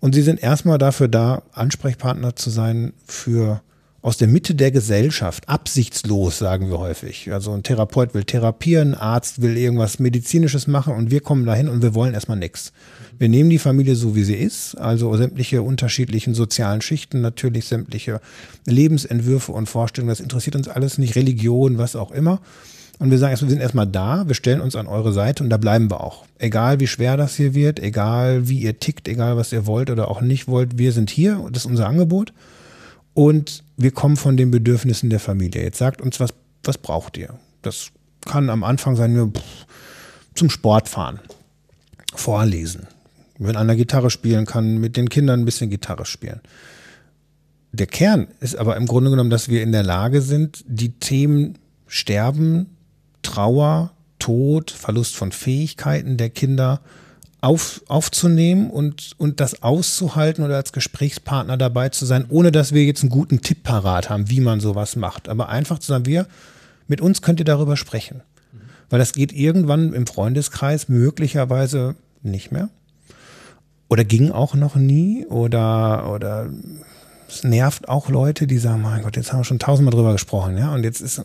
Und 0.00 0.14
sie 0.14 0.22
sind 0.22 0.42
erstmal 0.42 0.78
dafür 0.78 1.06
da, 1.06 1.42
Ansprechpartner 1.52 2.34
zu 2.34 2.50
sein 2.50 2.92
für 3.06 3.62
aus 4.06 4.16
der 4.16 4.28
Mitte 4.28 4.54
der 4.54 4.70
Gesellschaft, 4.70 5.48
absichtslos, 5.48 6.38
sagen 6.38 6.70
wir 6.70 6.78
häufig. 6.78 7.32
Also 7.32 7.50
ein 7.50 7.64
Therapeut 7.64 8.14
will 8.14 8.22
therapieren, 8.22 8.94
ein 8.94 9.00
Arzt 9.00 9.42
will 9.42 9.56
irgendwas 9.56 9.98
Medizinisches 9.98 10.68
machen 10.68 10.94
und 10.94 11.10
wir 11.10 11.20
kommen 11.20 11.44
dahin 11.44 11.68
und 11.68 11.82
wir 11.82 11.92
wollen 11.92 12.14
erstmal 12.14 12.36
nichts. 12.38 12.72
Wir 13.18 13.28
nehmen 13.28 13.50
die 13.50 13.58
Familie 13.58 13.96
so, 13.96 14.14
wie 14.14 14.22
sie 14.22 14.36
ist, 14.36 14.76
also 14.76 15.16
sämtliche 15.16 15.60
unterschiedlichen 15.60 16.34
sozialen 16.34 16.82
Schichten, 16.82 17.20
natürlich 17.20 17.64
sämtliche 17.64 18.20
Lebensentwürfe 18.64 19.50
und 19.50 19.68
Vorstellungen, 19.68 20.10
das 20.10 20.20
interessiert 20.20 20.54
uns 20.54 20.68
alles 20.68 20.98
nicht, 20.98 21.16
Religion, 21.16 21.76
was 21.76 21.96
auch 21.96 22.12
immer. 22.12 22.40
Und 23.00 23.10
wir 23.10 23.18
sagen, 23.18 23.36
wir 23.40 23.50
sind 23.50 23.60
erstmal 23.60 23.88
da, 23.88 24.28
wir 24.28 24.36
stellen 24.36 24.60
uns 24.60 24.76
an 24.76 24.86
eure 24.86 25.12
Seite 25.12 25.42
und 25.42 25.50
da 25.50 25.56
bleiben 25.56 25.90
wir 25.90 26.00
auch. 26.00 26.26
Egal 26.38 26.78
wie 26.78 26.86
schwer 26.86 27.16
das 27.16 27.34
hier 27.34 27.54
wird, 27.54 27.80
egal 27.80 28.48
wie 28.48 28.60
ihr 28.60 28.78
tickt, 28.78 29.08
egal 29.08 29.36
was 29.36 29.52
ihr 29.52 29.66
wollt 29.66 29.90
oder 29.90 30.08
auch 30.08 30.20
nicht 30.20 30.46
wollt, 30.46 30.78
wir 30.78 30.92
sind 30.92 31.10
hier, 31.10 31.44
das 31.50 31.64
ist 31.64 31.70
unser 31.70 31.88
Angebot. 31.88 32.32
Und 33.12 33.64
wir 33.76 33.90
kommen 33.90 34.16
von 34.16 34.36
den 34.36 34.50
Bedürfnissen 34.50 35.10
der 35.10 35.20
Familie. 35.20 35.62
Jetzt 35.62 35.78
sagt 35.78 36.00
uns, 36.00 36.20
was, 36.20 36.32
was 36.64 36.78
braucht 36.78 37.16
ihr? 37.16 37.38
Das 37.62 37.90
kann 38.24 38.50
am 38.50 38.64
Anfang 38.64 38.96
sein, 38.96 39.14
wir 39.14 39.30
zum 40.34 40.50
Sport 40.50 40.88
fahren, 40.88 41.20
vorlesen. 42.14 42.86
Wenn 43.38 43.56
einer 43.56 43.76
Gitarre 43.76 44.10
spielen 44.10 44.46
kann, 44.46 44.78
mit 44.78 44.96
den 44.96 45.08
Kindern 45.08 45.40
ein 45.40 45.44
bisschen 45.44 45.70
Gitarre 45.70 46.06
spielen. 46.06 46.40
Der 47.72 47.86
Kern 47.86 48.28
ist 48.40 48.56
aber 48.56 48.76
im 48.76 48.86
Grunde 48.86 49.10
genommen, 49.10 49.30
dass 49.30 49.48
wir 49.48 49.62
in 49.62 49.72
der 49.72 49.82
Lage 49.82 50.22
sind, 50.22 50.64
die 50.66 50.92
Themen 50.92 51.58
Sterben, 51.86 52.76
Trauer, 53.22 53.92
Tod, 54.18 54.70
Verlust 54.70 55.14
von 55.14 55.32
Fähigkeiten 55.32 56.16
der 56.16 56.30
Kinder 56.30 56.80
auf, 57.46 57.80
aufzunehmen 57.86 58.70
und, 58.70 59.12
und 59.18 59.38
das 59.38 59.62
auszuhalten 59.62 60.44
oder 60.44 60.56
als 60.56 60.72
Gesprächspartner 60.72 61.56
dabei 61.56 61.90
zu 61.90 62.04
sein, 62.04 62.24
ohne 62.28 62.50
dass 62.50 62.74
wir 62.74 62.84
jetzt 62.84 63.02
einen 63.02 63.10
guten 63.10 63.40
Tipp 63.40 63.62
parat 63.62 64.10
haben, 64.10 64.28
wie 64.28 64.40
man 64.40 64.58
sowas 64.58 64.96
macht. 64.96 65.28
Aber 65.28 65.48
einfach 65.48 65.78
zu 65.78 65.86
sagen, 65.86 66.06
wir, 66.06 66.26
mit 66.88 67.00
uns 67.00 67.22
könnt 67.22 67.38
ihr 67.38 67.44
darüber 67.44 67.76
sprechen. 67.76 68.22
Weil 68.90 68.98
das 68.98 69.12
geht 69.12 69.32
irgendwann 69.32 69.92
im 69.92 70.08
Freundeskreis 70.08 70.88
möglicherweise 70.88 71.94
nicht 72.22 72.50
mehr. 72.50 72.68
Oder 73.88 74.04
ging 74.04 74.32
auch 74.32 74.54
noch 74.54 74.74
nie. 74.74 75.24
Oder, 75.26 76.10
oder 76.12 76.50
es 77.28 77.44
nervt 77.44 77.88
auch 77.88 78.08
Leute, 78.08 78.48
die 78.48 78.58
sagen, 78.58 78.82
mein 78.82 79.02
Gott, 79.02 79.14
jetzt 79.14 79.32
haben 79.32 79.40
wir 79.40 79.44
schon 79.44 79.60
tausendmal 79.60 79.94
drüber 79.94 80.12
gesprochen, 80.12 80.58
ja. 80.58 80.74
Und 80.74 80.82
jetzt 80.82 81.00
ist, 81.00 81.24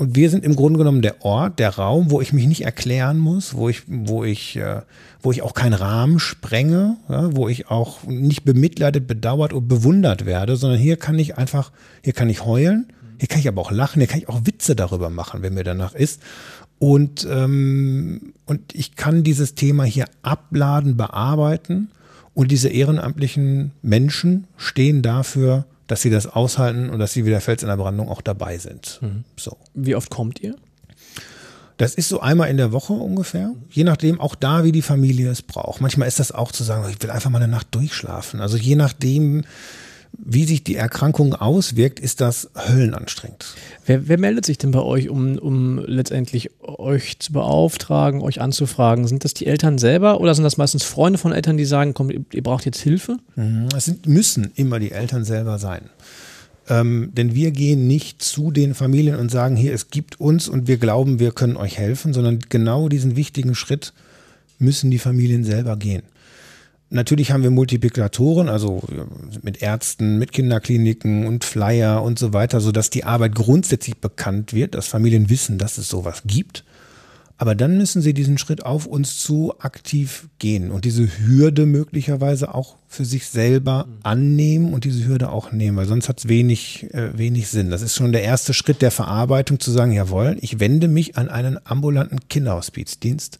und 0.00 0.16
wir 0.16 0.30
sind 0.30 0.46
im 0.46 0.56
Grunde 0.56 0.78
genommen 0.78 1.02
der 1.02 1.26
Ort, 1.26 1.58
der 1.58 1.76
Raum, 1.76 2.10
wo 2.10 2.22
ich 2.22 2.32
mich 2.32 2.46
nicht 2.46 2.64
erklären 2.64 3.18
muss, 3.18 3.52
wo 3.52 3.68
ich, 3.68 3.82
wo 3.86 4.24
ich, 4.24 4.56
äh, 4.56 4.80
wo 5.20 5.30
ich 5.30 5.42
auch 5.42 5.52
keinen 5.52 5.74
Rahmen 5.74 6.18
sprenge, 6.18 6.96
wo 7.06 7.50
ich 7.50 7.68
auch 7.68 8.04
nicht 8.04 8.46
bemitleidet, 8.46 9.06
bedauert 9.06 9.52
und 9.52 9.68
bewundert 9.68 10.24
werde, 10.24 10.56
sondern 10.56 10.78
hier 10.78 10.96
kann 10.96 11.18
ich 11.18 11.36
einfach, 11.36 11.70
hier 12.02 12.14
kann 12.14 12.30
ich 12.30 12.46
heulen, 12.46 12.86
hier 13.18 13.28
kann 13.28 13.40
ich 13.40 13.48
aber 13.48 13.60
auch 13.60 13.70
lachen, 13.70 14.00
hier 14.00 14.06
kann 14.06 14.20
ich 14.20 14.30
auch 14.30 14.40
Witze 14.46 14.74
darüber 14.74 15.10
machen, 15.10 15.42
wenn 15.42 15.52
mir 15.52 15.64
danach 15.64 15.94
ist. 15.94 16.22
Und, 16.78 17.28
ähm, 17.30 18.32
und 18.46 18.74
ich 18.74 18.96
kann 18.96 19.22
dieses 19.22 19.54
Thema 19.54 19.84
hier 19.84 20.06
abladen, 20.22 20.96
bearbeiten. 20.96 21.90
Und 22.32 22.50
diese 22.50 22.70
ehrenamtlichen 22.70 23.72
Menschen 23.82 24.46
stehen 24.56 25.02
dafür, 25.02 25.66
dass 25.90 26.02
sie 26.02 26.10
das 26.10 26.26
aushalten 26.26 26.88
und 26.88 27.00
dass 27.00 27.12
sie 27.12 27.24
wie 27.24 27.30
der 27.30 27.40
Fels 27.40 27.62
in 27.62 27.68
der 27.68 27.76
Brandung 27.76 28.08
auch 28.08 28.20
dabei 28.20 28.58
sind. 28.58 29.00
Mhm. 29.02 29.24
So. 29.36 29.56
Wie 29.74 29.96
oft 29.96 30.08
kommt 30.08 30.40
ihr? 30.40 30.54
Das 31.78 31.94
ist 31.94 32.08
so 32.08 32.20
einmal 32.20 32.48
in 32.48 32.58
der 32.58 32.70
Woche 32.70 32.92
ungefähr. 32.92 33.52
Je 33.70 33.82
nachdem, 33.82 34.20
auch 34.20 34.34
da, 34.34 34.62
wie 34.62 34.70
die 34.70 34.82
Familie 34.82 35.30
es 35.30 35.42
braucht. 35.42 35.80
Manchmal 35.80 36.06
ist 36.06 36.20
das 36.20 36.30
auch 36.30 36.52
zu 36.52 36.62
sagen, 36.62 36.88
ich 36.90 37.02
will 37.02 37.10
einfach 37.10 37.30
mal 37.30 37.42
eine 37.42 37.50
Nacht 37.50 37.74
durchschlafen. 37.74 38.40
Also 38.40 38.56
je 38.56 38.76
nachdem, 38.76 39.44
wie 40.12 40.44
sich 40.44 40.62
die 40.64 40.76
Erkrankung 40.76 41.34
auswirkt, 41.34 41.98
ist 41.98 42.20
das 42.20 42.50
höllenanstrengend. 42.54 43.54
Wer, 43.86 44.08
wer 44.08 44.18
meldet 44.18 44.46
sich 44.46 44.58
denn 44.58 44.70
bei 44.70 44.80
euch, 44.80 45.08
um, 45.08 45.38
um 45.38 45.78
letztendlich 45.86 46.50
euch 46.62 47.18
zu 47.18 47.32
beauftragen, 47.32 48.20
euch 48.20 48.40
anzufragen? 48.40 49.06
Sind 49.06 49.24
das 49.24 49.34
die 49.34 49.46
Eltern 49.46 49.78
selber 49.78 50.20
oder 50.20 50.34
sind 50.34 50.44
das 50.44 50.56
meistens 50.56 50.82
Freunde 50.82 51.18
von 51.18 51.32
Eltern, 51.32 51.56
die 51.56 51.64
sagen, 51.64 51.94
komm, 51.94 52.10
ihr 52.10 52.42
braucht 52.42 52.66
jetzt 52.66 52.80
Hilfe? 52.80 53.18
Mhm, 53.36 53.68
es 53.76 53.86
sind, 53.86 54.06
müssen 54.06 54.50
immer 54.54 54.78
die 54.78 54.92
Eltern 54.92 55.24
selber 55.24 55.58
sein. 55.58 55.90
Ähm, 56.68 57.10
denn 57.14 57.34
wir 57.34 57.50
gehen 57.50 57.86
nicht 57.86 58.22
zu 58.22 58.50
den 58.50 58.74
Familien 58.74 59.16
und 59.16 59.30
sagen, 59.30 59.56
hier, 59.56 59.74
es 59.74 59.90
gibt 59.90 60.20
uns 60.20 60.48
und 60.48 60.68
wir 60.68 60.76
glauben, 60.76 61.18
wir 61.18 61.32
können 61.32 61.56
euch 61.56 61.78
helfen, 61.78 62.12
sondern 62.12 62.38
genau 62.48 62.88
diesen 62.88 63.16
wichtigen 63.16 63.54
Schritt 63.54 63.92
müssen 64.58 64.90
die 64.90 64.98
Familien 64.98 65.42
selber 65.42 65.76
gehen. 65.76 66.02
Natürlich 66.92 67.30
haben 67.30 67.44
wir 67.44 67.50
Multiplikatoren, 67.50 68.48
also 68.48 68.82
mit 69.42 69.62
Ärzten, 69.62 70.18
mit 70.18 70.32
Kinderkliniken 70.32 71.24
und 71.24 71.44
Flyer 71.44 72.02
und 72.02 72.18
so 72.18 72.32
weiter, 72.32 72.60
so 72.60 72.72
dass 72.72 72.90
die 72.90 73.04
Arbeit 73.04 73.36
grundsätzlich 73.36 73.98
bekannt 73.98 74.52
wird, 74.52 74.74
dass 74.74 74.88
Familien 74.88 75.30
wissen, 75.30 75.56
dass 75.56 75.78
es 75.78 75.88
sowas 75.88 76.22
gibt. 76.26 76.64
Aber 77.38 77.54
dann 77.54 77.78
müssen 77.78 78.02
sie 78.02 78.12
diesen 78.12 78.36
Schritt 78.38 78.66
auf 78.66 78.84
uns 78.86 79.18
zu 79.18 79.54
aktiv 79.60 80.28
gehen 80.38 80.70
und 80.70 80.84
diese 80.84 81.08
Hürde 81.20 81.64
möglicherweise 81.64 82.54
auch 82.54 82.76
für 82.86 83.04
sich 83.06 83.28
selber 83.28 83.86
annehmen 84.02 84.74
und 84.74 84.84
diese 84.84 85.06
Hürde 85.06 85.30
auch 85.30 85.52
nehmen, 85.52 85.78
weil 85.78 85.86
sonst 85.86 86.08
hat 86.08 86.18
es 86.18 86.28
wenig, 86.28 86.92
äh, 86.92 87.16
wenig 87.16 87.48
Sinn. 87.48 87.70
Das 87.70 87.80
ist 87.80 87.94
schon 87.94 88.12
der 88.12 88.24
erste 88.24 88.52
Schritt 88.52 88.82
der 88.82 88.90
Verarbeitung, 88.90 89.58
zu 89.58 89.70
sagen, 89.70 89.92
jawohl, 89.92 90.36
ich 90.42 90.60
wende 90.60 90.86
mich 90.86 91.16
an 91.16 91.30
einen 91.30 91.56
ambulanten 91.64 92.18
Kinderhospizdienst 92.28 93.38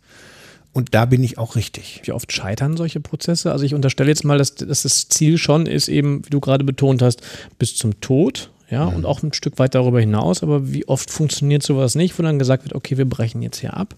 und 0.73 0.95
da 0.95 1.05
bin 1.05 1.25
ich 1.25 1.39
auch 1.39 1.57
richtig. 1.57 2.01
Wie 2.05 2.13
oft 2.13 2.33
scheitern 2.33 2.77
solche 2.77 3.01
Prozesse? 3.01 3.51
Also 3.51 3.65
ich 3.65 3.75
unterstelle 3.75 4.09
jetzt 4.09 4.25
mal, 4.25 4.39
dass, 4.39 4.55
dass 4.55 4.83
das 4.83 5.09
Ziel 5.09 5.37
schon 5.37 5.67
ist, 5.67 5.89
eben, 5.89 6.25
wie 6.25 6.31
du 6.31 6.41
gerade 6.41 6.65
betont 6.65 7.03
hast, 7.03 7.23
bis 7.59 7.77
zum 7.77 8.01
Tod, 8.01 8.51
ja, 8.71 8.87
mhm. 8.89 8.97
und 8.97 9.05
auch 9.05 9.23
ein 9.23 9.33
Stück 9.33 9.59
weit 9.59 9.75
darüber 9.75 10.01
hinaus. 10.01 10.43
Aber 10.43 10.73
wie 10.73 10.87
oft 10.87 11.11
funktioniert 11.11 11.63
sowas 11.63 11.97
nicht, 11.97 12.19
wo 12.19 12.23
dann 12.23 12.39
gesagt 12.39 12.65
wird, 12.65 12.75
okay, 12.75 12.97
wir 12.99 13.09
brechen 13.09 13.43
jetzt 13.43 13.59
hier 13.59 13.75
ab? 13.75 13.95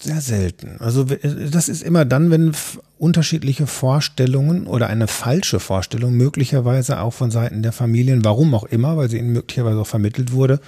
Sehr 0.00 0.20
selten. 0.20 0.76
Also 0.78 1.04
das 1.04 1.68
ist 1.68 1.82
immer 1.82 2.04
dann, 2.04 2.30
wenn 2.30 2.52
unterschiedliche 2.98 3.66
Vorstellungen 3.66 4.66
oder 4.66 4.86
eine 4.86 5.06
falsche 5.06 5.60
Vorstellung 5.60 6.14
möglicherweise 6.14 7.00
auch 7.00 7.12
von 7.12 7.30
Seiten 7.30 7.62
der 7.62 7.72
Familien, 7.72 8.24
warum 8.24 8.54
auch 8.54 8.64
immer, 8.64 8.96
weil 8.96 9.10
sie 9.10 9.18
ihnen 9.18 9.32
möglicherweise 9.32 9.78
auch 9.80 9.86
vermittelt 9.86 10.32
wurde, 10.32 10.60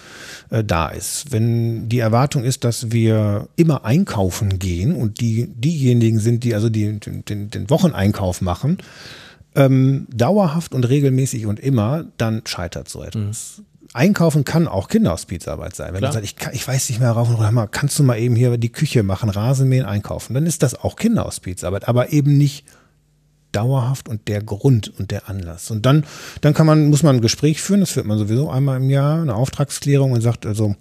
äh, 0.50 0.62
da 0.62 0.88
ist. 0.88 1.32
Wenn 1.32 1.88
die 1.88 2.00
Erwartung 2.00 2.44
ist, 2.44 2.64
dass 2.64 2.92
wir 2.92 3.48
immer 3.56 3.84
einkaufen 3.84 4.58
gehen 4.58 4.94
und 4.94 5.20
die 5.20 5.46
diejenigen 5.46 6.18
sind, 6.18 6.44
die 6.44 6.54
also 6.54 6.68
die, 6.68 7.00
den, 7.00 7.50
den 7.50 7.70
Wocheneinkauf 7.70 8.42
machen, 8.42 8.78
ähm, 9.54 10.06
dauerhaft 10.14 10.74
und 10.74 10.88
regelmäßig 10.88 11.46
und 11.46 11.58
immer, 11.58 12.04
dann 12.18 12.42
scheitert 12.44 12.88
so 12.88 13.02
etwas. 13.02 13.58
Mhm. 13.58 13.64
Einkaufen 13.94 14.44
kann 14.44 14.68
auch 14.68 14.88
Kinderhospizarbeit 14.88 15.74
sein. 15.74 15.92
Wenn 15.92 16.00
Klar. 16.00 16.10
du 16.10 16.14
sagst, 16.18 16.30
ich, 16.30 16.36
kann, 16.36 16.54
ich 16.54 16.66
weiß 16.66 16.88
nicht 16.90 17.00
mehr 17.00 17.10
rauf 17.10 17.28
und 17.28 17.36
runter, 17.36 17.68
kannst 17.68 17.98
du 17.98 18.02
mal 18.02 18.18
eben 18.18 18.36
hier 18.36 18.56
die 18.58 18.70
Küche 18.70 19.02
machen, 19.02 19.30
Rasenmähen, 19.30 19.86
einkaufen, 19.86 20.34
dann 20.34 20.46
ist 20.46 20.62
das 20.62 20.74
auch 20.74 20.96
Kinderhospizarbeit, 20.96 21.88
aber 21.88 22.12
eben 22.12 22.36
nicht 22.36 22.64
dauerhaft 23.52 24.08
und 24.08 24.28
der 24.28 24.42
Grund 24.42 24.92
und 24.98 25.10
der 25.10 25.28
Anlass. 25.28 25.70
Und 25.70 25.86
dann, 25.86 26.04
dann 26.42 26.52
kann 26.52 26.66
man, 26.66 26.88
muss 26.88 27.02
man 27.02 27.16
ein 27.16 27.22
Gespräch 27.22 27.62
führen, 27.62 27.80
das 27.80 27.92
führt 27.92 28.06
man 28.06 28.18
sowieso 28.18 28.50
einmal 28.50 28.76
im 28.76 28.90
Jahr, 28.90 29.22
eine 29.22 29.34
Auftragsklärung 29.34 30.12
und 30.12 30.20
sagt 30.20 30.44
also, 30.44 30.76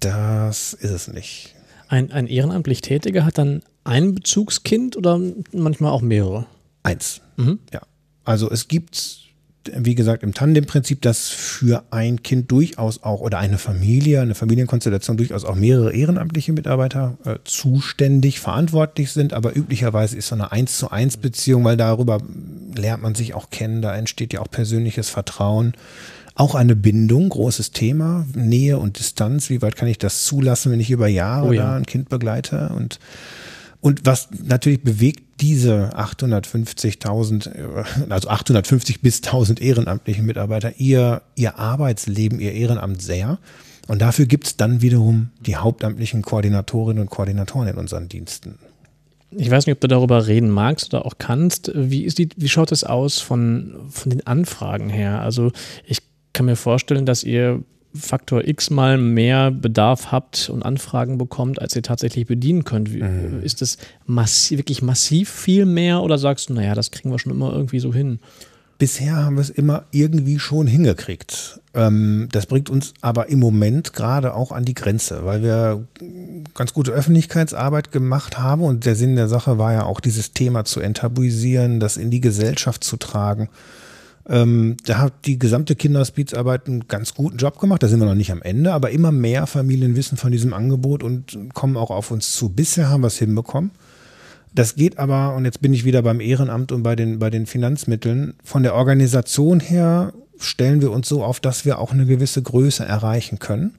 das 0.00 0.72
ist 0.72 0.90
es 0.90 1.08
nicht. 1.08 1.54
Ein, 1.88 2.10
ein 2.10 2.26
ehrenamtlich 2.26 2.80
Tätiger 2.80 3.24
hat 3.24 3.38
dann 3.38 3.62
ein 3.84 4.14
Bezugskind 4.14 4.96
oder 4.96 5.20
manchmal 5.52 5.92
auch 5.92 6.02
mehrere? 6.02 6.46
Eins. 6.82 7.20
Mhm. 7.36 7.60
Ja. 7.72 7.82
Also 8.24 8.50
es 8.50 8.66
gibt 8.66 9.25
wie 9.74 9.94
gesagt, 9.94 10.22
im 10.22 10.34
Tandem-Prinzip, 10.34 11.02
dass 11.02 11.28
für 11.28 11.84
ein 11.90 12.22
Kind 12.22 12.50
durchaus 12.50 13.02
auch 13.02 13.20
oder 13.20 13.38
eine 13.38 13.58
Familie, 13.58 14.20
eine 14.20 14.34
Familienkonstellation 14.34 15.16
durchaus 15.16 15.44
auch 15.44 15.54
mehrere 15.54 15.92
ehrenamtliche 15.92 16.52
Mitarbeiter 16.52 17.18
äh, 17.24 17.36
zuständig, 17.44 18.40
verantwortlich 18.40 19.12
sind. 19.12 19.32
Aber 19.32 19.56
üblicherweise 19.56 20.16
ist 20.16 20.28
so 20.28 20.34
eine 20.34 20.52
Eins 20.52 20.78
zu 20.78 20.90
eins 20.90 21.16
Beziehung, 21.16 21.64
weil 21.64 21.76
darüber 21.76 22.20
lernt 22.74 23.02
man 23.02 23.14
sich 23.14 23.34
auch 23.34 23.50
kennen, 23.50 23.82
da 23.82 23.96
entsteht 23.96 24.32
ja 24.32 24.40
auch 24.40 24.50
persönliches 24.50 25.08
Vertrauen. 25.08 25.74
Auch 26.34 26.54
eine 26.54 26.76
Bindung, 26.76 27.30
großes 27.30 27.70
Thema, 27.70 28.26
Nähe 28.34 28.78
und 28.78 28.98
Distanz. 28.98 29.48
Wie 29.48 29.62
weit 29.62 29.74
kann 29.74 29.88
ich 29.88 29.96
das 29.96 30.24
zulassen, 30.24 30.70
wenn 30.70 30.80
ich 30.80 30.90
über 30.90 31.08
Jahre 31.08 31.48
oh 31.48 31.52
ja. 31.52 31.74
ein 31.74 31.86
Kind 31.86 32.10
begleite? 32.10 32.72
Und 32.76 32.98
und 33.80 34.06
was 34.06 34.28
natürlich 34.44 34.82
bewegt 34.82 35.40
diese 35.40 35.90
850.000, 35.96 37.48
äh, 37.54 37.84
also 38.08 38.28
850 38.28 39.00
bis 39.00 39.22
1000 39.22 39.60
ehrenamtlichen 39.60 40.24
Mitarbeiter, 40.24 40.78
ihr, 40.78 41.22
ihr 41.34 41.58
Arbeitsleben, 41.58 42.40
ihr 42.40 42.52
Ehrenamt 42.52 43.02
sehr. 43.02 43.38
Und 43.88 44.02
dafür 44.02 44.26
gibt 44.26 44.46
es 44.46 44.56
dann 44.56 44.82
wiederum 44.82 45.30
die 45.40 45.56
hauptamtlichen 45.56 46.22
Koordinatorinnen 46.22 47.02
und 47.02 47.10
Koordinatoren 47.10 47.68
in 47.68 47.76
unseren 47.76 48.08
Diensten. 48.08 48.58
Ich 49.30 49.50
weiß 49.50 49.66
nicht, 49.66 49.74
ob 49.74 49.80
du 49.80 49.88
darüber 49.88 50.26
reden 50.26 50.50
magst 50.50 50.94
oder 50.94 51.04
auch 51.04 51.14
kannst. 51.18 51.70
Wie, 51.74 52.04
ist 52.04 52.18
die, 52.18 52.28
wie 52.36 52.48
schaut 52.48 52.72
es 52.72 52.84
aus 52.84 53.20
von, 53.20 53.74
von 53.90 54.10
den 54.10 54.26
Anfragen 54.26 54.88
her? 54.88 55.20
Also 55.20 55.52
ich 55.84 55.98
kann 56.32 56.46
mir 56.46 56.56
vorstellen, 56.56 57.06
dass 57.06 57.22
ihr 57.22 57.62
Faktor 57.96 58.46
X 58.46 58.70
mal 58.70 58.98
mehr 58.98 59.50
Bedarf 59.50 60.12
habt 60.12 60.48
und 60.48 60.62
Anfragen 60.62 61.18
bekommt, 61.18 61.60
als 61.60 61.74
ihr 61.74 61.82
tatsächlich 61.82 62.26
bedienen 62.26 62.64
könnt. 62.64 62.92
Mhm. 62.92 63.42
Ist 63.42 63.62
das 63.62 63.78
massiv, 64.06 64.58
wirklich 64.58 64.82
massiv 64.82 65.30
viel 65.30 65.66
mehr 65.66 66.02
oder 66.02 66.18
sagst 66.18 66.48
du, 66.48 66.54
naja, 66.54 66.74
das 66.74 66.90
kriegen 66.90 67.10
wir 67.10 67.18
schon 67.18 67.32
immer 67.32 67.52
irgendwie 67.52 67.80
so 67.80 67.92
hin? 67.92 68.20
bisher 68.78 69.16
haben 69.16 69.36
wir 69.36 69.40
es 69.40 69.50
immer 69.50 69.84
irgendwie 69.90 70.38
schon 70.38 70.66
hingekriegt. 70.66 71.60
Ähm, 71.74 72.28
das 72.32 72.46
bringt 72.46 72.70
uns 72.70 72.94
aber 73.00 73.28
im 73.28 73.38
Moment 73.38 73.92
gerade 73.92 74.34
auch 74.34 74.52
an 74.52 74.64
die 74.64 74.74
Grenze, 74.74 75.24
weil 75.24 75.42
wir 75.42 75.86
ganz 76.54 76.72
gute 76.72 76.92
Öffentlichkeitsarbeit 76.92 77.92
gemacht 77.92 78.38
haben 78.38 78.62
und 78.62 78.84
der 78.84 78.96
Sinn 78.96 79.16
der 79.16 79.28
Sache 79.28 79.58
war 79.58 79.72
ja 79.72 79.84
auch 79.84 80.00
dieses 80.00 80.32
Thema 80.32 80.64
zu 80.64 80.80
enttabuisieren, 80.80 81.80
das 81.80 81.96
in 81.96 82.10
die 82.10 82.20
Gesellschaft 82.20 82.84
zu 82.84 82.96
tragen. 82.96 83.48
Ähm, 84.28 84.76
da 84.84 84.98
hat 84.98 85.26
die 85.26 85.38
gesamte 85.38 85.76
Kinderhospizarbeit 85.76 86.66
einen 86.66 86.88
ganz 86.88 87.14
guten 87.14 87.36
Job 87.36 87.60
gemacht. 87.60 87.82
Da 87.82 87.88
sind 87.88 88.00
wir 88.00 88.06
noch 88.06 88.14
nicht 88.14 88.32
am 88.32 88.42
Ende, 88.42 88.72
aber 88.72 88.90
immer 88.90 89.12
mehr 89.12 89.46
Familien 89.46 89.94
wissen 89.94 90.16
von 90.16 90.32
diesem 90.32 90.52
Angebot 90.52 91.02
und 91.02 91.38
kommen 91.54 91.76
auch 91.76 91.90
auf 91.90 92.10
uns 92.10 92.32
zu. 92.32 92.48
Bisher 92.48 92.88
haben 92.88 93.02
wir 93.02 93.08
es 93.08 93.18
hinbekommen. 93.18 93.70
Das 94.54 94.74
geht 94.74 94.98
aber, 94.98 95.36
und 95.36 95.44
jetzt 95.44 95.60
bin 95.60 95.74
ich 95.74 95.84
wieder 95.84 96.02
beim 96.02 96.20
Ehrenamt 96.20 96.72
und 96.72 96.82
bei 96.82 96.96
den, 96.96 97.18
bei 97.18 97.30
den 97.30 97.46
Finanzmitteln, 97.46 98.34
von 98.42 98.62
der 98.62 98.74
Organisation 98.74 99.60
her 99.60 100.12
stellen 100.38 100.80
wir 100.80 100.90
uns 100.90 101.08
so 101.08 101.22
auf, 101.22 101.40
dass 101.40 101.64
wir 101.64 101.78
auch 101.78 101.92
eine 101.92 102.06
gewisse 102.06 102.42
Größe 102.42 102.84
erreichen 102.84 103.38
können 103.38 103.74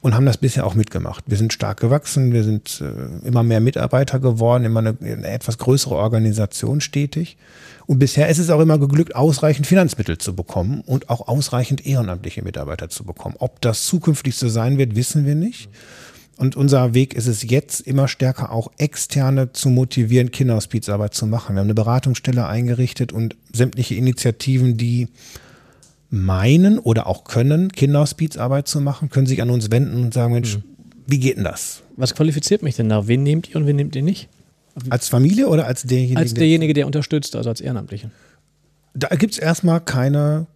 und 0.00 0.14
haben 0.14 0.26
das 0.26 0.36
bisher 0.36 0.66
auch 0.66 0.74
mitgemacht. 0.74 1.24
Wir 1.26 1.36
sind 1.36 1.52
stark 1.52 1.80
gewachsen, 1.80 2.32
wir 2.32 2.44
sind 2.44 2.80
äh, 2.80 3.26
immer 3.26 3.42
mehr 3.42 3.60
Mitarbeiter 3.60 4.20
geworden, 4.20 4.64
immer 4.64 4.80
eine, 4.80 4.96
eine, 5.00 5.26
etwas 5.26 5.58
größere 5.58 5.96
Organisation 5.96 6.80
stetig. 6.80 7.36
Und 7.86 7.98
bisher 7.98 8.28
ist 8.28 8.38
es 8.38 8.50
auch 8.50 8.60
immer 8.60 8.78
geglückt, 8.78 9.16
ausreichend 9.16 9.66
Finanzmittel 9.66 10.18
zu 10.18 10.36
bekommen 10.36 10.82
und 10.82 11.10
auch 11.10 11.26
ausreichend 11.26 11.86
ehrenamtliche 11.86 12.42
Mitarbeiter 12.42 12.88
zu 12.90 13.04
bekommen. 13.04 13.34
Ob 13.38 13.60
das 13.60 13.86
zukünftig 13.86 14.36
so 14.36 14.48
sein 14.48 14.78
wird, 14.78 14.94
wissen 14.94 15.26
wir 15.26 15.34
nicht. 15.34 15.68
Und 16.36 16.54
unser 16.54 16.94
Weg 16.94 17.14
ist 17.14 17.26
es 17.26 17.42
jetzt 17.42 17.80
immer 17.80 18.06
stärker 18.06 18.52
auch 18.52 18.70
externe 18.78 19.52
zu 19.52 19.70
motivieren, 19.70 20.30
Kinderhospizarbeit 20.30 21.12
zu 21.12 21.26
machen. 21.26 21.56
Wir 21.56 21.60
haben 21.60 21.66
eine 21.66 21.74
Beratungsstelle 21.74 22.46
eingerichtet 22.46 23.12
und 23.12 23.36
sämtliche 23.52 23.96
Initiativen, 23.96 24.76
die 24.76 25.08
meinen 26.10 26.78
oder 26.78 27.06
auch 27.06 27.24
können, 27.24 27.70
Kinderhospizarbeit 27.72 28.66
zu 28.66 28.80
machen, 28.80 29.10
können 29.10 29.26
sich 29.26 29.42
an 29.42 29.50
uns 29.50 29.70
wenden 29.70 30.04
und 30.04 30.14
sagen, 30.14 30.32
Mensch, 30.32 30.56
mhm. 30.56 30.62
wie 31.06 31.18
geht 31.18 31.36
denn 31.36 31.44
das? 31.44 31.82
Was 31.96 32.14
qualifiziert 32.14 32.62
mich 32.62 32.76
denn 32.76 32.88
da? 32.88 33.06
Wen 33.06 33.22
nehmt 33.22 33.50
ihr 33.50 33.56
und 33.56 33.66
wen 33.66 33.76
nehmt 33.76 33.94
ihr 33.96 34.02
nicht? 34.02 34.28
Als 34.90 35.08
Familie 35.08 35.48
oder 35.48 35.66
als 35.66 35.82
derjenige? 35.82 36.18
Als 36.18 36.34
derjenige, 36.34 36.72
der 36.72 36.86
unterstützt, 36.86 37.34
also 37.34 37.50
als 37.50 37.60
Ehrenamtliche. 37.60 38.10
Da 38.94 39.08
gibt 39.08 39.34
es 39.34 39.38
erstmal 39.38 39.80
keine 39.80 40.46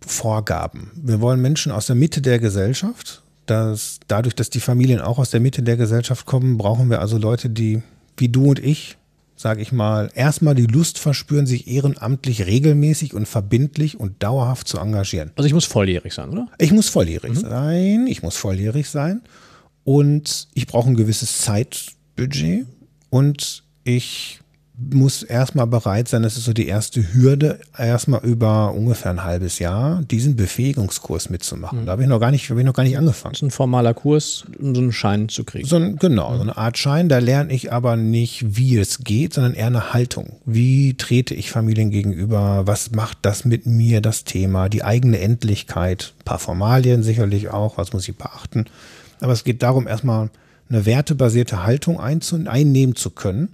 Vorgaben. 0.00 0.92
Wir 0.94 1.20
wollen 1.20 1.40
Menschen 1.40 1.72
aus 1.72 1.86
der 1.86 1.96
Mitte 1.96 2.22
der 2.22 2.38
Gesellschaft. 2.38 3.22
Dass, 3.46 4.00
dadurch, 4.08 4.34
dass 4.34 4.50
die 4.50 4.58
Familien 4.58 5.00
auch 5.00 5.20
aus 5.20 5.30
der 5.30 5.38
Mitte 5.38 5.62
der 5.62 5.76
Gesellschaft 5.76 6.26
kommen, 6.26 6.58
brauchen 6.58 6.90
wir 6.90 7.00
also 7.00 7.16
Leute, 7.16 7.48
die 7.48 7.80
wie 8.16 8.28
du 8.28 8.46
und 8.46 8.58
ich 8.58 8.96
sage 9.36 9.60
ich 9.60 9.70
mal, 9.70 10.10
erstmal 10.14 10.54
die 10.54 10.66
Lust 10.66 10.98
verspüren, 10.98 11.46
sich 11.46 11.68
ehrenamtlich 11.68 12.46
regelmäßig 12.46 13.14
und 13.14 13.26
verbindlich 13.26 14.00
und 14.00 14.22
dauerhaft 14.22 14.66
zu 14.66 14.78
engagieren. 14.78 15.30
Also 15.36 15.46
ich 15.46 15.54
muss 15.54 15.66
volljährig 15.66 16.14
sein, 16.14 16.30
oder? 16.30 16.48
Ich 16.58 16.72
muss 16.72 16.88
volljährig 16.88 17.32
mhm. 17.32 17.36
sein, 17.36 18.06
ich 18.08 18.22
muss 18.22 18.36
volljährig 18.36 18.88
sein 18.88 19.20
und 19.84 20.48
ich 20.54 20.66
brauche 20.66 20.88
ein 20.88 20.96
gewisses 20.96 21.42
Zeitbudget 21.42 22.66
und 23.10 23.62
ich 23.84 24.40
muss 24.78 25.22
erstmal 25.22 25.66
bereit 25.66 26.06
sein, 26.08 26.22
das 26.22 26.36
ist 26.36 26.44
so 26.44 26.52
die 26.52 26.66
erste 26.66 27.14
Hürde, 27.14 27.60
erstmal 27.78 28.20
über 28.24 28.74
ungefähr 28.74 29.10
ein 29.10 29.24
halbes 29.24 29.58
Jahr 29.58 30.02
diesen 30.02 30.36
Befähigungskurs 30.36 31.30
mitzumachen. 31.30 31.80
Mhm. 31.80 31.86
Da 31.86 31.92
habe 31.92 32.02
ich 32.02 32.08
noch 32.08 32.20
gar 32.20 32.30
nicht, 32.30 32.50
habe 32.50 32.60
ich 32.60 32.66
noch 32.66 32.74
gar 32.74 32.82
nicht 32.82 32.98
angefangen. 32.98 33.32
Das 33.32 33.38
ist 33.38 33.48
ein 33.48 33.50
formaler 33.50 33.94
Kurs, 33.94 34.44
um 34.58 34.74
so 34.74 34.82
einen 34.82 34.92
Schein 34.92 35.30
zu 35.30 35.44
kriegen. 35.44 35.66
So 35.66 35.76
ein, 35.76 35.96
genau, 35.96 36.30
mhm. 36.30 36.36
so 36.36 36.42
eine 36.42 36.56
Art 36.58 36.76
Schein. 36.76 37.08
Da 37.08 37.18
lerne 37.18 37.54
ich 37.54 37.72
aber 37.72 37.96
nicht, 37.96 38.56
wie 38.56 38.76
es 38.76 38.98
geht, 38.98 39.32
sondern 39.32 39.54
eher 39.54 39.68
eine 39.68 39.94
Haltung. 39.94 40.36
Wie 40.44 40.94
trete 40.94 41.34
ich 41.34 41.50
Familien 41.50 41.90
gegenüber? 41.90 42.66
Was 42.66 42.90
macht 42.90 43.18
das 43.22 43.46
mit 43.46 43.64
mir, 43.64 44.02
das 44.02 44.24
Thema? 44.24 44.68
Die 44.68 44.84
eigene 44.84 45.18
Endlichkeit, 45.20 46.12
ein 46.20 46.24
paar 46.24 46.38
Formalien 46.38 47.02
sicherlich 47.02 47.48
auch, 47.48 47.78
was 47.78 47.94
muss 47.94 48.06
ich 48.06 48.16
beachten. 48.16 48.66
Aber 49.20 49.32
es 49.32 49.44
geht 49.44 49.62
darum, 49.62 49.88
erstmal 49.88 50.28
eine 50.68 50.84
wertebasierte 50.84 51.64
Haltung 51.64 51.98
einnehmen 51.98 52.94
zu 52.94 53.08
können 53.08 53.48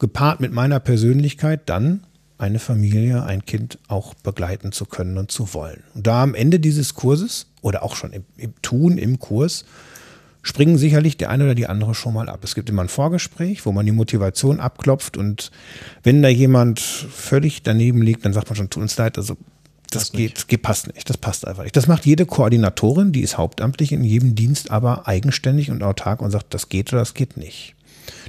gepaart 0.00 0.40
mit 0.40 0.52
meiner 0.52 0.80
Persönlichkeit 0.80 1.60
dann 1.66 2.04
eine 2.38 2.58
Familie, 2.58 3.22
ein 3.22 3.44
Kind 3.44 3.78
auch 3.86 4.14
begleiten 4.14 4.72
zu 4.72 4.86
können 4.86 5.18
und 5.18 5.30
zu 5.30 5.52
wollen. 5.54 5.84
Und 5.94 6.06
da 6.06 6.22
am 6.22 6.34
Ende 6.34 6.58
dieses 6.58 6.94
Kurses 6.94 7.46
oder 7.60 7.82
auch 7.82 7.94
schon 7.94 8.12
im, 8.12 8.24
im, 8.36 8.54
Tun 8.62 8.98
im 8.98 9.18
Kurs 9.18 9.66
springen 10.42 10.78
sicherlich 10.78 11.18
der 11.18 11.28
eine 11.28 11.44
oder 11.44 11.54
die 11.54 11.66
andere 11.66 11.94
schon 11.94 12.14
mal 12.14 12.30
ab. 12.30 12.40
Es 12.42 12.54
gibt 12.54 12.70
immer 12.70 12.80
ein 12.80 12.88
Vorgespräch, 12.88 13.66
wo 13.66 13.72
man 13.72 13.84
die 13.84 13.92
Motivation 13.92 14.58
abklopft 14.58 15.18
und 15.18 15.50
wenn 16.02 16.22
da 16.22 16.28
jemand 16.28 16.80
völlig 16.80 17.62
daneben 17.62 18.00
liegt, 18.00 18.24
dann 18.24 18.32
sagt 18.32 18.48
man 18.48 18.56
schon, 18.56 18.70
tut 18.70 18.82
uns 18.82 18.96
leid, 18.96 19.18
also 19.18 19.36
das 19.90 20.12
geht, 20.12 20.48
geht, 20.48 20.62
passt 20.62 20.86
nicht, 20.86 21.10
das 21.10 21.18
passt 21.18 21.46
einfach 21.46 21.64
nicht. 21.64 21.76
Das 21.76 21.88
macht 21.88 22.06
jede 22.06 22.24
Koordinatorin, 22.24 23.12
die 23.12 23.20
ist 23.20 23.36
hauptamtlich 23.36 23.92
in 23.92 24.04
jedem 24.04 24.34
Dienst, 24.34 24.70
aber 24.70 25.06
eigenständig 25.08 25.70
und 25.70 25.82
autark 25.82 26.22
und 26.22 26.30
sagt, 26.30 26.54
das 26.54 26.70
geht 26.70 26.92
oder 26.92 27.00
das 27.00 27.12
geht 27.12 27.36
nicht. 27.36 27.74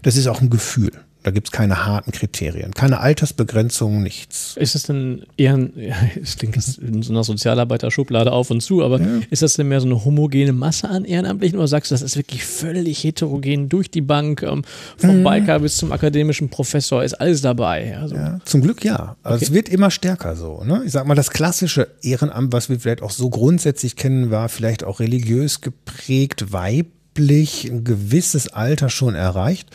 Das 0.02 0.18
ist 0.18 0.28
auch 0.28 0.42
ein 0.42 0.50
Gefühl. 0.50 0.92
Da 1.24 1.30
gibt 1.30 1.48
es 1.48 1.52
keine 1.52 1.86
harten 1.86 2.12
Kriterien, 2.12 2.74
keine 2.74 3.00
Altersbegrenzung, 3.00 4.02
nichts. 4.02 4.58
Ist 4.58 4.74
es 4.74 4.84
denn 4.84 5.24
eher, 5.38 5.70
es 6.22 6.38
klingt 6.38 6.56
in 6.80 7.04
so 7.04 7.14
einer 7.14 7.24
Sozialarbeiter-Schublade 7.24 8.32
auf 8.32 8.50
und 8.50 8.62
zu, 8.62 8.84
aber 8.84 9.00
ja. 9.00 9.20
ist 9.30 9.44
das 9.44 9.54
denn 9.54 9.68
mehr 9.68 9.82
so 9.82 9.86
eine 9.86 10.04
homogene 10.04 10.52
Masse 10.52 10.90
an 10.90 11.06
Ehrenamtlichen 11.06 11.60
oder 11.60 11.68
sagst 11.68 11.92
du, 11.92 11.94
das 11.94 12.02
ist 12.02 12.18
wirklich 12.18 12.44
völlig 12.44 13.04
heterogen 13.04 13.70
durch 13.70 13.92
die 13.92 14.02
Bank, 14.02 14.42
ähm, 14.42 14.64
vom 14.98 15.20
mhm. 15.20 15.24
Biker 15.24 15.60
bis 15.60 15.78
zum 15.78 15.92
akademischen 15.92 16.50
Professor, 16.50 17.04
ist 17.04 17.14
alles 17.14 17.42
dabei? 17.42 17.98
Also. 17.98 18.16
Ja, 18.16 18.40
zum 18.46 18.62
Glück 18.62 18.84
ja. 18.84 19.16
Also 19.22 19.36
okay. 19.36 19.46
Es 19.46 19.54
wird 19.54 19.70
immer 19.70 19.92
stärker 19.92 20.36
so. 20.36 20.64
Ne? 20.64 20.82
Ich 20.86 20.92
sag 20.92 21.06
mal, 21.06 21.16
das 21.16 21.30
klassische 21.30 21.88
Ehrenamt, 22.02 22.52
was 22.52 22.70
wir 22.70 22.80
vielleicht 22.80 23.04
auch 23.04 23.12
so 23.12 23.30
grundsätzlich 23.30 23.96
kennen, 23.96 24.32
war 24.32 24.50
vielleicht 24.50 24.84
auch 24.84 25.00
religiös 25.00 25.62
geprägt, 25.62 26.52
weiblich, 26.52 27.66
ein 27.66 27.84
gewisses 27.84 28.48
Alter 28.48 28.90
schon 28.90 29.14
erreicht. 29.14 29.70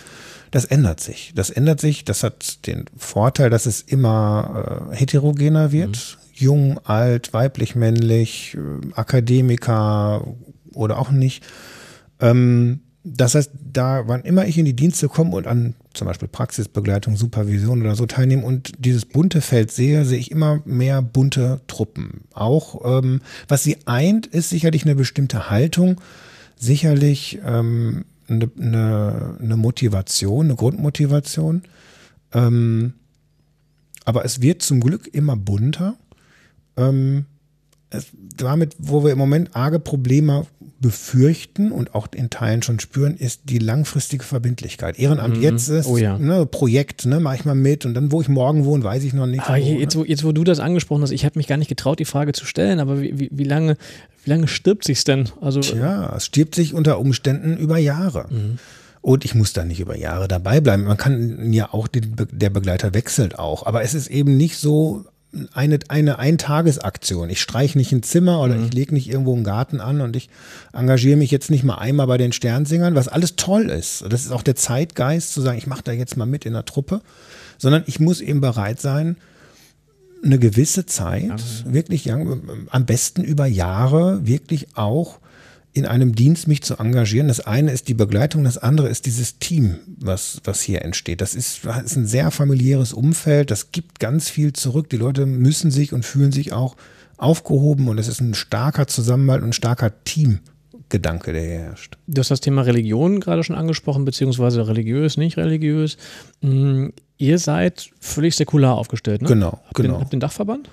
Das 0.51 0.65
ändert 0.65 1.01
sich. 1.01 1.33
Das 1.35 1.51
ändert 1.51 1.81
sich. 1.81 2.05
Das 2.05 2.23
hat 2.23 2.67
den 2.67 2.87
Vorteil, 2.97 3.51
dass 3.51 3.67
es 3.67 3.83
immer 3.83 4.91
äh, 4.93 4.97
heterogener 4.97 5.73
wird. 5.73 6.19
Mhm. 6.21 6.27
Jung, 6.35 6.81
alt, 6.85 7.33
weiblich, 7.33 7.75
männlich, 7.75 8.57
äh, 8.57 8.93
Akademiker 8.95 10.27
oder 10.75 10.99
auch 10.99 11.11
nicht. 11.11 11.45
Ähm, 12.21 12.81
das 13.09 13.37
heißt, 13.37 13.53
da, 13.73 14.09
wann 14.09 14.23
immer 14.23 14.47
ich 14.47 14.59
in 14.59 14.65
die 14.65 14.75
Dienste 14.75 15.09
komme 15.09 15.37
und 15.37 15.47
an 15.47 15.75
zum 15.95 16.09
Beispiel 16.09 16.27
Praxisbegleitung, 16.27 17.17
Supervision 17.17 17.81
oder 17.81 17.95
so 17.95 18.07
teilnehme 18.07 18.45
und 18.45 18.73
dieses 18.79 19.05
bunte 19.05 19.41
Feld 19.41 19.71
sehe, 19.71 20.05
sehe 20.05 20.19
ich 20.19 20.33
immer 20.33 20.61
mehr 20.65 21.03
bunte 21.03 21.61
Truppen. 21.69 22.23
Auch 22.35 22.99
ähm, 22.99 23.21
was 23.47 23.63
sie 23.63 23.79
eint, 23.87 24.27
ist 24.27 24.51
sicherlich 24.51 24.85
eine 24.85 24.97
bestimmte 24.97 25.51
Haltung, 25.51 26.01
sicherlich 26.57 27.39
ähm, 27.47 28.07
eine, 28.29 28.51
eine, 28.59 29.37
eine 29.41 29.57
Motivation, 29.57 30.47
eine 30.47 30.57
Grundmotivation. 30.57 31.63
Ähm, 32.33 32.95
aber 34.05 34.25
es 34.25 34.41
wird 34.41 34.63
zum 34.63 34.81
Glück 34.81 35.09
immer 35.09 35.37
bunter. 35.37 35.97
Ähm, 36.77 37.27
es, 37.91 38.07
damit, 38.37 38.77
wo 38.79 39.05
wir 39.05 39.13
im 39.13 39.19
Moment 39.19 39.55
arge 39.55 39.79
Probleme 39.79 40.47
befürchten 40.81 41.73
und 41.73 41.95
auch 41.95 42.09
in 42.15 42.29
Teilen 42.29 42.63
schon 42.63 42.81
spüren, 42.81 43.17
ist 43.17 43.43
die 43.45 43.59
langfristige 43.59 44.25
Verbindlichkeit. 44.25 44.99
Ehrenamt 44.99 45.39
mhm. 45.39 45.43
jetzt 45.43 45.69
ist 45.69 45.87
oh 45.87 45.97
ja. 45.97 46.19
ne, 46.19 46.45
Projekt, 46.45 47.07
ne, 47.07 47.19
mache 47.19 47.37
ich 47.37 47.45
mal 47.45 47.55
mit 47.55 47.87
und 47.87 47.95
dann, 47.95 48.13
wo 48.13 48.21
ich 48.21 48.29
morgen 48.29 48.65
wohne, 48.65 48.85
weiß 48.85 49.05
ich 49.05 49.15
noch 49.15 49.27
nicht. 49.27 49.49
Aber 49.49 49.59
wo, 49.59 49.79
jetzt, 49.79 49.95
ne? 49.95 50.01
wo, 50.01 50.05
jetzt, 50.05 50.25
wo 50.25 50.33
du 50.33 50.45
das 50.45 50.61
angesprochen 50.61 51.03
hast, 51.03 51.13
ich 51.13 51.25
habe 51.25 51.39
mich 51.39 51.47
gar 51.47 51.57
nicht 51.57 51.69
getraut, 51.69 51.99
die 51.99 52.05
Frage 52.05 52.33
zu 52.33 52.45
stellen, 52.45 52.79
aber 52.79 53.01
wie, 53.01 53.19
wie, 53.19 53.31
wie 53.33 53.45
lange, 53.45 53.77
wie 54.25 54.31
lange 54.31 54.49
stirbt 54.49 54.85
sich's 54.85 55.05
denn? 55.05 55.31
Also 55.41 55.61
Tja, 55.61 56.15
es 56.17 56.27
stirbt 56.27 56.55
sich 56.55 56.75
unter 56.75 56.99
Umständen 56.99 57.57
über 57.57 57.79
Jahre. 57.79 58.27
Mhm. 58.31 58.59
Und 59.01 59.25
ich 59.25 59.37
muss 59.37 59.53
da 59.53 59.65
nicht 59.65 59.79
über 59.79 59.97
Jahre 59.97 60.27
dabei 60.27 60.61
bleiben. 60.61 60.83
Man 60.83 60.97
kann 60.97 61.53
ja 61.53 61.73
auch, 61.73 61.87
den, 61.87 62.17
der 62.33 62.51
Begleiter 62.51 62.93
wechselt 62.93 63.39
auch. 63.39 63.65
Aber 63.65 63.83
es 63.83 63.95
ist 63.95 64.09
eben 64.09 64.37
nicht 64.37 64.57
so 64.59 65.05
eine, 65.53 65.79
eine 65.89 66.19
Eintagesaktion. 66.19 67.31
Ich 67.31 67.41
streiche 67.41 67.79
nicht 67.79 67.93
ein 67.93 68.03
Zimmer 68.03 68.41
oder 68.41 68.57
mhm. 68.57 68.65
ich 68.65 68.73
lege 68.73 68.95
nicht 68.95 69.09
irgendwo 69.09 69.35
einen 69.35 69.45
Garten 69.45 69.81
an 69.81 70.01
und 70.01 70.17
ich 70.17 70.29
engagiere 70.73 71.17
mich 71.17 71.31
jetzt 71.31 71.51
nicht 71.51 71.65
mal 71.65 71.77
einmal 71.77 72.07
bei 72.07 72.19
den 72.19 72.33
Sternsingern, 72.33 72.95
was 72.95 73.09
alles 73.09 73.37
toll 73.37 73.71
ist. 73.71 74.05
Das 74.09 74.25
ist 74.25 74.33
auch 74.33 74.43
der 74.43 74.57
Zeitgeist 74.57 75.33
zu 75.33 75.41
sagen, 75.41 75.59
ich 75.59 75.67
mache 75.67 75.83
da 75.85 75.93
jetzt 75.93 76.17
mal 76.17 76.27
mit 76.27 76.47
in 76.47 76.53
der 76.53 76.65
Truppe, 76.65 77.01
sondern 77.59 77.85
ich 77.87 78.01
muss 78.01 78.21
eben 78.21 78.41
bereit 78.41 78.81
sein, 78.81 79.17
eine 80.25 80.39
gewisse 80.39 80.87
Zeit, 80.87 81.31
also. 81.31 81.73
wirklich 81.73 82.11
am 82.13 82.87
besten 82.87 83.23
über 83.23 83.47
Jahre, 83.47 84.27
wirklich 84.27 84.77
auch 84.77 85.19
in 85.77 85.85
einem 85.85 86.15
Dienst 86.15 86.49
mich 86.49 86.63
zu 86.63 86.79
engagieren. 86.79 87.29
Das 87.29 87.41
eine 87.41 87.71
ist 87.71 87.89
die 87.89 87.95
Begleitung, 87.95 88.45
das 88.45 88.57
andere 88.57 88.89
ist 88.89 89.05
dieses 89.05 89.39
Team, 89.39 89.77
was, 89.99 90.41
was 90.45 90.63
hier 90.63 90.83
entsteht. 90.83 91.21
Das 91.21 91.35
ist, 91.35 91.67
das 91.67 91.83
ist 91.83 91.97
ein 91.97 92.07
sehr 92.07 92.31
familiäres 92.31 92.95
Umfeld, 92.95 93.51
das 93.51 93.73
gibt 93.73 94.01
ganz 94.01 94.31
viel 94.31 94.55
zurück. 94.55 94.89
Die 94.89 94.97
Leute 94.97 95.27
müssen 95.27 95.71
sich 95.71 95.93
und 95.93 96.07
fühlen 96.07 96.33
sich 96.33 96.55
auch 96.55 96.77
aufgehoben 97.19 97.89
und 97.89 97.99
es 97.99 98.09
ist 98.09 98.21
ein 98.21 98.33
starker 98.33 98.87
Zusammenhalt 98.87 99.43
und 99.43 99.51
ein 99.51 99.53
starker 99.53 99.93
Teamgedanke, 100.05 101.35
der 101.35 101.43
hier 101.43 101.59
herrscht. 101.59 101.99
Du 102.07 102.21
hast 102.21 102.31
das 102.31 102.41
Thema 102.41 102.63
Religion 102.63 103.21
gerade 103.21 103.45
schon 103.45 103.57
angesprochen, 103.57 104.07
beziehungsweise 104.07 104.67
religiös, 104.67 105.19
nicht 105.19 105.37
religiös. 105.37 105.99
Hm, 106.41 106.95
ihr 107.19 107.39
seid 107.39 107.91
völlig 108.01 108.35
säkular 108.35 108.77
aufgestellt, 108.79 109.21
ne? 109.21 109.29
Genau, 109.29 109.53
habt 109.53 109.75
genau. 109.75 109.95
Den, 109.95 110.01
habt 110.01 110.13
den 110.15 110.21
Dachverband? 110.21 110.71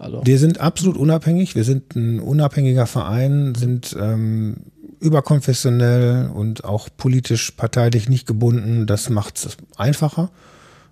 Also, 0.00 0.22
Wir 0.24 0.38
sind 0.38 0.60
absolut 0.60 0.96
unabhängig. 0.96 1.54
Wir 1.54 1.64
sind 1.64 1.94
ein 1.94 2.20
unabhängiger 2.20 2.86
Verein, 2.86 3.54
sind 3.54 3.94
ähm, 4.00 4.56
überkonfessionell 4.98 6.30
und 6.32 6.64
auch 6.64 6.88
politisch 6.96 7.50
parteilich 7.52 8.08
nicht 8.08 8.26
gebunden. 8.26 8.86
Das 8.86 9.10
macht 9.10 9.36
es 9.36 9.56
einfacher 9.76 10.30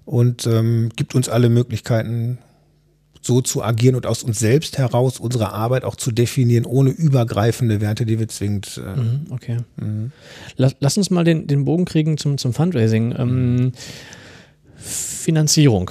und 0.05 0.47
ähm, 0.47 0.91
gibt 0.95 1.15
uns 1.15 1.29
alle 1.29 1.49
Möglichkeiten, 1.49 2.39
so 3.21 3.41
zu 3.41 3.63
agieren 3.63 3.95
und 3.95 4.07
aus 4.07 4.23
uns 4.23 4.39
selbst 4.39 4.79
heraus 4.79 5.19
unsere 5.19 5.53
Arbeit 5.53 5.85
auch 5.85 5.97
zu 5.97 6.13
definieren, 6.13 6.65
ohne 6.65 6.91
übergreifende 6.91 7.81
Werte, 7.81 8.07
die 8.07 8.19
wir 8.19 8.29
zwingend. 8.29 8.81
Äh, 8.85 9.01
Mhm, 9.01 9.27
okay. 9.31 9.57
Lass, 10.57 10.77
lass 10.81 10.97
uns 10.97 11.11
mal 11.11 11.25
den, 11.25 11.47
den 11.47 11.65
Bogen 11.65 11.85
kriegen 11.85 12.17
zum, 12.19 12.39
zum 12.39 12.53
Fundraising. 12.53 13.15
Ähm, 13.19 13.73
Finanzierung. 14.77 15.91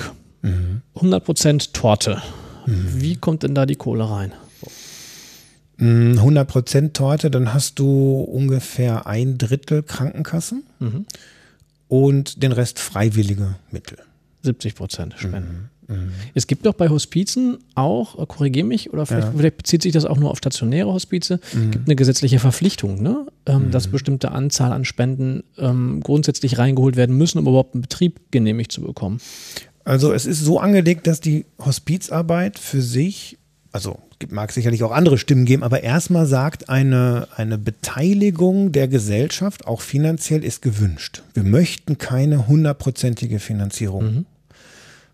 100% 0.96 1.74
Torte. 1.74 2.22
Wie 2.68 3.16
kommt 3.16 3.44
denn 3.44 3.56
da 3.56 3.66
die 3.66 3.76
Kohle 3.76 4.10
rein? 4.10 4.34
mh, 5.78 6.22
100% 6.22 6.94
Torte, 6.94 7.32
dann 7.32 7.54
hast 7.54 7.80
du 7.80 8.20
ungefähr 8.20 9.08
ein 9.08 9.38
Drittel 9.38 9.84
Krankenkassen 9.84 10.64
und 11.88 12.44
den 12.44 12.52
Rest 12.52 12.80
freiwillige 12.80 13.56
Mittel. 13.72 13.98
70 14.44 14.76
Prozent 14.76 15.16
Spenden. 15.18 15.70
Es 16.34 16.48
gibt 16.48 16.66
doch 16.66 16.74
bei 16.74 16.90
Hospizen 16.90 17.60
auch, 17.74 18.20
äh, 18.20 18.26
korrigiere 18.26 18.66
mich, 18.68 18.92
oder 18.92 19.06
vielleicht, 19.06 19.30
vielleicht 19.38 19.58
bezieht 19.58 19.82
sich 19.84 19.94
das 19.94 20.04
auch 20.04 20.18
nur 20.18 20.32
auf 20.32 20.38
stationäre 20.38 20.92
Hospize, 20.92 21.40
gibt 21.72 21.88
eine 21.88 21.96
gesetzliche 21.96 22.40
Verpflichtung, 22.40 23.02
ne? 23.02 23.26
ähm, 23.46 23.72
dass 23.72 23.88
bestimmte 23.88 24.32
Anzahl 24.32 24.74
an 24.74 24.84
Spenden 24.84 25.44
ähm, 25.58 26.02
grundsätzlich 26.02 26.58
reingeholt 26.58 26.98
werden 26.98 27.16
müssen, 27.18 27.40
um 27.40 27.48
überhaupt 27.48 27.74
einen 27.74 27.84
Betrieb 27.84 28.20
genehmigt 28.32 28.74
zu 28.74 28.82
bekommen. 28.82 29.22
Also 29.88 30.12
es 30.12 30.26
ist 30.26 30.44
so 30.44 30.60
angelegt, 30.60 31.08
dass 31.08 31.22
die 31.22 31.46
Hospizarbeit 31.64 32.60
für 32.60 32.82
sich, 32.82 33.38
also 33.72 34.00
mag 34.30 34.52
sicherlich 34.52 34.84
auch 34.84 34.92
andere 34.92 35.18
Stimmen 35.18 35.46
geben, 35.46 35.64
aber 35.64 35.82
erstmal 35.82 36.26
sagt, 36.26 36.68
eine, 36.68 37.30
eine 37.38 37.58
Beteiligung 37.58 38.74
der 38.74 38.90
Gesellschaft, 38.90 39.66
auch 39.66 39.80
finanziell, 39.80 40.44
ist 40.44 40.62
gewünscht. 40.62 41.24
Wir 41.34 41.44
möchten 41.44 41.98
keine 41.98 42.50
hundertprozentige 42.50 43.40
Finanzierung. 43.40 44.26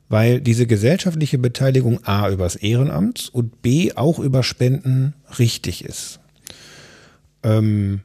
Weil 0.10 0.42
diese 0.42 0.66
gesellschaftliche 0.66 1.38
Beteiligung 1.38 2.04
A 2.04 2.28
übers 2.30 2.56
Ehrenamt 2.56 3.30
und 3.32 3.62
B 3.62 3.94
auch 3.94 4.18
über 4.18 4.42
Spenden 4.42 5.14
richtig 5.38 5.86
ist. 5.86 6.20
Ähm, 7.44 8.02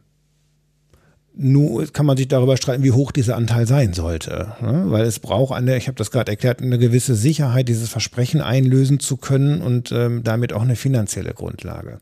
nur 1.41 1.87
kann 1.87 2.05
man 2.05 2.17
sich 2.17 2.27
darüber 2.27 2.57
streiten, 2.57 2.83
wie 2.83 2.91
hoch 2.91 3.13
dieser 3.13 3.37
Anteil 3.37 3.67
sein 3.67 3.93
sollte. 3.93 4.55
Ne? 4.61 4.87
Weil 4.87 5.05
es 5.05 5.21
braucht 5.21 5.57
eine, 5.57 5.77
ich 5.77 5.87
habe 5.87 5.97
das 5.97 6.11
gerade 6.11 6.33
erklärt, 6.33 6.61
eine 6.61 6.79
gewisse 6.79 7.15
Sicherheit, 7.15 7.69
dieses 7.69 7.89
Versprechen 7.89 8.41
einlösen 8.41 8.99
zu 8.99 9.17
können 9.17 9.63
und 9.63 9.93
ähm, 9.93 10.25
damit 10.25 10.53
auch 10.53 10.63
eine 10.63 10.75
finanzielle 10.75 11.33
Grundlage. 11.33 12.01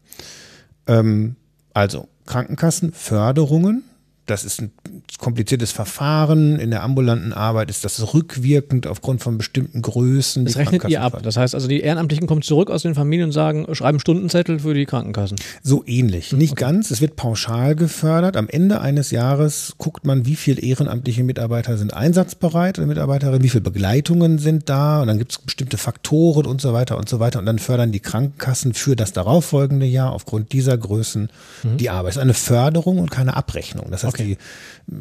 Ähm, 0.87 1.37
also 1.75 2.09
Krankenkassen, 2.25 2.93
Förderungen, 2.93 3.85
das 4.27 4.45
ist 4.45 4.61
ein 4.61 4.73
kompliziertes 5.19 5.71
Verfahren. 5.71 6.59
In 6.59 6.71
der 6.71 6.83
ambulanten 6.83 7.33
Arbeit 7.33 7.71
ist 7.71 7.85
das 7.85 8.13
rückwirkend 8.13 8.87
aufgrund 8.87 9.23
von 9.23 9.39
bestimmten 9.39 9.83
Größen. 9.83 10.45
Das 10.45 10.57
rechnet 10.57 10.89
ihr 10.89 11.01
ab. 11.01 11.21
Das 11.23 11.37
heißt 11.37 11.55
also, 11.55 11.69
die 11.69 11.81
Ehrenamtlichen 11.81 12.27
kommen 12.27 12.43
zurück 12.43 12.71
aus 12.71 12.83
den 12.83 12.95
Familien 12.95 13.27
und 13.27 13.33
sagen, 13.33 13.73
schreiben 13.75 14.01
Stundenzettel 14.01 14.59
für 14.59 14.75
die 14.75 14.85
Krankenkassen. 14.85 15.37
So 15.63 15.85
ähnlich. 15.87 16.33
Nicht 16.33 16.57
ganz. 16.57 16.91
Es 16.91 17.01
wird 17.01 17.15
pauschal 17.15 17.77
gefördert. 17.77 18.37
Am 18.37 18.49
Ende 18.49 18.81
eines 18.81 19.13
Jahres 19.13 19.75
guckt 19.79 20.05
man, 20.05 20.27
wie 20.27 20.37
viele 20.37 20.61
ehrenamtliche 20.61 21.23
Mitarbeiter 21.23 21.79
sind 21.79 21.95
einsatzbereit 21.95 22.79
oder 22.79 22.89
Mitarbeiterinnen, 22.89 23.43
wie 23.43 23.49
viele 23.49 23.63
Begleitungen 23.63 24.39
sind 24.39 24.69
da 24.69 25.01
und 25.03 25.07
dann 25.07 25.19
gibt 25.19 25.33
es 25.33 25.39
bestimmte 25.39 25.79
Faktoren 25.79 26.47
und 26.47 26.61
so 26.61 26.73
weiter 26.73 26.99
und 26.99 27.09
so 27.09 27.21
weiter. 27.21 27.39
Und 27.39 27.47
dann 27.47 27.61
fördern 27.61 27.93
die 27.93 28.01
Krankenkassen 28.01 28.75
für 28.75 28.97
das 28.97 29.13
darauffolgende 29.13 29.87
Jahr 29.87 30.13
aufgrund 30.13 30.53
dieser 30.53 30.77
Größen 30.77 31.31
die 31.63 31.91
Arbeit. 31.91 32.11
Es 32.11 32.17
ist 32.17 32.23
eine 32.23 32.35
Förderung 32.35 32.99
und 32.99 33.11
keine 33.11 33.37
Abrechnung. 33.37 33.87
Das 33.91 34.03
heißt, 34.03 34.16
die, 34.17 34.39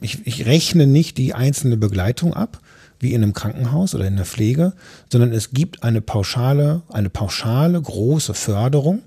ich, 0.02 0.26
ich 0.26 0.46
rechne 0.46 0.88
nicht 0.88 1.18
die 1.18 1.34
einzelne 1.34 1.78
Begleitung 1.78 2.34
ab, 2.34 2.60
wie 3.00 3.14
in 3.14 3.24
einem 3.24 3.34
Krankenhaus 3.34 3.94
oder 3.94 4.08
in 4.08 4.16
der 4.16 4.26
Pflege, 4.26 4.74
sondern 5.12 5.32
es 5.32 5.52
gibt 5.52 5.84
eine 5.84 6.02
pauschale, 6.02 6.84
eine 6.90 7.10
pauschale 7.10 7.82
große 7.82 8.34
Förderung 8.34 9.02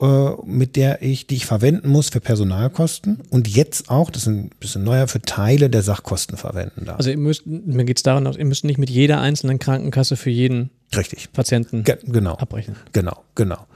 äh, 0.00 0.30
mit 0.44 0.76
der 0.76 1.02
ich, 1.02 1.26
die 1.26 1.34
ich 1.34 1.46
verwenden 1.46 1.88
muss 1.88 2.10
für 2.10 2.20
Personalkosten 2.20 3.18
und 3.30 3.48
jetzt 3.48 3.90
auch, 3.90 4.10
das 4.10 4.22
ist 4.22 4.28
ein 4.28 4.50
bisschen 4.60 4.84
neuer, 4.84 5.08
für 5.08 5.20
Teile 5.20 5.68
der 5.68 5.82
Sachkosten 5.82 6.36
verwenden 6.36 6.84
darf. 6.84 6.98
Also 6.98 7.10
ihr 7.10 7.18
müsst, 7.18 7.46
mir 7.46 7.84
geht 7.84 7.96
es 7.96 8.04
darum, 8.04 8.24
ihr 8.24 8.44
müsst 8.44 8.64
nicht 8.64 8.78
mit 8.78 8.90
jeder 8.90 9.20
einzelnen 9.20 9.58
Krankenkasse 9.58 10.16
für 10.16 10.30
jeden 10.30 10.70
Richtig. 10.96 11.32
Patienten 11.32 11.84
Ge 11.84 11.96
genau. 12.04 12.34
abrechnen. 12.36 12.76
Genau, 12.92 13.22
genau. 13.34 13.66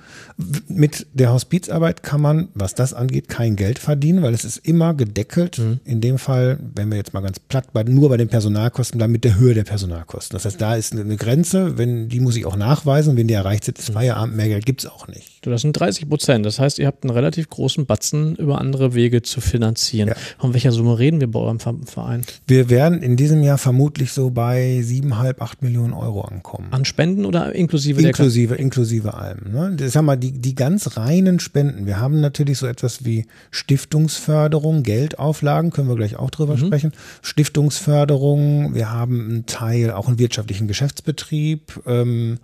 Mit 0.68 1.06
der 1.12 1.32
Hospizarbeit 1.32 2.02
kann 2.02 2.20
man, 2.20 2.48
was 2.54 2.74
das 2.74 2.94
angeht, 2.94 3.28
kein 3.28 3.54
Geld 3.56 3.78
verdienen, 3.78 4.22
weil 4.22 4.32
es 4.34 4.44
ist 4.44 4.56
immer 4.66 4.94
gedeckelt. 4.94 5.60
In 5.84 6.00
dem 6.00 6.16
Fall, 6.18 6.58
wenn 6.74 6.90
wir 6.90 6.96
jetzt 6.96 7.12
mal 7.12 7.20
ganz 7.20 7.38
platt 7.38 7.72
bei, 7.74 7.82
nur 7.84 8.08
bei 8.08 8.16
den 8.16 8.28
Personalkosten 8.28 8.98
bleiben, 8.98 9.12
mit 9.12 9.24
der 9.24 9.36
Höhe 9.36 9.52
der 9.54 9.64
Personalkosten. 9.64 10.34
Das 10.36 10.44
heißt, 10.46 10.60
da 10.60 10.74
ist 10.74 10.94
eine 10.94 11.16
Grenze, 11.16 11.76
wenn 11.78 12.08
die 12.08 12.20
muss 12.20 12.36
ich 12.36 12.46
auch 12.46 12.56
nachweisen. 12.56 13.16
Wenn 13.16 13.28
die 13.28 13.34
erreicht 13.34 13.64
sind, 13.64 13.78
ist 13.78 13.90
Feierabend, 13.90 14.36
mehr 14.36 14.48
Geld 14.48 14.64
gibt's 14.64 14.86
auch 14.86 15.06
nicht. 15.08 15.46
Das 15.46 15.60
sind 15.60 15.72
30 15.78 16.08
Prozent. 16.08 16.46
Das 16.46 16.58
heißt, 16.58 16.78
ihr 16.78 16.86
habt 16.86 17.04
einen 17.04 17.10
relativ 17.10 17.48
großen 17.50 17.84
Batzen 17.86 18.36
über 18.36 18.58
andere 18.58 18.94
Wege 18.94 19.20
zu 19.22 19.40
finanzieren. 19.40 20.08
Ja. 20.08 20.14
Von 20.38 20.54
welcher 20.54 20.72
Summe 20.72 20.98
reden 20.98 21.20
wir 21.20 21.30
bei 21.30 21.40
eurem 21.40 21.60
Ver- 21.60 21.74
Verein? 21.84 22.22
Wir 22.46 22.70
werden 22.70 23.02
in 23.02 23.16
diesem 23.16 23.42
Jahr 23.42 23.58
vermutlich 23.58 24.12
so 24.12 24.30
bei 24.30 24.80
siebeneinhalb, 24.82 25.42
acht 25.42 25.62
Millionen 25.62 25.92
Euro 25.92 26.22
ankommen. 26.22 26.68
An 26.70 26.84
Spenden 26.84 27.01
oder 27.24 27.54
inklusive 27.54 28.00
der 28.00 28.10
Inklusive, 28.10 28.54
inklusive 28.54 29.14
allem. 29.14 29.52
Ne? 29.52 29.74
Das 29.76 29.96
haben 29.96 30.06
wir 30.06 30.16
die, 30.16 30.32
die 30.32 30.54
ganz 30.54 30.96
reinen 30.96 31.40
Spenden. 31.40 31.86
Wir 31.86 32.00
haben 32.00 32.20
natürlich 32.20 32.58
so 32.58 32.66
etwas 32.66 33.04
wie 33.04 33.26
Stiftungsförderung, 33.50 34.82
Geldauflagen, 34.82 35.70
können 35.70 35.88
wir 35.88 35.96
gleich 35.96 36.16
auch 36.16 36.30
drüber 36.30 36.56
sprechen. 36.58 36.92
Stiftungsförderung, 37.22 38.74
wir 38.74 38.90
haben 38.90 39.28
einen 39.28 39.46
Teil, 39.46 39.90
auch 39.90 40.08
einen 40.08 40.18
wirtschaftlichen 40.18 40.68
Geschäftsbetrieb. 40.68 41.80
Ähm, 41.86 42.38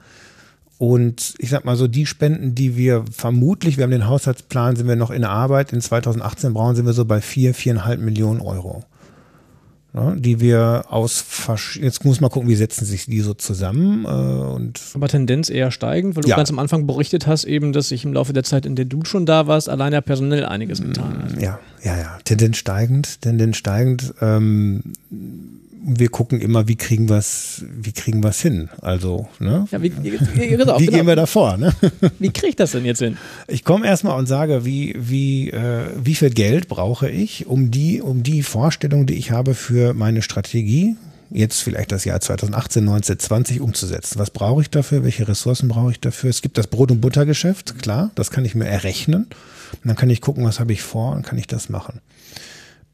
und 0.79 1.35
ich 1.39 1.51
sag 1.51 1.65
mal 1.65 1.77
so, 1.77 1.89
die 1.89 2.07
Spenden, 2.07 2.55
die 2.55 2.77
wir 2.77 3.05
vermutlich, 3.11 3.77
wir 3.77 3.85
haben 3.85 3.91
den 3.91 4.07
Haushaltsplan, 4.07 4.77
sind 4.77 4.87
wir 4.87 4.95
noch 4.95 5.11
in 5.11 5.25
Arbeit. 5.25 5.73
In 5.73 5.81
2018 5.81 6.55
brauchen 6.55 6.77
sind 6.77 6.87
wir 6.87 6.93
so 6.93 7.05
bei 7.05 7.21
vier, 7.21 7.53
viereinhalb 7.53 8.01
Millionen 8.01 8.41
Euro. 8.41 8.85
Ne, 9.95 10.17
die 10.19 10.39
wir 10.39 10.85
aus, 10.91 11.25
versch- 11.29 11.81
jetzt 11.83 12.05
muss 12.05 12.21
man 12.21 12.29
gucken, 12.31 12.47
wie 12.49 12.55
setzen 12.57 12.85
sich 12.85 13.07
die 13.07 13.21
so 13.23 13.33
zusammen 13.33 14.05
äh, 14.05 14.09
und 14.09 14.79
Aber 14.93 15.09
Tendenz 15.09 15.49
eher 15.49 15.71
steigend, 15.71 16.15
weil 16.15 16.25
du 16.25 16.29
Ja. 16.29 16.37
ganz 16.37 16.51
am 16.51 16.59
Anfang 16.59 16.87
berichtet 16.87 17.27
hast, 17.27 17.45
eben, 17.45 17.73
dass 17.73 17.89
sich 17.89 18.05
im 18.05 18.13
Laufe 18.13 18.35
der 18.35 18.45
Zeit, 18.45 18.67
in 18.67 18.77
der 18.77 18.85
du 18.85 19.07
schon 19.07 19.25
da 19.25 19.47
warst, 19.47 19.69
allein 19.71 19.95
ja 19.95 20.03
personell 20.03 20.45
einiges 20.45 20.83
getan 20.83 21.23
hat. 21.23 21.41
Ja, 21.41 21.59
ja, 21.83 21.97
ja. 21.97 22.19
Tendenz 22.25 22.59
steigend, 22.59 23.23
Tendenz 23.23 23.57
steigend. 23.57 24.13
Ähm, 24.21 24.83
wir 25.85 26.09
gucken 26.09 26.41
immer, 26.41 26.69
wie 26.69 26.77
kriegen 26.77 27.09
wir's, 27.09 27.65
wie 27.71 27.93
kriegen 27.93 28.23
wir's 28.23 28.41
hin? 28.41 28.69
Also, 28.81 29.29
ne? 29.39 29.67
Ja, 29.71 29.83
wie, 29.83 29.93
wie, 30.03 30.13
wie, 30.13 30.49
genau, 30.49 30.79
Wie 30.79 30.87
genau. 30.87 30.99
gehen 30.99 31.07
wir 31.07 31.17
da 31.17 31.27
vor? 31.27 31.57
Ne? 31.57 31.73
wie 32.19 32.31
kriege 32.31 32.49
ich 32.49 32.57
das 32.57 32.73
denn 32.73 32.85
jetzt 32.85 32.99
hin? 32.99 33.17
Ich 33.47 33.65
komme 33.65 33.87
erstmal 33.87 34.19
und 34.19 34.27
sage, 34.27 34.65
wie, 34.65 34.95
wie, 34.99 35.51
äh, 35.51 35.87
wie 36.03 36.15
viel 36.15 36.31
Geld 36.31 36.69
brauche 36.69 37.09
ich, 37.09 37.47
um 37.47 37.71
die, 37.71 38.01
um 38.01 38.23
die 38.23 38.43
Vorstellung, 38.43 39.07
die 39.07 39.15
ich 39.15 39.31
habe 39.31 39.55
für 39.55 39.95
meine 39.95 40.23
Strategie, 40.23 40.97
jetzt 41.31 41.63
vielleicht 41.63 41.93
das 41.93 42.05
Jahr 42.05 42.21
2018, 42.21 42.85
19, 42.85 43.19
20 43.19 43.61
umzusetzen. 43.61 44.19
Was 44.19 44.31
brauche 44.31 44.63
ich 44.63 44.71
dafür? 44.71 45.05
Welche 45.05 45.29
Ressourcen 45.29 45.69
brauche 45.69 45.91
ich 45.91 46.01
dafür? 46.01 46.31
Es 46.31 46.43
gibt 46.43 46.59
das 46.59 46.67
Brot- 46.67 46.91
und 46.91 47.01
Buttergeschäft, 47.01 47.81
klar, 47.81 48.11
das 48.15 48.31
kann 48.31 48.45
ich 48.45 48.55
mir 48.55 48.67
errechnen. 48.67 49.25
Und 49.73 49.85
dann 49.85 49.97
kann 49.97 50.11
ich 50.11 50.21
gucken, 50.21 50.45
was 50.45 50.61
habe 50.61 50.73
ich 50.73 50.83
vor 50.83 51.13
und 51.13 51.25
kann 51.25 51.39
ich 51.39 51.47
das 51.47 51.69
machen. 51.69 52.01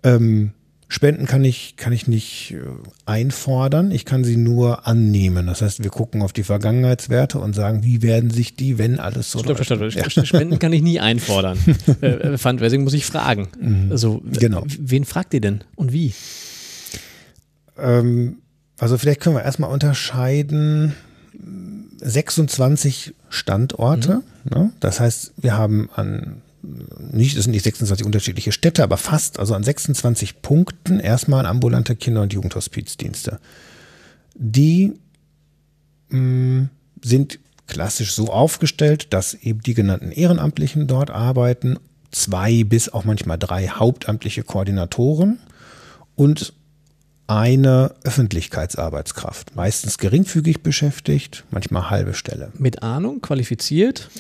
Ähm, 0.03 0.53
Spenden 0.95 1.27
kann 1.27 1.45
ich, 1.45 1.75
kann 1.77 1.93
ich 1.93 2.07
nicht 2.07 2.53
äh, 2.53 2.61
einfordern, 3.05 3.91
ich 3.91 4.05
kann 4.05 4.23
sie 4.23 4.37
nur 4.37 4.87
annehmen. 4.87 5.49
Das 5.49 5.61
heißt, 5.61 5.83
wir 5.83 5.91
gucken 5.91 6.23
auf 6.23 6.33
die 6.33 6.45
Vergangenheitswerte 6.45 7.41
und 7.41 7.53
sagen, 7.53 7.83
wie 7.83 8.01
werden 8.01 8.31
sich 8.31 8.55
die, 8.55 8.79
wenn 8.79 9.01
alles 9.01 9.33
so 9.33 9.41
Stopp, 9.41 9.57
stopp, 9.65 9.91
stopp. 9.91 10.07
St- 10.07 10.25
Spenden 10.25 10.61
kann 10.61 10.73
ich 10.73 10.83
nie 10.83 11.01
einfordern. 11.01 11.59
äh, 12.01 12.07
äh, 12.07 12.39
Fundraising 12.39 12.85
muss 12.85 12.93
ich 12.95 13.07
fragen. 13.07 13.49
Also, 13.91 14.21
w- 14.25 14.39
Genau. 14.39 14.63
wen 14.67 15.05
fragt 15.05 15.35
ihr 15.35 15.41
denn 15.41 15.65
und 15.75 15.93
wie? 15.93 16.15
Ähm, 17.77 18.37
also 18.79 18.97
vielleicht 18.97 19.21
können 19.21 19.35
wir 19.35 19.43
erstmal 19.43 19.71
unterscheiden 19.73 20.95
26 22.01 23.15
Standorte. 23.31 24.23
Ne? 24.45 24.71
Das 24.79 25.01
heißt, 25.01 25.33
wir 25.39 25.57
haben 25.57 25.89
an 25.97 26.43
nicht, 26.99 27.37
es 27.37 27.45
sind 27.45 27.53
nicht 27.53 27.65
26 27.65 28.07
unterschiedliche 28.07 28.53
Städte, 28.53 28.83
aber 28.83 28.97
fast, 28.97 29.39
also 29.39 29.55
an 29.55 29.63
26 29.63 30.43
Punkten 30.43 31.01
erstmal 31.01 31.47
ambulante 31.47 31.97
Kinder- 31.97 32.23
und 32.23 32.33
Jugendhospizdienste. 32.33 33.39
Die 34.35 34.95
mh, 36.09 36.69
sind 37.03 37.39
klassisch 37.67 38.13
so 38.13 38.29
aufgestellt, 38.29 39.13
dass 39.13 39.35
eben 39.35 39.61
die 39.61 39.75
genannten 39.75 40.13
Ehrenamtlichen 40.13 40.87
dort 40.87 41.11
arbeiten, 41.11 41.79
zwei 42.11 42.65
bis 42.65 42.89
auch 42.89 43.05
manchmal 43.05 43.39
drei 43.39 43.69
hauptamtliche 43.69 44.43
Koordinatoren 44.43 45.39
und 46.15 46.53
eine 47.27 47.93
Öffentlichkeitsarbeitskraft, 48.05 49.57
meistens 49.57 49.97
geringfügig 49.97 50.63
beschäftigt, 50.63 51.45
manchmal 51.51 51.89
halbe 51.89 52.13
Stelle. 52.13 52.53
Mit 52.59 52.83
Ahnung, 52.83 53.23
qualifiziert? 53.23 54.11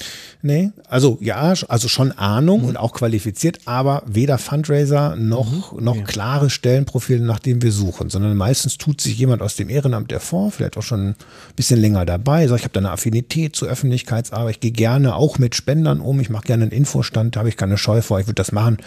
Nee, 0.41 0.71
also 0.89 1.19
ja, 1.21 1.53
also 1.69 1.89
schon 1.89 2.13
Ahnung 2.13 2.63
mhm. 2.63 2.69
und 2.69 2.77
auch 2.79 2.93
qualifiziert, 2.93 3.61
aber 3.67 4.03
weder 4.07 4.39
Fundraiser 4.39 5.17
noch, 5.17 5.73
mhm. 5.73 5.85
noch 5.85 5.97
ja. 5.97 6.03
klare 6.05 6.49
Stellenprofile, 6.49 7.23
nach 7.23 7.41
denen 7.41 7.61
wir 7.61 7.73
suchen, 7.73 8.09
sondern 8.09 8.37
meistens 8.39 8.79
tut 8.79 9.03
sich 9.03 9.19
jemand 9.19 9.43
aus 9.43 9.57
dem 9.57 9.69
Ehrenamt 9.69 10.11
hervor, 10.11 10.51
vielleicht 10.51 10.79
auch 10.79 10.83
schon 10.83 11.09
ein 11.09 11.17
bisschen 11.57 11.81
länger 11.81 12.07
dabei, 12.07 12.47
sagt, 12.47 12.61
ich 12.61 12.65
habe 12.65 12.73
da 12.73 12.81
eine 12.81 12.91
Affinität 12.91 13.55
zur 13.55 13.69
Öffentlichkeitsarbeit, 13.69 14.55
ich 14.55 14.61
gehe 14.61 14.73
gerne 14.73 15.15
auch 15.15 15.39
mit 15.39 15.55
Spendern 15.55 16.01
um, 16.01 16.21
ich 16.21 16.31
mache 16.31 16.45
gerne 16.45 16.65
einen 16.65 16.73
Infostand, 16.73 17.37
da 17.37 17.41
habe 17.41 17.51
ich 17.51 17.59
keine 17.59 17.77
Scheu 17.77 18.01
vor, 18.01 18.19
ich 18.19 18.27
würde 18.27 18.35
das 18.35 18.53
machen 18.53 18.79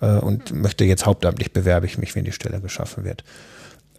äh, 0.00 0.18
und 0.18 0.52
möchte 0.52 0.84
jetzt 0.84 1.06
hauptamtlich 1.06 1.52
bewerbe 1.52 1.86
ich 1.86 1.98
mich, 1.98 2.16
wenn 2.16 2.24
die 2.24 2.32
Stelle 2.32 2.60
geschaffen 2.60 3.04
wird. 3.04 3.22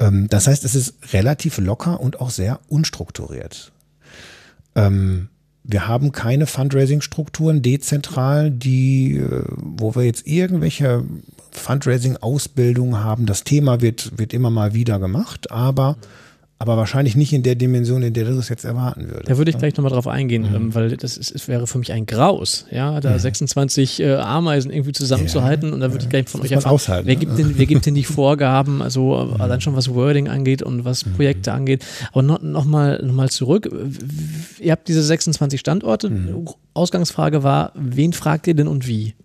Ähm, 0.02 0.28
das 0.30 0.47
heißt, 0.47 0.66
es 0.66 0.76
ist 0.76 0.95
relativ 1.14 1.60
locker 1.60 2.02
und 2.02 2.20
auch 2.20 2.32
sehr 2.32 2.60
unstrukturiert. 2.68 3.72
Ähm, 4.76 5.30
wir 5.64 5.88
haben 5.88 6.12
keine 6.12 6.47
Fundraising-Strukturen 6.47 7.62
dezentral, 7.62 8.49
die, 8.49 9.18
äh, 9.18 9.43
wo 9.47 9.95
wir 9.95 10.04
jetzt 10.04 10.26
irgendwelche 10.26 11.04
Fundraising-Ausbildungen 11.52 13.04
haben. 13.04 13.28
Das 13.28 13.43
Thema 13.43 13.80
wird, 13.82 14.18
wird 14.18 14.34
immer 14.34 14.49
mal 14.49 14.74
wieder 14.74 14.97
gemacht, 14.99 15.52
aber 15.52 15.97
aber 16.62 16.78
wahrscheinlich 16.78 17.16
nicht 17.16 17.34
in 17.34 17.41
der 17.41 17.55
Dimension, 17.55 18.03
in 18.03 18.14
der 18.14 18.26
du 18.26 18.38
es 18.38 18.47
jetzt 18.47 18.66
erwarten 18.66 19.07
würdest. 19.09 19.32
Da 19.32 19.38
würde 19.39 19.49
ich 19.49 19.55
ne? 19.55 19.62
gleich 19.62 19.76
nochmal 19.78 19.91
drauf 19.91 20.05
eingehen, 20.05 20.47
mhm. 20.47 20.55
Ähm, 20.55 20.76
weil 20.76 20.95
das 20.95 21.18
ist, 21.18 21.47
wäre 21.47 21.66
für 21.66 21.80
mich 21.80 21.91
ein 21.91 22.05
Graus, 22.05 22.68
ja, 22.70 23.01
da 23.01 23.14
mhm. 23.14 23.18
26 23.18 23.99
äh, 23.99 24.14
Ameisen 24.14 24.72
irgendwie 24.72 24.91
zusammenzuhalten 24.91 25.70
ja, 25.70 25.74
und 25.74 25.80
da 25.80 25.91
würde 25.91 26.03
ich 26.03 26.09
gleich 26.09 26.30
von 26.30 26.41
euch 26.41 26.51
erfahren, 26.51 27.01
wer, 27.05 27.16
gibt 27.16 27.32
ne? 27.32 27.38
denn, 27.39 27.57
wer 27.57 27.66
gibt 27.66 27.88
denn 27.88 27.95
die 27.95 28.03
Vorgaben, 28.12 28.84
also 28.84 29.34
mhm. 29.34 29.41
allein 29.41 29.59
schon 29.59 29.76
was 29.76 29.91
Wording 29.91 30.28
angeht 30.30 30.62
und 30.62 30.86
was 30.86 31.03
mhm. 31.03 31.14
Projekte 31.14 31.51
angeht. 31.51 31.84
Aber 32.12 32.22
nochmal 32.22 32.51
noch 32.51 32.66
mal, 32.66 33.01
noch 33.03 33.14
mal 33.16 33.30
zurück, 33.30 33.68
ihr 34.59 34.72
habt 34.72 34.88
diese 34.88 35.01
26 35.01 35.59
Standorte, 35.59 36.12
mhm. 36.12 36.47
Ausgangsfrage 36.76 37.41
war, 37.41 37.72
wen 37.74 38.14
fragt 38.14 38.45
ihr 38.45 38.53
denn 38.53 38.68
und 38.68 38.86
wie? 38.86 39.16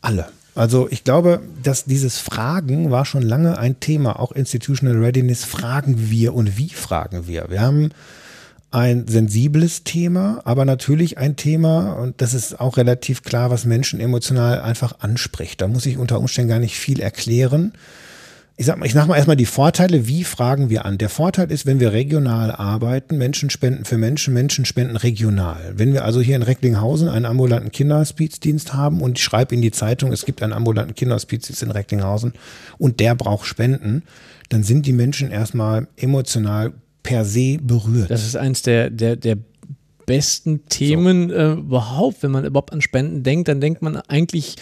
Alle. 0.00 0.28
Also 0.54 0.88
ich 0.90 1.04
glaube, 1.04 1.40
dass 1.62 1.84
dieses 1.84 2.18
Fragen 2.18 2.90
war 2.90 3.04
schon 3.04 3.22
lange 3.22 3.58
ein 3.58 3.80
Thema, 3.80 4.18
auch 4.18 4.32
Institutional 4.32 4.96
Readiness. 4.96 5.44
Fragen 5.44 6.10
wir 6.10 6.34
und 6.34 6.58
wie 6.58 6.70
fragen 6.70 7.26
wir? 7.26 7.46
Wir 7.48 7.60
haben 7.60 7.90
ein 8.72 9.08
sensibles 9.08 9.82
Thema, 9.84 10.42
aber 10.44 10.64
natürlich 10.64 11.18
ein 11.18 11.36
Thema, 11.36 11.94
und 11.94 12.20
das 12.20 12.34
ist 12.34 12.60
auch 12.60 12.76
relativ 12.76 13.22
klar, 13.22 13.50
was 13.50 13.64
Menschen 13.64 13.98
emotional 14.00 14.60
einfach 14.60 15.00
anspricht. 15.00 15.60
Da 15.60 15.68
muss 15.68 15.86
ich 15.86 15.98
unter 15.98 16.18
Umständen 16.18 16.50
gar 16.50 16.60
nicht 16.60 16.76
viel 16.76 17.00
erklären 17.00 17.72
ich 18.60 18.66
sag 18.66 18.76
mal, 18.76 18.84
ich 18.84 18.92
sag 18.92 19.08
mal 19.08 19.16
erstmal 19.16 19.36
die 19.36 19.46
Vorteile. 19.46 20.06
Wie 20.06 20.22
fragen 20.22 20.68
wir 20.68 20.84
an? 20.84 20.98
Der 20.98 21.08
Vorteil 21.08 21.50
ist, 21.50 21.64
wenn 21.64 21.80
wir 21.80 21.94
regional 21.94 22.52
arbeiten, 22.52 23.16
Menschen 23.16 23.48
spenden 23.48 23.86
für 23.86 23.96
Menschen, 23.96 24.34
Menschen 24.34 24.66
spenden 24.66 24.96
regional. 24.96 25.72
Wenn 25.76 25.94
wir 25.94 26.04
also 26.04 26.20
hier 26.20 26.36
in 26.36 26.42
Recklinghausen 26.42 27.08
einen 27.08 27.24
ambulanten 27.24 27.72
Kinderhospizdienst 27.72 28.74
haben 28.74 29.00
und 29.00 29.16
ich 29.16 29.24
schreibe 29.24 29.54
in 29.54 29.62
die 29.62 29.70
Zeitung, 29.70 30.12
es 30.12 30.26
gibt 30.26 30.42
einen 30.42 30.52
ambulanten 30.52 30.94
Kinderhospizdienst 30.94 31.62
in 31.62 31.70
Recklinghausen 31.70 32.34
und 32.76 33.00
der 33.00 33.14
braucht 33.14 33.46
Spenden, 33.46 34.02
dann 34.50 34.62
sind 34.62 34.84
die 34.84 34.92
Menschen 34.92 35.30
erstmal 35.30 35.88
emotional 35.96 36.74
per 37.02 37.24
se 37.24 37.56
berührt. 37.62 38.10
Das 38.10 38.26
ist 38.26 38.36
eins 38.36 38.60
der, 38.60 38.90
der, 38.90 39.16
der 39.16 39.38
besten 40.04 40.66
Themen 40.66 41.30
so. 41.30 41.34
äh, 41.34 41.52
überhaupt. 41.52 42.22
Wenn 42.22 42.30
man 42.30 42.44
überhaupt 42.44 42.74
an 42.74 42.82
Spenden 42.82 43.22
denkt, 43.22 43.48
dann 43.48 43.62
denkt 43.62 43.80
man 43.80 43.96
eigentlich 43.96 44.56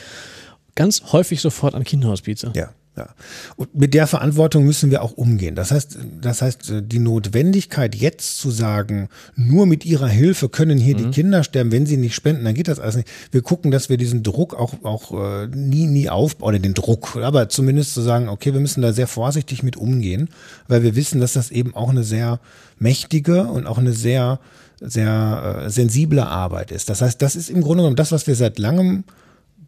ganz 0.76 1.02
häufig 1.10 1.40
sofort 1.40 1.74
an 1.74 1.82
Kinderhospize. 1.82 2.52
Ja. 2.54 2.70
Ja. 2.98 3.10
Und 3.54 3.76
mit 3.76 3.94
der 3.94 4.08
Verantwortung 4.08 4.64
müssen 4.64 4.90
wir 4.90 5.02
auch 5.02 5.12
umgehen. 5.12 5.54
Das 5.54 5.70
heißt, 5.70 5.98
das 6.20 6.42
heißt, 6.42 6.72
die 6.82 6.98
Notwendigkeit 6.98 7.94
jetzt 7.94 8.38
zu 8.38 8.50
sagen, 8.50 9.08
nur 9.36 9.66
mit 9.66 9.86
ihrer 9.86 10.08
Hilfe 10.08 10.48
können 10.48 10.78
hier 10.78 10.96
mhm. 10.96 10.98
die 10.98 11.10
Kinder 11.10 11.44
sterben, 11.44 11.70
wenn 11.70 11.86
sie 11.86 11.96
nicht 11.96 12.16
spenden, 12.16 12.44
dann 12.44 12.54
geht 12.54 12.66
das 12.66 12.80
alles 12.80 12.96
nicht. 12.96 13.08
Wir 13.30 13.42
gucken, 13.42 13.70
dass 13.70 13.88
wir 13.88 13.98
diesen 13.98 14.24
Druck 14.24 14.54
auch, 14.54 14.82
auch 14.82 15.12
äh, 15.12 15.46
nie, 15.46 15.86
nie 15.86 16.10
aufbauen, 16.10 16.48
oder 16.48 16.58
den 16.58 16.74
Druck, 16.74 17.16
aber 17.16 17.48
zumindest 17.48 17.94
zu 17.94 18.00
sagen, 18.00 18.28
okay, 18.28 18.52
wir 18.52 18.60
müssen 18.60 18.82
da 18.82 18.92
sehr 18.92 19.06
vorsichtig 19.06 19.62
mit 19.62 19.76
umgehen, 19.76 20.28
weil 20.66 20.82
wir 20.82 20.96
wissen, 20.96 21.20
dass 21.20 21.34
das 21.34 21.52
eben 21.52 21.76
auch 21.76 21.90
eine 21.90 22.02
sehr 22.02 22.40
mächtige 22.80 23.44
und 23.44 23.68
auch 23.68 23.78
eine 23.78 23.92
sehr, 23.92 24.40
sehr 24.80 25.62
äh, 25.66 25.70
sensible 25.70 26.26
Arbeit 26.26 26.72
ist. 26.72 26.90
Das 26.90 27.00
heißt, 27.00 27.22
das 27.22 27.36
ist 27.36 27.48
im 27.48 27.60
Grunde 27.60 27.82
genommen 27.82 27.96
das, 27.96 28.10
was 28.10 28.26
wir 28.26 28.34
seit 28.34 28.58
langem 28.58 29.04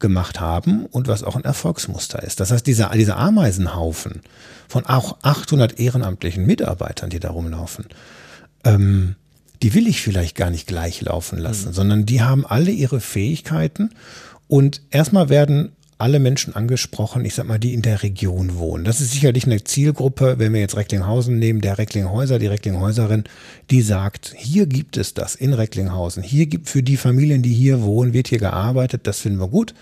gemacht 0.00 0.40
haben 0.40 0.86
und 0.86 1.08
was 1.08 1.22
auch 1.22 1.36
ein 1.36 1.44
Erfolgsmuster 1.44 2.22
ist. 2.22 2.40
Das 2.40 2.50
heißt, 2.50 2.66
dieser, 2.66 2.90
dieser 2.90 3.18
Ameisenhaufen 3.18 4.22
von 4.68 4.86
auch 4.86 5.18
800 5.22 5.78
ehrenamtlichen 5.78 6.44
Mitarbeitern, 6.46 7.10
die 7.10 7.20
da 7.20 7.30
rumlaufen, 7.30 7.86
ähm, 8.64 9.16
die 9.62 9.74
will 9.74 9.86
ich 9.86 10.00
vielleicht 10.00 10.36
gar 10.36 10.50
nicht 10.50 10.66
gleich 10.66 11.02
laufen 11.02 11.38
lassen, 11.38 11.68
mhm. 11.68 11.74
sondern 11.74 12.06
die 12.06 12.22
haben 12.22 12.46
alle 12.46 12.70
ihre 12.70 13.00
Fähigkeiten 13.00 13.90
und 14.48 14.82
erstmal 14.90 15.28
werden 15.28 15.72
alle 16.00 16.18
Menschen 16.18 16.56
angesprochen, 16.56 17.24
ich 17.24 17.34
sag 17.34 17.46
mal, 17.46 17.58
die 17.58 17.74
in 17.74 17.82
der 17.82 18.02
Region 18.02 18.56
wohnen. 18.56 18.84
Das 18.84 19.00
ist 19.00 19.12
sicherlich 19.12 19.44
eine 19.44 19.62
Zielgruppe, 19.62 20.38
wenn 20.38 20.52
wir 20.52 20.60
jetzt 20.60 20.76
Recklinghausen 20.76 21.38
nehmen, 21.38 21.60
der 21.60 21.78
Recklinghäuser, 21.78 22.38
die 22.38 22.46
Recklinghäuserin, 22.46 23.24
die 23.70 23.82
sagt, 23.82 24.34
hier 24.36 24.66
gibt 24.66 24.96
es 24.96 25.14
das 25.14 25.34
in 25.34 25.52
Recklinghausen. 25.52 26.22
Hier 26.22 26.46
gibt 26.46 26.68
für 26.68 26.82
die 26.82 26.96
Familien, 26.96 27.42
die 27.42 27.52
hier 27.52 27.82
wohnen, 27.82 28.12
wird 28.12 28.28
hier 28.28 28.38
gearbeitet, 28.38 29.06
das 29.06 29.20
finden 29.20 29.40
wir 29.40 29.48
gut. 29.48 29.74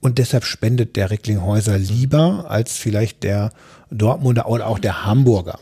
Und 0.00 0.18
deshalb 0.18 0.44
spendet 0.44 0.96
der 0.96 1.10
Recklinghäuser 1.10 1.78
lieber 1.78 2.50
als 2.50 2.76
vielleicht 2.76 3.22
der 3.22 3.52
Dortmunder 3.90 4.48
oder 4.48 4.66
auch 4.66 4.78
der 4.78 5.04
Hamburger. 5.04 5.58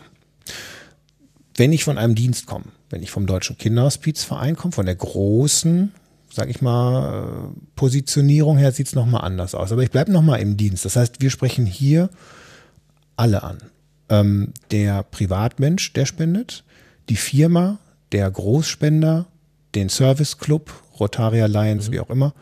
Wenn 1.57 1.73
ich 1.73 1.85
von 1.85 1.99
einem 1.99 2.15
Dienst 2.15 2.47
komme, 2.47 2.67
wenn 2.89 3.03
ich 3.03 3.11
vom 3.11 3.27
Deutschen 3.27 3.59
Kinderhospizverein 3.59 4.57
komme, 4.57 4.73
von 4.73 4.87
der 4.87 4.95
großen 4.95 5.93
sag 6.31 6.51
ich 6.51 6.61
mal, 6.61 7.53
Positionierung 7.75 8.59
her 8.59 8.73
sieht 8.73 8.89
es 8.89 8.95
nochmal 8.95 9.23
anders 9.23 9.55
aus. 9.55 9.73
Aber 9.73 9.83
ich 9.83 9.91
bleibe 9.91 10.13
nochmal 10.13 10.41
im 10.41 10.57
Dienst. 10.57 10.85
Das 10.85 10.97
heißt, 10.97 11.21
wir 11.21 11.31
sprechen 11.31 11.67
hier 11.67 12.11
alle 13.17 13.43
an. 13.43 13.59
Ähm, 14.09 14.53
der 14.71 15.03
Privatmensch, 15.03 15.93
der 15.93 16.07
spendet, 16.07 16.65
die 17.09 17.17
Firma, 17.17 17.79
der 18.13 18.31
Großspender, 18.31 19.27
den 19.75 19.89
Service 19.89 20.39
Club, 20.39 20.73
Rotary 20.99 21.43
Alliance, 21.43 21.89
mhm. 21.89 21.95
wie 21.95 22.01
auch 22.01 22.11
immer, 22.11 22.35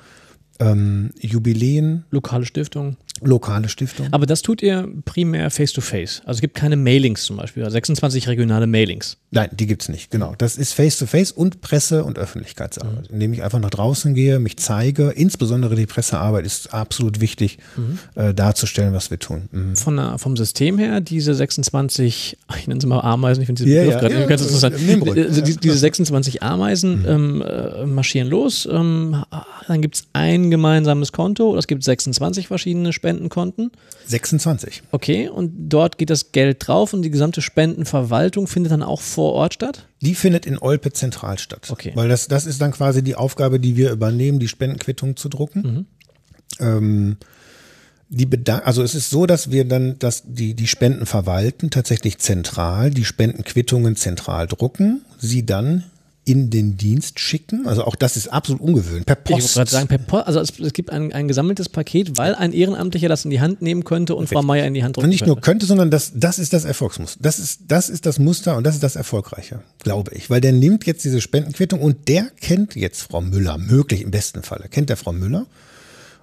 ähm, 0.59 1.11
Jubiläen. 1.21 2.05
Lokale 2.11 2.47
Stiftung. 2.47 2.97
Lokale 3.23 3.69
Stiftung. 3.69 4.09
Aber 4.13 4.27
das 4.27 4.43
tut 4.43 4.63
ihr 4.63 4.89
primär 5.05 5.51
face-to-face. 5.51 6.21
-face. 6.21 6.27
Also 6.27 6.39
es 6.39 6.41
gibt 6.41 6.55
keine 6.55 6.77
Mailings 6.77 7.25
zum 7.25 7.37
Beispiel, 7.37 7.69
26 7.69 8.29
regionale 8.29 8.67
Mailings. 8.67 9.17
Nein, 9.37 9.51
die 9.53 9.67
gibt 9.67 9.83
es 9.83 9.89
nicht, 9.89 10.11
genau. 10.11 10.35
Das 10.39 10.57
ist 10.57 10.73
face-to-face 10.73 11.33
-face 11.33 11.35
und 11.35 11.61
Presse- 11.61 12.05
und 12.05 12.19
Öffentlichkeitsarbeit, 12.19 13.09
mhm. 13.09 13.15
indem 13.15 13.33
ich 13.35 13.43
einfach 13.43 13.61
nach 13.61 13.71
draußen 13.71 14.15
gehe, 14.15 14.39
mich 14.39 14.57
zeige. 14.57 15.11
Insbesondere 15.11 15.77
die 15.77 15.87
Pressearbeit 15.87 16.47
ist 16.47 16.73
absolut 16.73 17.21
wichtig, 17.21 17.59
mhm. 17.77 17.99
äh, 18.15 18.33
darzustellen, 18.35 18.95
was 18.95 19.11
wir 19.11 19.19
tun. 19.19 19.49
Mhm. 19.53 19.77
Von 19.77 19.97
der, 19.97 20.19
vom 20.19 20.37
System 20.37 20.79
her, 20.79 21.01
diese 21.01 21.35
26, 21.35 22.39
ich 22.59 22.67
nenne 22.67 22.81
sie 22.81 22.87
mal 22.87 23.01
Ameisen, 23.01 23.43
ich 23.43 23.47
finde 23.47 23.65
Begriff 23.65 23.87
ja, 23.87 24.01
gerade 24.01 24.15
ja, 24.15 24.21
interessant. 24.23 24.75
Also 24.75 25.41
die, 25.43 25.57
diese 25.57 25.79
26 25.79 26.43
Ameisen 26.43 27.01
mhm. 27.01 27.07
ähm, 27.07 27.43
äh, 27.43 27.87
marschieren 27.87 28.29
los. 28.29 28.69
Ähm, 28.71 29.25
dann 29.69 29.83
gibt 29.83 29.97
es 29.97 30.05
ein 30.13 30.51
gemeinsames 30.51 31.13
Konto, 31.13 31.57
es 31.57 31.67
gibt 31.67 31.83
26 31.85 32.49
verschiedene 32.49 32.93
Spenden. 32.93 33.27
Spendenkonten? 33.27 33.71
26. 34.07 34.83
Okay, 34.91 35.29
und 35.29 35.53
dort 35.69 35.99
geht 35.99 36.11
das 36.11 36.33
Geld 36.33 36.67
drauf 36.67 36.93
und 36.93 37.03
die 37.03 37.11
gesamte 37.11 37.43
Spendenverwaltung 37.43 38.47
findet 38.47 38.73
dann 38.73 38.83
auch 38.83 39.01
vor 39.01 39.26
Ort 39.35 39.55
statt? 39.55 39.87
Die 40.01 40.15
findet 40.15 40.47
in 40.47 40.59
Olpe 40.59 40.93
zentral 40.93 41.39
statt. 41.39 41.69
Okay. 41.71 41.93
Weil 41.95 42.09
das, 42.09 42.29
das 42.29 42.47
ist 42.47 42.61
dann 42.61 42.73
quasi 42.73 43.03
die 43.03 43.15
Aufgabe, 43.15 43.61
die 43.61 43.77
wir 43.77 43.91
übernehmen, 43.91 44.39
die 44.39 44.49
Spendenquittung 44.49 45.17
zu 45.17 45.29
drucken. 45.29 45.63
Mhm. 45.63 45.87
Ähm, 46.61 47.17
die 48.09 48.27
Bedank 48.27 48.67
also 48.67 48.83
es 48.83 48.95
ist 48.95 49.11
so, 49.11 49.27
dass 49.27 49.51
wir 49.51 49.65
dann 49.65 49.99
dass 49.99 50.23
die, 50.25 50.55
die 50.55 50.69
Spenden 50.69 51.07
verwalten, 51.07 51.71
tatsächlich 51.71 52.19
zentral, 52.19 52.91
die 52.91 53.05
Spendenquittungen 53.05 53.97
zentral 53.97 54.47
drucken, 54.47 55.05
sie 55.19 55.45
dann 55.45 55.85
in 56.27 56.51
den 56.51 56.77
Dienst 56.77 57.21
schicken. 57.21 57.67
Also 57.67 57.85
auch 57.85 57.95
das 57.95 58.17
ist 58.17 58.29
absolut 58.29 58.61
ungewöhnlich. 58.61 59.07
Per 59.07 59.15
Post. 59.15 59.39
Ich 59.39 59.45
wollte 59.45 59.55
gerade 59.55 59.71
sagen, 59.71 59.87
per 59.87 59.99
Post. 59.99 60.27
Also 60.27 60.41
es, 60.41 60.59
es 60.59 60.73
gibt 60.73 60.91
ein, 60.91 61.13
ein 61.13 61.29
gesammeltes 61.29 61.69
Paket, 61.69 62.19
weil 62.19 62.35
ein 62.35 62.53
Ehrenamtlicher 62.53 63.09
das 63.09 63.25
in 63.25 63.31
die 63.31 63.41
Hand 63.41 63.63
nehmen 63.63 63.85
könnte 63.85 64.17
und 64.17 64.25
Richtig. 64.25 64.37
Frau 64.37 64.43
Meier 64.43 64.67
in 64.67 64.75
die 64.75 64.83
Hand 64.83 64.97
drücken 64.97 65.05
Und 65.05 65.11
nicht 65.11 65.25
nur 65.25 65.41
könnte, 65.41 65.67
sondern 65.67 65.91
das, 65.91 66.13
das 66.17 66.41
ist 66.41 66.53
das 66.53 66.65
Erfolgsmuster. 66.65 67.21
Das 67.23 67.39
ist, 67.39 67.61
das 67.69 67.89
ist 67.89 68.07
das 68.07 68.19
Muster 68.19 68.57
und 68.57 68.65
das 68.65 68.75
ist 68.75 68.83
das 68.83 68.97
Erfolgreiche, 68.97 69.61
glaube 69.85 70.13
ich. 70.15 70.29
Weil 70.29 70.41
der 70.41 70.53
nimmt 70.53 70.85
jetzt 70.85 71.05
diese 71.05 71.21
Spendenquittung 71.21 71.81
und 71.81 72.09
der 72.09 72.25
kennt 72.41 72.75
jetzt 72.75 73.03
Frau 73.03 73.21
Müller, 73.21 73.57
möglich 73.57 74.03
im 74.03 74.11
besten 74.11 74.43
Falle, 74.43 74.69
kennt 74.69 74.91
der 74.91 74.97
Frau 74.97 75.13
Müller 75.13 75.47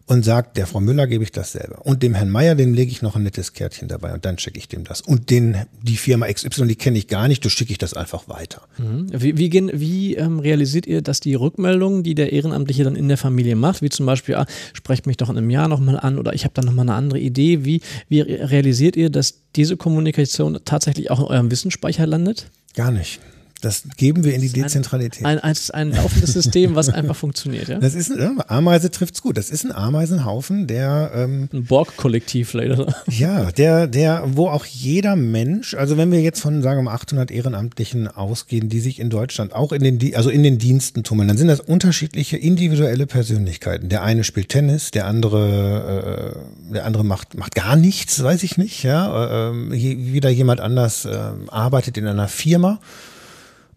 und 0.06 0.26
sagt, 0.26 0.58
der 0.58 0.68
Frau 0.68 0.82
Müller 0.82 1.08
gebe 1.08 1.24
ich 1.24 1.32
das 1.32 1.54
selber. 1.54 1.86
Und 1.86 2.04
dem 2.04 2.14
Herrn 2.14 2.30
Meier, 2.30 2.56
dem 2.56 2.74
lege 2.74 2.92
ich 2.92 3.02
noch 3.02 3.16
ein 3.16 3.24
nettes 3.24 3.54
Kärtchen 3.54 3.88
dabei 3.88 4.14
und 4.14 4.26
dann 4.26 4.38
schicke 4.38 4.58
ich 4.58 4.68
dem 4.68 4.84
das. 4.84 5.02
Und 5.02 5.30
den, 5.30 5.58
die 5.82 5.96
Firma 5.96 6.28
XY, 6.28 6.68
die 6.68 6.76
kenne 6.76 6.98
ich 6.98 7.08
gar 7.08 7.28
nicht, 7.28 7.44
da 7.46 7.50
schicke 7.50 7.72
ich 7.72 7.78
das 7.78 7.94
einfach 7.94 8.28
weiter. 8.28 8.64
Mhm. 8.78 9.08
Wie, 9.14 9.38
wie, 9.38 9.50
gehen, 9.50 9.72
wie 9.74 10.16
ähm, 10.16 10.40
realisiert 10.40 10.88
ihr, 10.88 11.02
dass 11.02 11.22
die 11.22 11.36
Rückmeldungen, 11.36 12.04
die 12.04 12.16
der 12.16 12.34
Ehrenamtliche 12.34 12.84
dann 12.84 12.96
in 12.96 13.08
der 13.08 13.18
Familie 13.18 13.56
macht, 13.56 13.82
wie 13.82 13.90
zum 13.90 14.06
Beispiel, 14.06 14.36
ah, 14.36 14.46
sprecht 14.74 15.08
mich 15.08 15.18
doch 15.18 15.30
in 15.30 15.38
einem 15.38 15.50
Jahr 15.50 15.70
nochmal 15.70 15.98
an 15.98 16.20
oder 16.20 16.34
ich 16.34 16.44
habe 16.44 16.54
dann 16.54 16.66
nochmal 16.66 16.84
eine 16.90 16.96
andere 16.96 17.20
Idee, 17.20 17.64
wie, 17.64 17.82
wie 18.10 18.22
realisiert 18.22 18.98
ihr, 18.98 19.10
dass 19.10 19.42
diese 19.56 19.78
Kommunikation 19.78 20.60
tatsächlich 20.66 21.12
auch 21.12 21.20
in 21.20 21.26
eurem 21.26 21.52
Wissensspeicher 21.52 22.06
landet? 22.06 22.50
Gar 22.76 22.92
nicht. 22.92 23.22
Das 23.64 23.84
geben 23.96 24.26
wir 24.26 24.36
in 24.36 24.42
die 24.42 24.50
Dezentralität. 24.50 25.26
Ein, 25.26 25.40
ein, 25.40 25.56
ein 25.72 25.92
laufendes 25.92 26.34
System, 26.34 26.76
was 26.76 26.90
einfach 26.94 27.16
funktioniert, 27.16 27.70
ja? 27.70 27.80
Das 27.80 27.96
ist 27.96 28.12
ein, 28.12 28.42
Ameise 28.48 28.92
trifft's 28.92 29.22
gut. 29.22 29.38
Das 29.38 29.50
ist 29.50 29.64
ein 29.64 29.72
Ameisenhaufen, 29.72 30.68
der 30.68 31.12
ähm, 31.16 31.48
ein 31.54 31.64
Borg-Kollektiv 31.64 32.52
leider. 32.54 32.94
Ja, 33.08 33.52
der, 33.54 33.88
der, 33.88 34.24
wo 34.26 34.50
auch 34.50 34.66
jeder 34.66 35.16
Mensch, 35.16 35.76
also 35.76 35.96
wenn 35.96 36.12
wir 36.12 36.22
jetzt 36.22 36.42
von 36.42 36.62
sagen 36.62 36.80
wir 36.80 36.84
mal 36.84 36.94
800 36.94 37.32
Ehrenamtlichen 37.32 38.10
ausgehen, 38.10 38.68
die 38.68 38.82
sich 38.82 39.00
in 39.00 39.10
Deutschland 39.10 39.54
auch 39.54 39.72
in 39.72 39.82
den, 39.82 40.16
also 40.16 40.30
in 40.30 40.44
den 40.44 40.58
Diensten 40.58 41.04
tummeln, 41.04 41.30
dann 41.30 41.38
sind 41.38 41.48
das 41.48 41.62
unterschiedliche 41.62 42.36
individuelle 42.36 43.08
Persönlichkeiten. 43.08 43.88
Der 43.88 44.04
eine 44.04 44.26
spielt 44.26 44.50
Tennis, 44.50 44.92
der 44.92 45.08
andere, 45.08 46.36
äh, 46.70 46.74
der 46.74 46.86
andere 46.86 47.06
macht 47.06 47.38
macht 47.38 47.56
gar 47.56 47.78
nichts, 47.78 48.22
weiß 48.22 48.44
ich 48.44 48.58
nicht. 48.58 48.84
Ja, 48.84 49.52
äh, 49.52 49.72
wieder 49.72 50.30
jemand 50.30 50.60
anders 50.60 51.06
äh, 51.06 51.18
arbeitet 51.48 51.98
in 51.98 52.08
einer 52.08 52.28
Firma 52.28 52.82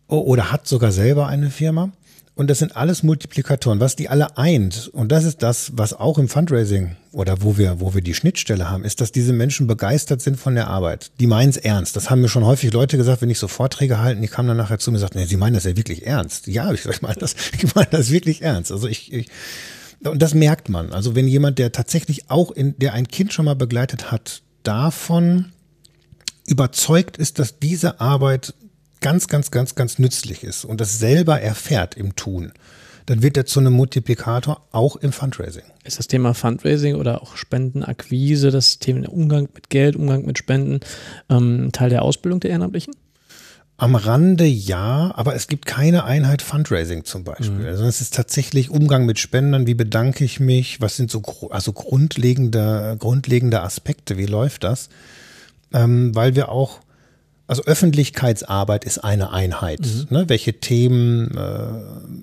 oder 0.09 0.53
hat 0.53 0.67
sogar 0.67 0.93
selber 0.93 1.27
eine 1.27 1.51
Firma. 1.51 1.91
Und 2.37 2.51
das 2.51 2.59
sind 2.59 2.77
alles 2.77 3.03
Multiplikatoren, 3.03 3.81
was 3.81 3.97
die 3.97 4.11
alle 4.11 4.37
eint. 4.37 4.89
Und 4.93 5.11
das 5.11 5.25
ist 5.25 5.43
das, 5.43 5.73
was 5.75 5.95
auch 5.95 6.19
im 6.19 6.29
Fundraising 6.29 6.95
oder 7.13 7.41
wo 7.41 7.57
wir, 7.57 7.81
wo 7.81 7.95
wir 7.95 8.03
die 8.03 8.13
Schnittstelle 8.13 8.69
haben, 8.69 8.85
ist, 8.85 9.01
dass 9.01 9.11
diese 9.11 9.33
Menschen 9.33 9.67
begeistert 9.67 10.21
sind 10.21 10.39
von 10.39 10.55
der 10.55 10.69
Arbeit. 10.69 11.13
Die 11.19 11.27
meinen 11.27 11.49
es 11.49 11.57
ernst. 11.57 11.97
Das 11.97 12.11
haben 12.11 12.21
mir 12.21 12.29
schon 12.29 12.45
häufig 12.45 12.75
Leute 12.75 12.99
gesagt, 12.99 13.23
wenn 13.23 13.31
ich 13.31 13.39
so 13.39 13.49
Vorträge 13.49 14.01
halten, 14.01 14.21
die 14.21 14.29
kamen 14.29 14.49
dann 14.49 14.59
nachher 14.59 14.79
zu 14.79 14.91
mir 14.91 14.97
und 14.97 15.01
sagten, 15.01 15.19
nee, 15.19 15.25
sie 15.25 15.39
meinen 15.39 15.55
das 15.55 15.65
ja 15.65 15.79
wirklich 15.79 16.07
ernst. 16.07 16.47
Ja, 16.47 16.71
ich, 16.75 16.85
ich 16.85 17.01
meine 17.01 17.17
das, 17.17 17.35
ich 17.63 17.75
meine 17.75 17.89
das 17.91 18.11
wirklich 18.11 18.43
ernst. 18.43 18.71
Also 18.71 18.87
ich, 18.87 19.11
ich, 19.15 19.29
und 20.05 20.21
das 20.21 20.35
merkt 20.35 20.69
man. 20.69 20.93
Also 20.93 21.15
wenn 21.15 21.27
jemand, 21.27 21.59
der 21.59 21.73
tatsächlich 21.73 22.31
auch 22.31 22.51
in, 22.51 22.79
der 22.79 22.93
ein 22.93 23.09
Kind 23.09 23.33
schon 23.33 23.47
mal 23.47 23.57
begleitet 23.57 24.13
hat, 24.13 24.43
davon 24.63 25.53
überzeugt 26.47 27.17
ist, 27.17 27.39
dass 27.39 27.59
diese 27.59 27.99
Arbeit 27.99 28.53
ganz, 29.01 29.29
ganz, 29.29 29.51
ganz, 29.51 29.75
ganz 29.75 29.99
nützlich 29.99 30.45
ist 30.45 30.65
und 30.65 30.81
das 30.81 30.99
selber 30.99 31.41
erfährt 31.41 31.95
im 31.95 32.17
Tun, 32.17 32.53
dann 33.07 33.23
wird 33.23 33.37
er 33.37 33.47
zu 33.47 33.61
einem 33.61 33.73
Multiplikator 33.73 34.61
auch 34.73 34.97
im 34.97 35.13
Fundraising. 35.13 35.63
Ist 35.85 35.99
das 35.99 36.09
Thema 36.09 36.35
Fundraising 36.35 36.97
oder 36.97 37.23
auch 37.23 37.37
Spendenakquise, 37.37 38.51
das 38.51 38.81
Thema 38.81 39.09
Umgang 39.09 39.49
mit 39.55 39.71
Geld, 39.71 39.97
Umgang 39.97 40.27
mit 40.27 40.39
Spenden, 40.39 40.81
ähm, 41.31 41.71
Teil 41.73 41.91
der 41.91 42.03
Ausbildung 42.03 42.41
der 42.41 42.51
Ehrenamtlichen? 42.51 42.95
Am 43.79 43.95
Rande 43.95 44.47
ja, 44.47 45.13
aber 45.15 45.35
es 45.35 45.49
gibt 45.49 45.67
keine 45.67 46.05
Einheit 46.05 46.41
Fundraising 46.41 47.05
zum 47.05 47.25
Beispiel. 47.25 47.51
Mhm. 47.51 47.67
Also 47.67 47.85
es 47.85 48.01
ist 48.01 48.15
tatsächlich 48.15 48.71
Umgang 48.71 49.05
mit 49.05 49.19
Spendern, 49.19 49.67
wie 49.67 49.75
bedanke 49.75 50.25
ich 50.25 50.41
mich, 50.41 50.81
was 50.81 50.97
sind 50.97 51.11
so 51.11 51.23
also 51.51 51.73
grundlegende, 51.73 52.97
grundlegende 52.99 53.61
Aspekte, 53.61 54.17
wie 54.17 54.25
läuft 54.25 54.65
das? 54.65 54.89
Ähm, 55.75 56.15
weil 56.15 56.35
wir 56.35 56.49
auch 56.49 56.81
also 57.47 57.63
Öffentlichkeitsarbeit 57.65 58.85
ist 58.85 58.99
eine 58.99 59.33
Einheit. 59.33 59.81
Mhm. 59.81 60.07
Ne? 60.11 60.29
Welche 60.29 60.55
Themen, 60.55 61.37
äh, 61.37 61.69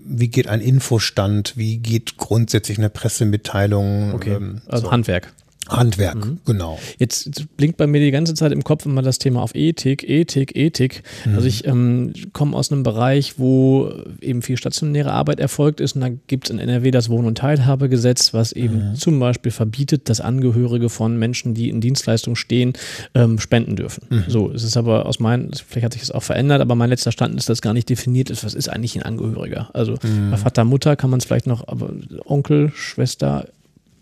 wie 0.05 0.27
geht 0.27 0.47
ein 0.47 0.61
Infostand, 0.61 1.55
wie 1.55 1.77
geht 1.77 2.17
grundsätzlich 2.17 2.77
eine 2.77 2.89
Pressemitteilung? 2.89 4.13
Okay, 4.13 4.33
ähm, 4.33 4.61
also 4.67 4.85
so. 4.85 4.91
Handwerk. 4.91 5.33
Handwerk, 5.69 6.15
mhm. 6.15 6.39
genau. 6.45 6.77
Jetzt, 6.99 7.25
jetzt 7.25 7.55
blinkt 7.55 7.77
bei 7.77 7.87
mir 7.87 7.99
die 7.99 8.11
ganze 8.11 8.33
Zeit 8.33 8.51
im 8.51 8.63
Kopf 8.63 8.85
immer 8.85 9.01
das 9.01 9.17
Thema 9.17 9.41
auf 9.41 9.55
Ethik, 9.55 10.07
Ethik, 10.07 10.55
Ethik. 10.55 11.03
Mhm. 11.25 11.35
Also 11.35 11.47
ich 11.47 11.65
ähm, 11.65 12.13
komme 12.33 12.55
aus 12.57 12.71
einem 12.71 12.83
Bereich, 12.83 13.39
wo 13.39 13.91
eben 14.21 14.41
viel 14.41 14.57
stationäre 14.57 15.11
Arbeit 15.11 15.39
erfolgt 15.39 15.79
ist 15.79 15.95
und 15.95 16.01
da 16.01 16.09
gibt 16.27 16.45
es 16.45 16.49
in 16.51 16.59
NRW 16.59 16.91
das 16.91 17.09
Wohn- 17.09 17.25
und 17.25 17.37
Teilhabegesetz, 17.37 18.33
was 18.33 18.51
eben 18.51 18.91
mhm. 18.91 18.95
zum 18.95 19.19
Beispiel 19.19 19.51
verbietet, 19.51 20.09
dass 20.09 20.19
Angehörige 20.19 20.89
von 20.89 21.17
Menschen, 21.17 21.53
die 21.53 21.69
in 21.69 21.79
Dienstleistung 21.79 22.35
stehen, 22.35 22.73
ähm, 23.15 23.39
spenden 23.39 23.75
dürfen. 23.75 24.05
Mhm. 24.09 24.23
So, 24.27 24.51
es 24.51 24.63
ist 24.63 24.75
aber 24.75 25.05
aus 25.05 25.19
meinen, 25.19 25.51
vielleicht 25.53 25.85
hat 25.85 25.93
sich 25.93 26.01
das 26.01 26.11
auch 26.11 26.23
verändert, 26.23 26.61
aber 26.61 26.75
mein 26.75 26.89
letzter 26.89 27.11
Stand 27.11 27.35
ist, 27.35 27.47
dass 27.47 27.61
gar 27.61 27.73
nicht 27.73 27.89
definiert 27.89 28.29
ist, 28.29 28.43
was 28.43 28.53
ist 28.53 28.67
eigentlich 28.67 28.97
ein 28.97 29.03
Angehöriger. 29.03 29.69
Also 29.73 29.93
mhm. 30.03 30.31
bei 30.31 30.37
Vater, 30.37 30.65
Mutter 30.65 30.95
kann 30.95 31.09
man 31.09 31.19
es 31.19 31.25
vielleicht 31.25 31.47
noch, 31.47 31.67
aber 31.67 31.91
Onkel, 32.25 32.71
Schwester, 32.75 33.47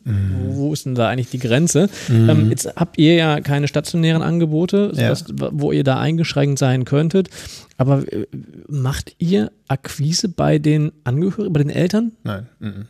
Mhm. 0.04 0.56
Wo 0.56 0.74
ist 0.74 0.86
denn 0.86 0.96
da 0.96 1.10
eigentlich 1.10 1.30
die 1.30 1.40
Grenze? 1.40 1.90
Mhm. 2.08 2.30
Ähm, 2.30 2.50
jetzt 2.50 2.68
habt 2.76 2.98
ihr 2.98 3.16
ja 3.16 3.42
keine 3.42 3.68
stationären 3.68 4.22
Angebote, 4.22 4.92
ja. 4.96 5.14
wo 5.52 5.72
ihr 5.72 5.84
da 5.84 6.00
eingeschränkt 6.00 6.60
sein 6.60 6.86
könntet. 6.86 7.30
Aber 7.78 8.12
äh, 8.12 8.28
macht 8.68 9.16
ihr 9.20 9.52
Akquise 9.68 10.30
bei 10.30 10.60
den 10.60 10.92
Angehörigen, 11.04 11.54
bei 11.54 11.60
den 11.60 11.70
Eltern? 11.70 12.12
Nein. 12.24 12.48
Mhm. 12.60 12.86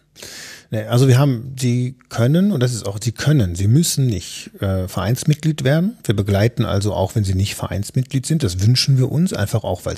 Nee, 0.73 0.83
also 0.83 1.09
wir 1.09 1.19
haben, 1.19 1.53
sie 1.59 1.97
können, 2.07 2.53
und 2.53 2.63
das 2.63 2.73
ist 2.73 2.85
auch, 2.85 2.97
sie 3.01 3.11
können, 3.11 3.55
sie 3.55 3.67
müssen 3.67 4.05
nicht 4.05 4.51
äh, 4.61 4.87
Vereinsmitglied 4.87 5.65
werden. 5.65 5.97
Wir 6.05 6.15
begleiten 6.15 6.63
also 6.63 6.93
auch, 6.93 7.13
wenn 7.15 7.25
sie 7.25 7.35
nicht 7.35 7.55
Vereinsmitglied 7.55 8.25
sind. 8.25 8.41
Das 8.41 8.65
wünschen 8.65 8.97
wir 8.97 9.11
uns, 9.11 9.33
einfach 9.33 9.65
auch, 9.65 9.85
weil 9.85 9.97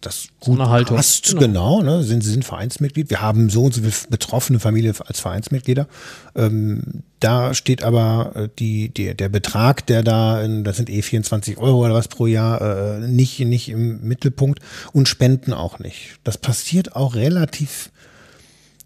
das 0.00 0.28
gut 0.40 0.58
Haltung. 0.58 0.96
passt. 0.96 1.36
Genau, 1.38 1.78
genau 1.78 1.82
ne? 1.82 2.02
sind, 2.02 2.22
sie 2.22 2.30
sind 2.30 2.44
Vereinsmitglied. 2.44 3.10
Wir 3.10 3.20
haben 3.20 3.50
so 3.50 3.64
und 3.64 3.74
so 3.74 3.80
viele 3.80 3.92
betroffene 4.10 4.60
Familie 4.60 4.94
als 5.06 5.20
Vereinsmitglieder. 5.20 5.88
Ähm, 6.34 7.02
da 7.20 7.54
steht 7.54 7.82
aber 7.82 8.32
äh, 8.34 8.48
die, 8.58 8.90
die, 8.90 9.14
der 9.14 9.28
Betrag, 9.28 9.86
der 9.86 10.02
da, 10.02 10.42
in, 10.42 10.64
das 10.64 10.76
sind 10.76 10.90
eh 10.90 11.02
24 11.02 11.58
Euro 11.58 11.84
oder 11.84 11.94
was 11.94 12.08
pro 12.08 12.26
Jahr, 12.26 12.60
äh, 12.60 13.08
nicht, 13.08 13.40
nicht 13.40 13.68
im 13.68 14.02
Mittelpunkt 14.02 14.60
und 14.92 15.08
Spenden 15.08 15.52
auch 15.52 15.78
nicht. 15.78 16.18
Das 16.24 16.38
passiert 16.38 16.96
auch 16.96 17.14
relativ 17.14 17.90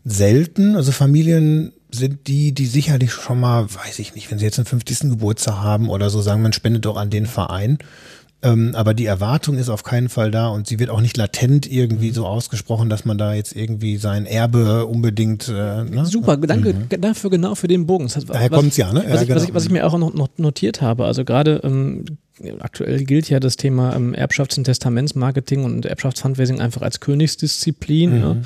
selten. 0.04 0.76
Also 0.76 0.92
Familien 0.92 1.72
sind 1.90 2.26
die, 2.26 2.52
die 2.52 2.66
sicherlich 2.66 3.12
schon 3.12 3.40
mal, 3.40 3.66
weiß 3.72 3.98
ich 3.98 4.14
nicht, 4.14 4.30
wenn 4.30 4.38
sie 4.38 4.44
jetzt 4.44 4.58
einen 4.58 4.66
50. 4.66 5.10
Geburtstag 5.10 5.56
haben 5.56 5.88
oder 5.88 6.10
so, 6.10 6.20
sagen, 6.20 6.42
man 6.42 6.52
spendet 6.52 6.84
doch 6.84 6.96
an 6.96 7.10
den 7.10 7.26
Verein. 7.26 7.78
Ähm, 8.40 8.72
aber 8.74 8.94
die 8.94 9.06
Erwartung 9.06 9.56
ist 9.56 9.68
auf 9.68 9.82
keinen 9.82 10.08
Fall 10.08 10.30
da 10.30 10.48
und 10.48 10.68
sie 10.68 10.78
wird 10.78 10.90
auch 10.90 11.00
nicht 11.00 11.16
latent 11.16 11.70
irgendwie 11.70 12.10
so 12.10 12.24
ausgesprochen, 12.24 12.88
dass 12.88 13.04
man 13.04 13.18
da 13.18 13.34
jetzt 13.34 13.56
irgendwie 13.56 13.96
sein 13.96 14.26
Erbe 14.26 14.86
unbedingt. 14.86 15.48
Äh, 15.48 15.84
ne? 15.84 16.06
Super, 16.06 16.36
danke 16.36 16.74
mhm. 16.74 17.00
dafür 17.00 17.30
genau 17.30 17.56
für 17.56 17.66
den 17.66 17.86
Bogen. 17.86 18.06
Das 18.06 18.24
Daher 18.24 18.48
kommt 18.50 18.76
ja, 18.76 18.92
ne? 18.92 19.02
Was, 19.04 19.08
ja, 19.08 19.22
ich, 19.22 19.26
genau. 19.26 19.40
was, 19.40 19.48
ich, 19.48 19.54
was 19.54 19.64
ich 19.64 19.70
mir 19.70 19.84
auch 19.84 19.98
noch, 19.98 20.14
noch 20.14 20.28
notiert 20.36 20.80
habe, 20.80 21.04
also 21.04 21.24
gerade 21.24 21.60
ähm, 21.64 22.04
aktuell 22.60 23.04
gilt 23.04 23.28
ja 23.28 23.40
das 23.40 23.56
Thema 23.56 23.94
ähm, 23.94 24.14
Erbschafts- 24.14 24.58
und 24.58 24.64
Testamentsmarketing 24.64 25.64
und 25.64 25.86
Erbschaftsfundraising 25.86 26.60
einfach 26.60 26.82
als 26.82 27.00
Königsdisziplin 27.00 28.14
mhm. 28.14 28.18
ne, 28.18 28.42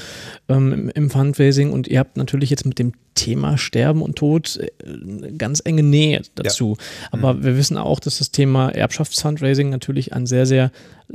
ähm, 0.48 0.72
im, 0.72 0.88
im 0.90 1.10
Fundraising 1.10 1.72
und 1.72 1.88
ihr 1.88 1.98
habt 1.98 2.16
natürlich 2.16 2.50
jetzt 2.50 2.66
mit 2.66 2.78
dem 2.78 2.92
Thema 3.14 3.58
Sterben 3.58 4.02
und 4.02 4.16
Tod 4.16 4.58
äh, 4.58 5.32
ganz 5.36 5.60
enge 5.64 5.82
Nähe 5.82 6.22
dazu. 6.34 6.76
Ja. 6.78 7.08
Aber 7.12 7.34
mhm. 7.34 7.44
wir 7.44 7.56
wissen 7.56 7.76
auch, 7.76 8.00
dass 8.00 8.18
das 8.18 8.30
Thema 8.30 8.70
Erbschaftsfundraising 8.70 9.70
natürlich 9.70 10.12
ein 10.12 10.26
sehr, 10.26 10.46
sehr 10.46 10.70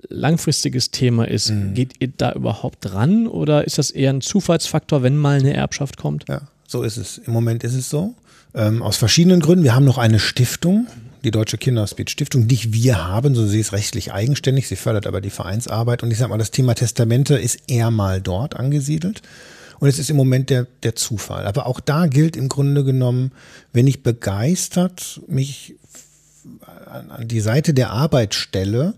langfristiges 0.09 0.91
Thema 0.91 1.27
ist. 1.27 1.49
Mhm. 1.49 1.73
Geht 1.73 1.93
ihr 1.99 2.09
da 2.15 2.33
überhaupt 2.33 2.79
dran 2.81 3.27
oder 3.27 3.65
ist 3.65 3.77
das 3.77 3.91
eher 3.91 4.11
ein 4.11 4.21
Zufallsfaktor, 4.21 5.03
wenn 5.03 5.17
mal 5.17 5.39
eine 5.39 5.53
Erbschaft 5.53 5.97
kommt? 5.97 6.25
Ja, 6.27 6.41
so 6.67 6.83
ist 6.83 6.97
es. 6.97 7.17
Im 7.17 7.33
Moment 7.33 7.63
ist 7.63 7.73
es 7.73 7.89
so. 7.89 8.13
Ähm, 8.53 8.81
aus 8.81 8.97
verschiedenen 8.97 9.39
Gründen. 9.39 9.63
Wir 9.63 9.75
haben 9.75 9.85
noch 9.85 9.97
eine 9.97 10.19
Stiftung, 10.19 10.87
die 11.23 11.31
Deutsche 11.31 11.57
Kinderhospiz 11.57 12.11
Stiftung, 12.11 12.45
nicht 12.45 12.73
wir 12.73 13.07
haben, 13.07 13.35
sondern 13.35 13.51
sie 13.51 13.59
ist 13.59 13.73
rechtlich 13.73 14.13
eigenständig, 14.13 14.67
sie 14.67 14.75
fördert 14.75 15.07
aber 15.07 15.21
die 15.21 15.29
Vereinsarbeit. 15.29 16.03
Und 16.03 16.11
ich 16.11 16.17
sage 16.17 16.29
mal, 16.29 16.37
das 16.37 16.51
Thema 16.51 16.75
Testamente 16.75 17.35
ist 17.35 17.59
eher 17.67 17.91
mal 17.91 18.21
dort 18.21 18.55
angesiedelt. 18.55 19.21
Und 19.79 19.87
es 19.87 19.99
ist 19.99 20.09
im 20.09 20.17
Moment 20.17 20.49
der, 20.49 20.65
der 20.83 20.95
Zufall. 20.95 21.45
Aber 21.45 21.67
auch 21.67 21.79
da 21.79 22.07
gilt 22.07 22.35
im 22.35 22.49
Grunde 22.49 22.83
genommen, 22.83 23.31
wenn 23.73 23.87
ich 23.87 24.03
begeistert 24.03 25.21
mich 25.27 25.75
an 26.85 27.27
die 27.27 27.41
Seite 27.41 27.73
der 27.73 27.91
Arbeit 27.91 28.33
stelle, 28.33 28.93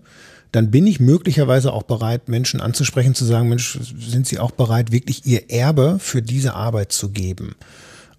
dann 0.52 0.70
bin 0.70 0.86
ich 0.86 0.98
möglicherweise 1.00 1.72
auch 1.72 1.84
bereit, 1.84 2.28
Menschen 2.28 2.60
anzusprechen, 2.60 3.14
zu 3.14 3.24
sagen, 3.24 3.48
Mensch, 3.48 3.78
sind 3.98 4.26
Sie 4.26 4.38
auch 4.38 4.50
bereit, 4.50 4.90
wirklich 4.90 5.26
Ihr 5.26 5.50
Erbe 5.50 5.98
für 6.00 6.22
diese 6.22 6.54
Arbeit 6.54 6.92
zu 6.92 7.10
geben? 7.10 7.54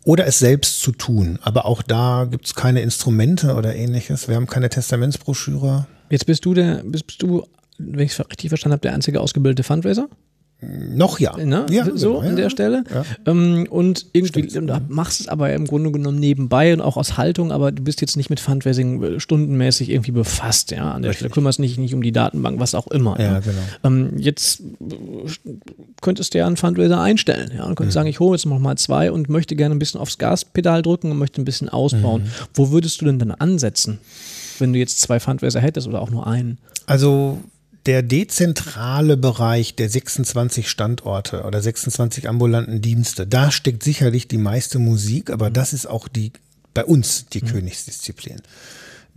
Oder 0.03 0.25
es 0.25 0.39
selbst 0.39 0.81
zu 0.81 0.91
tun. 0.91 1.39
Aber 1.41 1.65
auch 1.65 1.81
da 1.81 2.27
gibt 2.29 2.45
es 2.45 2.55
keine 2.55 2.81
Instrumente 2.81 3.55
oder 3.55 3.75
ähnliches. 3.75 4.27
Wir 4.27 4.35
haben 4.35 4.47
keine 4.47 4.69
Testamentsbroschüre. 4.69 5.87
Jetzt 6.09 6.25
bist 6.25 6.45
du 6.45 6.53
der, 6.53 6.83
bist, 6.83 7.21
du, 7.21 7.45
wenn 7.77 8.05
ich 8.05 8.11
es 8.11 8.19
richtig 8.19 8.49
verstanden 8.49 8.73
habe, 8.73 8.81
der 8.81 8.93
einzige 8.93 9.21
ausgebildete 9.21 9.63
Fundraiser? 9.63 10.09
Noch 10.63 11.19
ja. 11.19 11.35
Ne? 11.37 11.65
ja 11.71 11.85
so 11.95 12.13
genau, 12.13 12.29
an 12.29 12.35
der. 12.35 12.51
Stelle. 12.51 12.83
Ja. 12.93 13.03
Ähm, 13.25 13.65
und 13.69 14.05
irgendwie 14.13 14.43
du 14.43 14.81
machst 14.89 15.19
es 15.21 15.27
aber 15.27 15.51
im 15.53 15.65
Grunde 15.65 15.91
genommen 15.91 16.19
nebenbei 16.19 16.71
und 16.73 16.81
auch 16.81 16.97
aus 16.97 17.17
Haltung, 17.17 17.51
aber 17.51 17.71
du 17.71 17.81
bist 17.81 17.99
jetzt 18.01 18.15
nicht 18.15 18.29
mit 18.29 18.39
Fundraising 18.39 19.01
äh, 19.01 19.19
stundenmäßig 19.19 19.89
irgendwie 19.89 20.11
befasst, 20.11 20.69
ja, 20.69 20.91
an 20.91 21.01
der 21.01 21.13
Stelle. 21.13 21.31
Kümmerst 21.31 21.59
nicht, 21.59 21.79
nicht 21.79 21.95
um 21.95 22.03
die 22.03 22.11
Datenbank, 22.11 22.59
was 22.59 22.75
auch 22.75 22.87
immer. 22.87 23.19
Ja, 23.19 23.33
ne? 23.33 23.41
genau. 23.41 23.61
Ähm, 23.83 24.19
jetzt 24.19 24.61
äh, 24.61 25.39
könntest 26.01 26.33
du 26.33 26.37
ja 26.37 26.45
einen 26.45 26.57
Fundraiser 26.57 27.01
einstellen, 27.01 27.51
ja, 27.55 27.63
und 27.63 27.73
könntest 27.73 27.95
sagen, 27.95 28.07
ich 28.07 28.19
hole 28.19 28.35
jetzt 28.35 28.45
noch 28.45 28.59
mal 28.59 28.77
zwei 28.77 29.11
und 29.11 29.29
möchte 29.29 29.55
gerne 29.55 29.73
ein 29.73 29.79
bisschen 29.79 29.99
aufs 29.99 30.19
Gaspedal 30.19 30.83
drücken 30.83 31.09
und 31.09 31.17
möchte 31.17 31.41
ein 31.41 31.45
bisschen 31.45 31.69
ausbauen. 31.69 32.25
Wo 32.53 32.69
würdest 32.69 33.01
du 33.01 33.05
denn 33.05 33.17
dann 33.17 33.31
ansetzen, 33.31 33.99
wenn 34.59 34.73
du 34.73 34.79
jetzt 34.79 35.01
zwei 35.01 35.19
Fundraiser 35.19 35.59
hättest 35.59 35.87
oder 35.87 36.01
auch 36.01 36.11
nur 36.11 36.27
einen? 36.27 36.59
Also 36.85 37.39
der 37.85 38.03
dezentrale 38.03 39.17
Bereich 39.17 39.75
der 39.75 39.89
26 39.89 40.69
Standorte 40.69 41.43
oder 41.43 41.61
26 41.61 42.29
ambulanten 42.29 42.81
Dienste, 42.81 43.25
da 43.25 43.51
steckt 43.51 43.83
sicherlich 43.83 44.27
die 44.27 44.37
meiste 44.37 44.79
Musik, 44.79 45.29
aber 45.29 45.49
das 45.49 45.73
ist 45.73 45.87
auch 45.87 46.07
die 46.07 46.31
bei 46.73 46.85
uns 46.85 47.25
die 47.27 47.41
Königsdisziplin. 47.41 48.41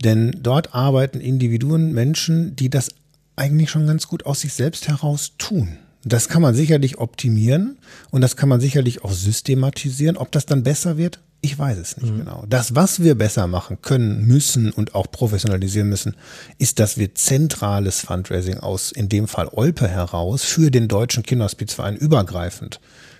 Denn 0.03 0.31
dort 0.41 0.73
arbeiten 0.73 1.21
Individuen, 1.21 1.93
Menschen, 1.93 2.55
die 2.55 2.69
das 2.69 2.89
eigentlich 3.35 3.69
schon 3.69 3.87
ganz 3.87 4.07
gut 4.07 4.25
aus 4.25 4.41
sich 4.41 4.53
selbst 4.53 4.87
heraus 4.87 5.33
tun. 5.37 5.77
Das 6.05 6.29
kann 6.29 6.41
man 6.41 6.53
sicherlich 6.53 6.99
optimieren 6.99 7.77
und 8.11 8.21
das 8.21 8.37
kann 8.37 8.47
man 8.47 8.61
sicherlich 8.61 9.03
auch 9.03 9.11
systematisieren. 9.11 10.17
Ob 10.17 10.31
das 10.31 10.45
dann 10.45 10.63
besser 10.63 10.97
wird, 10.97 11.19
ich 11.41 11.57
weiß 11.57 11.77
es 11.77 11.97
nicht 11.97 12.15
genau. 12.15 12.43
Das, 12.47 12.75
was 12.75 13.01
wir 13.01 13.15
besser 13.15 13.47
machen 13.47 13.79
können, 13.81 14.25
müssen 14.25 14.71
und 14.71 14.95
auch 14.95 15.09
professionalisieren 15.11 15.89
müssen, 15.89 16.15
ist, 16.57 16.79
dass 16.79 16.97
wir 16.97 17.13
zentrales 17.15 18.01
Fundraising 18.01 18.59
aus, 18.59 18.91
in 18.91 19.09
dem 19.09 19.27
Fall 19.27 19.49
Olpe 19.51 19.87
heraus, 19.87 20.43
für 20.43 20.71
den 20.71 20.87
Deutschen 20.87 21.23
Kinderhospizverein 21.23 21.95
übergreifend 21.97 22.79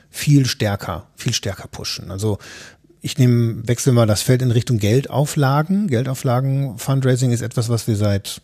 viel 0.10 0.46
stärker, 0.46 1.08
viel 1.16 1.34
stärker 1.34 1.68
pushen. 1.68 2.10
Also 2.10 2.38
ich 3.02 3.18
nehme, 3.18 3.68
wechsel 3.68 3.94
mal 3.94 4.08
das 4.08 4.22
Feld 4.22 4.42
in 4.42 4.50
Richtung 4.50 4.80
Geldauflagen. 4.80 5.88
Geldauflagen, 5.88 6.78
Fundraising 6.78 7.32
ist 7.32 7.42
etwas, 7.42 7.70
was 7.70 7.88
wir 7.88 7.96
seit 7.96 8.42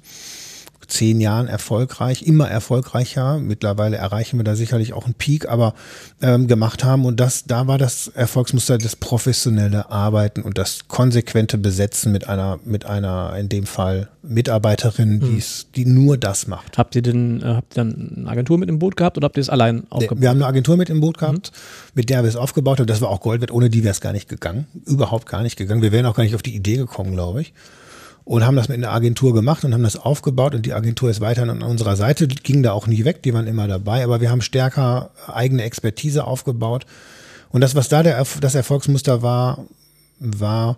zehn 0.91 1.21
Jahren 1.21 1.47
erfolgreich, 1.47 2.23
immer 2.23 2.49
erfolgreicher. 2.49 3.39
Mittlerweile 3.39 3.97
erreichen 3.97 4.37
wir 4.37 4.43
da 4.43 4.55
sicherlich 4.55 4.93
auch 4.93 5.05
einen 5.05 5.13
Peak, 5.13 5.47
aber 5.49 5.73
ähm, 6.21 6.47
gemacht 6.47 6.83
haben. 6.83 7.05
Und 7.05 7.19
das, 7.19 7.45
da 7.45 7.67
war 7.67 7.77
das 7.77 8.07
Erfolgsmuster 8.09 8.77
das 8.77 8.95
professionelle 8.95 9.89
Arbeiten 9.89 10.41
und 10.41 10.57
das 10.57 10.87
konsequente 10.87 11.57
Besetzen 11.57 12.11
mit 12.11 12.27
einer, 12.27 12.59
mit 12.65 12.85
einer, 12.85 13.35
in 13.37 13.49
dem 13.49 13.65
Fall 13.65 14.09
Mitarbeiterin, 14.23 15.21
Hm. 15.21 15.35
die's, 15.35 15.67
die 15.75 15.85
nur 15.85 16.17
das 16.17 16.47
macht. 16.47 16.77
Habt 16.77 16.95
ihr 16.95 17.01
denn, 17.01 17.41
äh, 17.41 17.45
habt 17.45 17.73
ihr 17.73 17.83
dann 17.83 18.13
eine 18.17 18.29
Agentur 18.29 18.57
mit 18.57 18.69
im 18.69 18.77
Boot 18.79 18.95
gehabt 18.95 19.17
oder 19.17 19.25
habt 19.25 19.37
ihr 19.37 19.41
es 19.41 19.49
allein 19.49 19.83
aufgebaut? 19.89 20.21
Wir 20.21 20.29
haben 20.29 20.37
eine 20.37 20.45
Agentur 20.45 20.77
mit 20.77 20.89
im 20.89 20.99
Boot 21.01 21.17
gehabt, 21.17 21.51
mit 21.95 22.09
der 22.09 22.23
wir 22.23 22.29
es 22.29 22.35
aufgebaut 22.35 22.79
haben. 22.79 22.87
Das 22.87 23.01
war 23.01 23.09
auch 23.09 23.21
Gold 23.21 23.41
wert. 23.41 23.51
Ohne 23.51 23.69
die 23.69 23.83
wäre 23.83 23.91
es 23.91 24.01
gar 24.01 24.13
nicht 24.13 24.29
gegangen. 24.29 24.67
Überhaupt 24.85 25.27
gar 25.27 25.41
nicht 25.41 25.57
gegangen. 25.57 25.81
Wir 25.81 25.91
wären 25.91 26.05
auch 26.05 26.15
gar 26.15 26.23
nicht 26.23 26.35
auf 26.35 26.43
die 26.43 26.55
Idee 26.55 26.75
gekommen, 26.75 27.13
glaube 27.13 27.41
ich. 27.41 27.53
Und 28.24 28.45
haben 28.45 28.55
das 28.55 28.69
mit 28.69 28.78
einer 28.78 28.91
Agentur 28.91 29.34
gemacht 29.34 29.65
und 29.65 29.74
haben 29.74 29.84
das 29.84 29.95
aufgebaut 29.95 30.53
und 30.53 30.65
die 30.65 30.74
Agentur 30.74 31.09
ist 31.09 31.22
weiterhin 31.22 31.49
an 31.49 31.63
unserer 31.63 31.95
Seite, 31.95 32.28
ging 32.28 32.61
da 32.61 32.72
auch 32.72 32.86
nie 32.88 33.03
weg, 33.03 33.24
die 33.24 33.34
waren 33.34 33.47
immer 33.47 33.67
dabei, 33.67 34.03
aber 34.03 34.22
wir 34.22 34.30
haben 34.30 34.41
stärker 34.41 35.09
eigene 35.28 35.63
Expertise 35.63 36.26
aufgebaut. 36.26 36.86
Und 37.49 37.61
das, 37.61 37.76
was 37.76 37.89
da 37.89 38.03
der, 38.03 38.24
das 38.39 38.55
Erfolgsmuster 38.55 39.22
war, 39.22 39.65
war, 40.19 40.78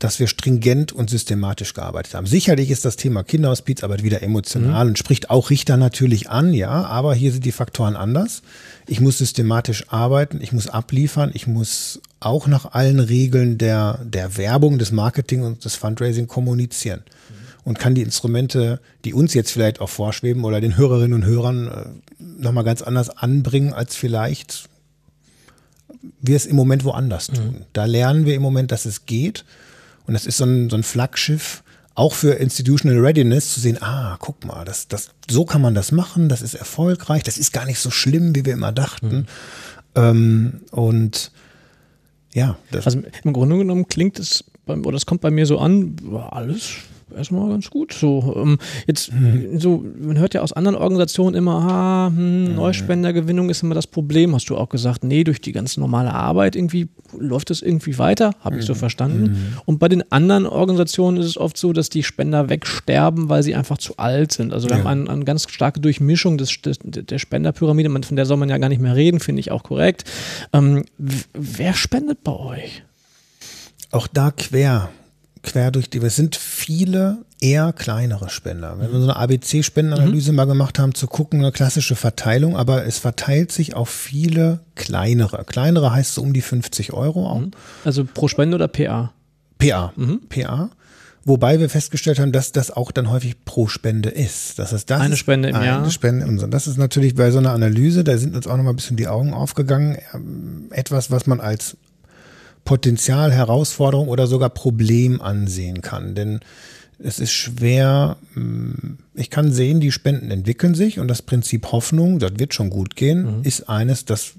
dass 0.00 0.18
wir 0.18 0.28
stringent 0.28 0.92
und 0.92 1.10
systematisch 1.10 1.74
gearbeitet 1.74 2.14
haben. 2.14 2.26
Sicherlich 2.26 2.70
ist 2.70 2.86
das 2.86 2.96
Thema 2.96 3.22
Kinderhospizarbeit 3.22 4.02
wieder 4.02 4.22
emotional 4.22 4.88
und 4.88 4.98
spricht 4.98 5.28
auch 5.28 5.50
Richter 5.50 5.76
natürlich 5.76 6.30
an, 6.30 6.54
ja, 6.54 6.70
aber 6.70 7.14
hier 7.14 7.32
sind 7.32 7.44
die 7.44 7.52
Faktoren 7.52 7.96
anders. 7.96 8.42
Ich 8.86 9.00
muss 9.00 9.18
systematisch 9.18 9.84
arbeiten, 9.88 10.40
ich 10.40 10.52
muss 10.52 10.68
abliefern, 10.68 11.30
ich 11.34 11.46
muss 11.46 12.00
auch 12.20 12.46
nach 12.46 12.72
allen 12.72 13.00
Regeln 13.00 13.58
der, 13.58 14.00
der 14.04 14.36
Werbung, 14.36 14.78
des 14.78 14.92
Marketing 14.92 15.42
und 15.42 15.64
des 15.64 15.74
Fundraising 15.74 16.28
kommunizieren. 16.28 17.02
Und 17.64 17.78
kann 17.78 17.94
die 17.94 18.02
Instrumente, 18.02 18.80
die 19.04 19.12
uns 19.12 19.34
jetzt 19.34 19.52
vielleicht 19.52 19.80
auch 19.80 19.88
vorschweben 19.88 20.44
oder 20.44 20.60
den 20.60 20.76
Hörerinnen 20.76 21.12
und 21.12 21.26
Hörern 21.26 21.68
äh, 21.68 22.22
nochmal 22.42 22.64
ganz 22.64 22.82
anders 22.82 23.10
anbringen, 23.10 23.72
als 23.72 23.96
vielleicht 23.96 24.68
wir 26.20 26.36
es 26.36 26.46
im 26.46 26.56
Moment 26.56 26.84
woanders 26.84 27.26
tun. 27.26 27.66
Da 27.72 27.84
lernen 27.84 28.24
wir 28.24 28.34
im 28.34 28.42
Moment, 28.42 28.72
dass 28.72 28.86
es 28.86 29.06
geht. 29.06 29.44
Und 30.06 30.14
das 30.14 30.26
ist 30.26 30.38
so 30.38 30.44
ein, 30.44 30.70
so 30.70 30.76
ein 30.76 30.82
Flaggschiff, 30.82 31.62
auch 31.94 32.14
für 32.14 32.32
Institutional 32.32 32.98
Readiness 32.98 33.52
zu 33.52 33.60
sehen, 33.60 33.78
ah, 33.82 34.16
guck 34.18 34.44
mal, 34.44 34.64
das, 34.64 34.88
das, 34.88 35.10
so 35.28 35.44
kann 35.44 35.60
man 35.60 35.74
das 35.74 35.92
machen, 35.92 36.28
das 36.28 36.40
ist 36.40 36.54
erfolgreich, 36.54 37.22
das 37.22 37.36
ist 37.36 37.52
gar 37.52 37.66
nicht 37.66 37.78
so 37.78 37.90
schlimm, 37.90 38.34
wie 38.34 38.44
wir 38.44 38.54
immer 38.54 38.72
dachten. 38.72 39.26
Ähm, 39.94 40.60
und 40.70 41.30
ja, 42.34 42.56
das, 42.70 42.86
Also 42.86 43.02
im 43.24 43.32
Grunde 43.32 43.58
genommen 43.58 43.86
klingt 43.86 44.18
es, 44.18 44.44
oder 44.66 44.96
es 44.96 45.06
kommt 45.06 45.20
bei 45.20 45.30
mir 45.30 45.46
so 45.46 45.58
an, 45.58 45.96
alles 46.30 46.76
erstmal 47.16 47.48
ganz 47.48 47.70
gut. 47.70 47.92
So, 47.92 48.34
ähm, 48.36 48.58
jetzt, 48.86 49.10
so, 49.56 49.84
man 50.00 50.18
hört 50.18 50.34
ja 50.34 50.42
aus 50.42 50.52
anderen 50.52 50.76
Organisationen 50.76 51.34
immer, 51.36 51.54
ah, 51.56 52.06
hm, 52.08 52.54
Neuspendergewinnung 52.54 53.50
ist 53.50 53.62
immer 53.62 53.74
das 53.74 53.86
Problem. 53.86 54.34
Hast 54.34 54.48
du 54.50 54.56
auch 54.56 54.68
gesagt, 54.68 55.04
nee, 55.04 55.24
durch 55.24 55.40
die 55.40 55.52
ganz 55.52 55.76
normale 55.76 56.12
Arbeit 56.12 56.56
irgendwie 56.56 56.88
läuft 57.18 57.50
es 57.50 57.60
irgendwie 57.62 57.98
weiter, 57.98 58.32
habe 58.40 58.58
ich 58.58 58.64
so 58.64 58.74
verstanden. 58.74 59.54
Und 59.64 59.78
bei 59.80 59.88
den 59.88 60.10
anderen 60.12 60.46
Organisationen 60.46 61.16
ist 61.16 61.26
es 61.26 61.36
oft 61.36 61.56
so, 61.56 61.72
dass 61.72 61.88
die 61.88 62.02
Spender 62.04 62.48
wegsterben, 62.48 63.28
weil 63.28 63.42
sie 63.42 63.54
einfach 63.56 63.78
zu 63.78 63.96
alt 63.96 64.32
sind. 64.32 64.52
Also 64.52 64.68
wir 64.68 64.76
Ja. 64.76 64.84
haben 64.84 64.86
eine, 65.02 65.10
eine 65.10 65.24
ganz 65.24 65.50
starke 65.50 65.80
Durchmischung 65.80 66.38
des, 66.38 66.60
des, 66.62 66.78
der 66.84 67.18
Spenderpyramide, 67.18 67.88
Man- 67.88 68.04
von 68.04 68.16
der 68.16 68.26
soll 68.26 68.36
man 68.36 68.48
ja 68.48 68.58
gar 68.58 68.68
nicht 68.68 68.80
mehr 68.80 68.94
reden, 68.94 69.18
finde 69.20 69.40
ich 69.40 69.50
auch 69.50 69.64
korrekt. 69.64 70.04
Ähm, 70.52 70.84
wer 71.34 71.74
spendet 71.74 72.22
bei 72.22 72.32
euch? 72.32 72.82
auch 73.92 74.06
da 74.06 74.30
quer, 74.30 74.90
quer 75.42 75.70
durch 75.70 75.90
die, 75.90 75.98
es 75.98 76.16
sind 76.16 76.36
viele 76.36 77.24
eher 77.40 77.72
kleinere 77.72 78.28
Spender. 78.28 78.76
Wenn 78.78 78.92
wir 78.92 79.00
so 79.00 79.04
eine 79.04 79.16
ABC-Spendenanalyse 79.16 80.32
mal 80.32 80.44
gemacht 80.44 80.78
haben, 80.78 80.94
zu 80.94 81.06
gucken, 81.06 81.40
eine 81.40 81.52
klassische 81.52 81.96
Verteilung, 81.96 82.56
aber 82.56 82.84
es 82.84 82.98
verteilt 82.98 83.50
sich 83.52 83.74
auf 83.74 83.88
viele 83.88 84.60
kleinere. 84.74 85.44
Kleinere 85.44 85.92
heißt 85.92 86.14
so 86.14 86.22
um 86.22 86.32
die 86.32 86.42
50 86.42 86.92
Euro 86.92 87.26
auch. 87.28 87.42
Also 87.84 88.04
pro 88.04 88.28
Spende 88.28 88.56
oder 88.56 88.68
PA? 88.68 89.12
PA. 89.58 89.92
PA. 90.28 90.70
Wobei 91.24 91.60
wir 91.60 91.68
festgestellt 91.68 92.18
haben, 92.18 92.32
dass 92.32 92.52
das 92.52 92.70
auch 92.70 92.90
dann 92.90 93.10
häufig 93.10 93.44
pro 93.44 93.66
Spende 93.68 94.08
ist. 94.08 94.58
Das 94.58 94.72
heißt, 94.72 94.88
das 94.88 95.00
Eine 95.00 95.14
ist 95.14 95.20
Spende 95.20 95.50
im 95.50 95.54
eine 95.56 95.66
Jahr. 95.66 95.90
Spende 95.90 96.24
im 96.26 96.38
Jahr. 96.38 96.48
Das 96.48 96.66
ist 96.66 96.78
natürlich 96.78 97.14
bei 97.14 97.30
so 97.30 97.38
einer 97.38 97.52
Analyse, 97.52 98.04
da 98.04 98.16
sind 98.16 98.34
uns 98.34 98.46
auch 98.46 98.56
noch 98.56 98.64
mal 98.64 98.70
ein 98.70 98.76
bisschen 98.76 98.96
die 98.96 99.06
Augen 99.06 99.34
aufgegangen. 99.34 99.98
Ähm, 100.14 100.68
Etwas, 100.70 101.10
was 101.10 101.26
man 101.26 101.40
als 101.40 101.76
Potenzial, 102.64 103.32
Herausforderung 103.32 104.08
oder 104.08 104.26
sogar 104.26 104.50
Problem 104.50 105.20
ansehen 105.20 105.82
kann. 105.82 106.14
Denn 106.14 106.40
es 106.98 107.18
ist 107.18 107.32
schwer, 107.32 108.16
mh, 108.34 108.96
ich 109.14 109.30
kann 109.30 109.52
sehen, 109.52 109.80
die 109.80 109.92
Spenden 109.92 110.30
entwickeln 110.30 110.74
sich 110.74 110.98
und 110.98 111.08
das 111.08 111.22
Prinzip 111.22 111.72
Hoffnung, 111.72 112.18
das 112.18 112.32
wird 112.36 112.54
schon 112.54 112.70
gut 112.70 112.96
gehen, 112.96 113.26
ist 113.44 113.68
eines, 113.68 114.04
das 114.04 114.34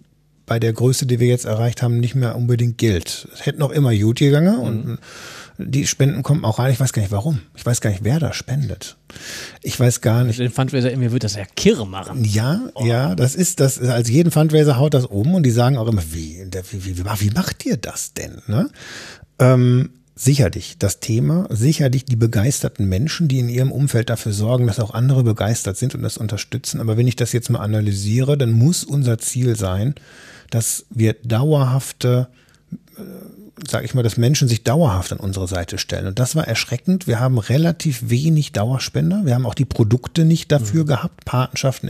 bei 0.45 0.59
der 0.59 0.73
Größe, 0.73 1.05
die 1.05 1.19
wir 1.19 1.27
jetzt 1.27 1.45
erreicht 1.45 1.81
haben, 1.81 1.99
nicht 1.99 2.15
mehr 2.15 2.35
unbedingt 2.35 2.77
gilt. 2.77 3.27
Es 3.33 3.45
hätte 3.45 3.59
noch 3.59 3.71
immer 3.71 3.95
gut 3.95 4.19
gegangen 4.19 4.57
und 4.59 4.99
die 5.65 5.87
Spenden 5.87 6.23
kommen 6.23 6.45
auch 6.45 6.59
rein. 6.59 6.71
Ich 6.71 6.79
weiß 6.79 6.93
gar 6.93 7.01
nicht 7.01 7.11
warum. 7.11 7.41
Ich 7.55 7.65
weiß 7.65 7.81
gar 7.81 7.89
nicht, 7.89 8.03
wer 8.03 8.19
da 8.19 8.33
spendet. 8.33 8.97
Ich 9.61 9.79
weiß 9.79 10.01
gar 10.01 10.23
nicht. 10.23 10.39
Den 10.39 10.51
Fundraiser 10.51 10.91
in 10.91 10.99
mir 10.99 11.11
wird 11.11 11.23
das 11.23 11.35
ja 11.35 11.45
kirre 11.55 11.87
machen. 11.87 12.23
Ja, 12.23 12.69
ja, 12.83 13.15
das 13.15 13.35
ist 13.35 13.59
das. 13.59 13.79
Als 13.79 14.09
jeden 14.09 14.31
Fundraiser 14.31 14.77
haut 14.77 14.93
das 14.93 15.05
um 15.05 15.33
und 15.35 15.43
die 15.43 15.51
sagen 15.51 15.77
auch 15.77 15.87
immer, 15.87 16.03
wie, 16.11 16.45
wie, 16.71 16.85
wie, 16.85 17.05
wie 17.05 17.29
macht 17.31 17.65
ihr 17.65 17.77
das 17.77 18.13
denn? 18.13 18.41
Ne? 18.47 18.69
Ähm, 19.39 19.89
sicherlich 20.15 20.77
das 20.77 20.99
Thema, 20.99 21.47
sicherlich 21.49 22.05
die 22.05 22.15
begeisterten 22.15 22.87
Menschen, 22.87 23.27
die 23.27 23.39
in 23.39 23.49
ihrem 23.49 23.71
Umfeld 23.71 24.09
dafür 24.09 24.33
sorgen, 24.33 24.67
dass 24.67 24.79
auch 24.79 24.93
andere 24.93 25.23
begeistert 25.23 25.77
sind 25.77 25.95
und 25.95 26.03
das 26.03 26.17
unterstützen. 26.17 26.79
Aber 26.79 26.97
wenn 26.97 27.07
ich 27.07 27.15
das 27.15 27.31
jetzt 27.31 27.49
mal 27.49 27.59
analysiere, 27.59 28.37
dann 28.37 28.51
muss 28.51 28.83
unser 28.83 29.17
Ziel 29.17 29.55
sein, 29.55 29.95
dass 30.49 30.85
wir 30.89 31.13
dauerhafte 31.13 32.27
sage 33.67 33.85
ich 33.85 33.93
mal, 33.93 34.03
dass 34.03 34.17
Menschen 34.17 34.47
sich 34.47 34.63
dauerhaft 34.63 35.11
an 35.11 35.19
unsere 35.19 35.47
Seite 35.47 35.77
stellen. 35.77 36.07
Und 36.07 36.19
das 36.19 36.35
war 36.35 36.47
erschreckend. 36.47 37.07
Wir 37.07 37.19
haben 37.19 37.37
relativ 37.37 38.09
wenig 38.09 38.51
Dauerspender. 38.51 39.21
Wir 39.25 39.35
haben 39.35 39.45
auch 39.45 39.53
die 39.53 39.65
Produkte 39.65 40.25
nicht 40.25 40.51
dafür 40.51 40.85
gehabt. 40.85 41.25
Patenschaften 41.25 41.89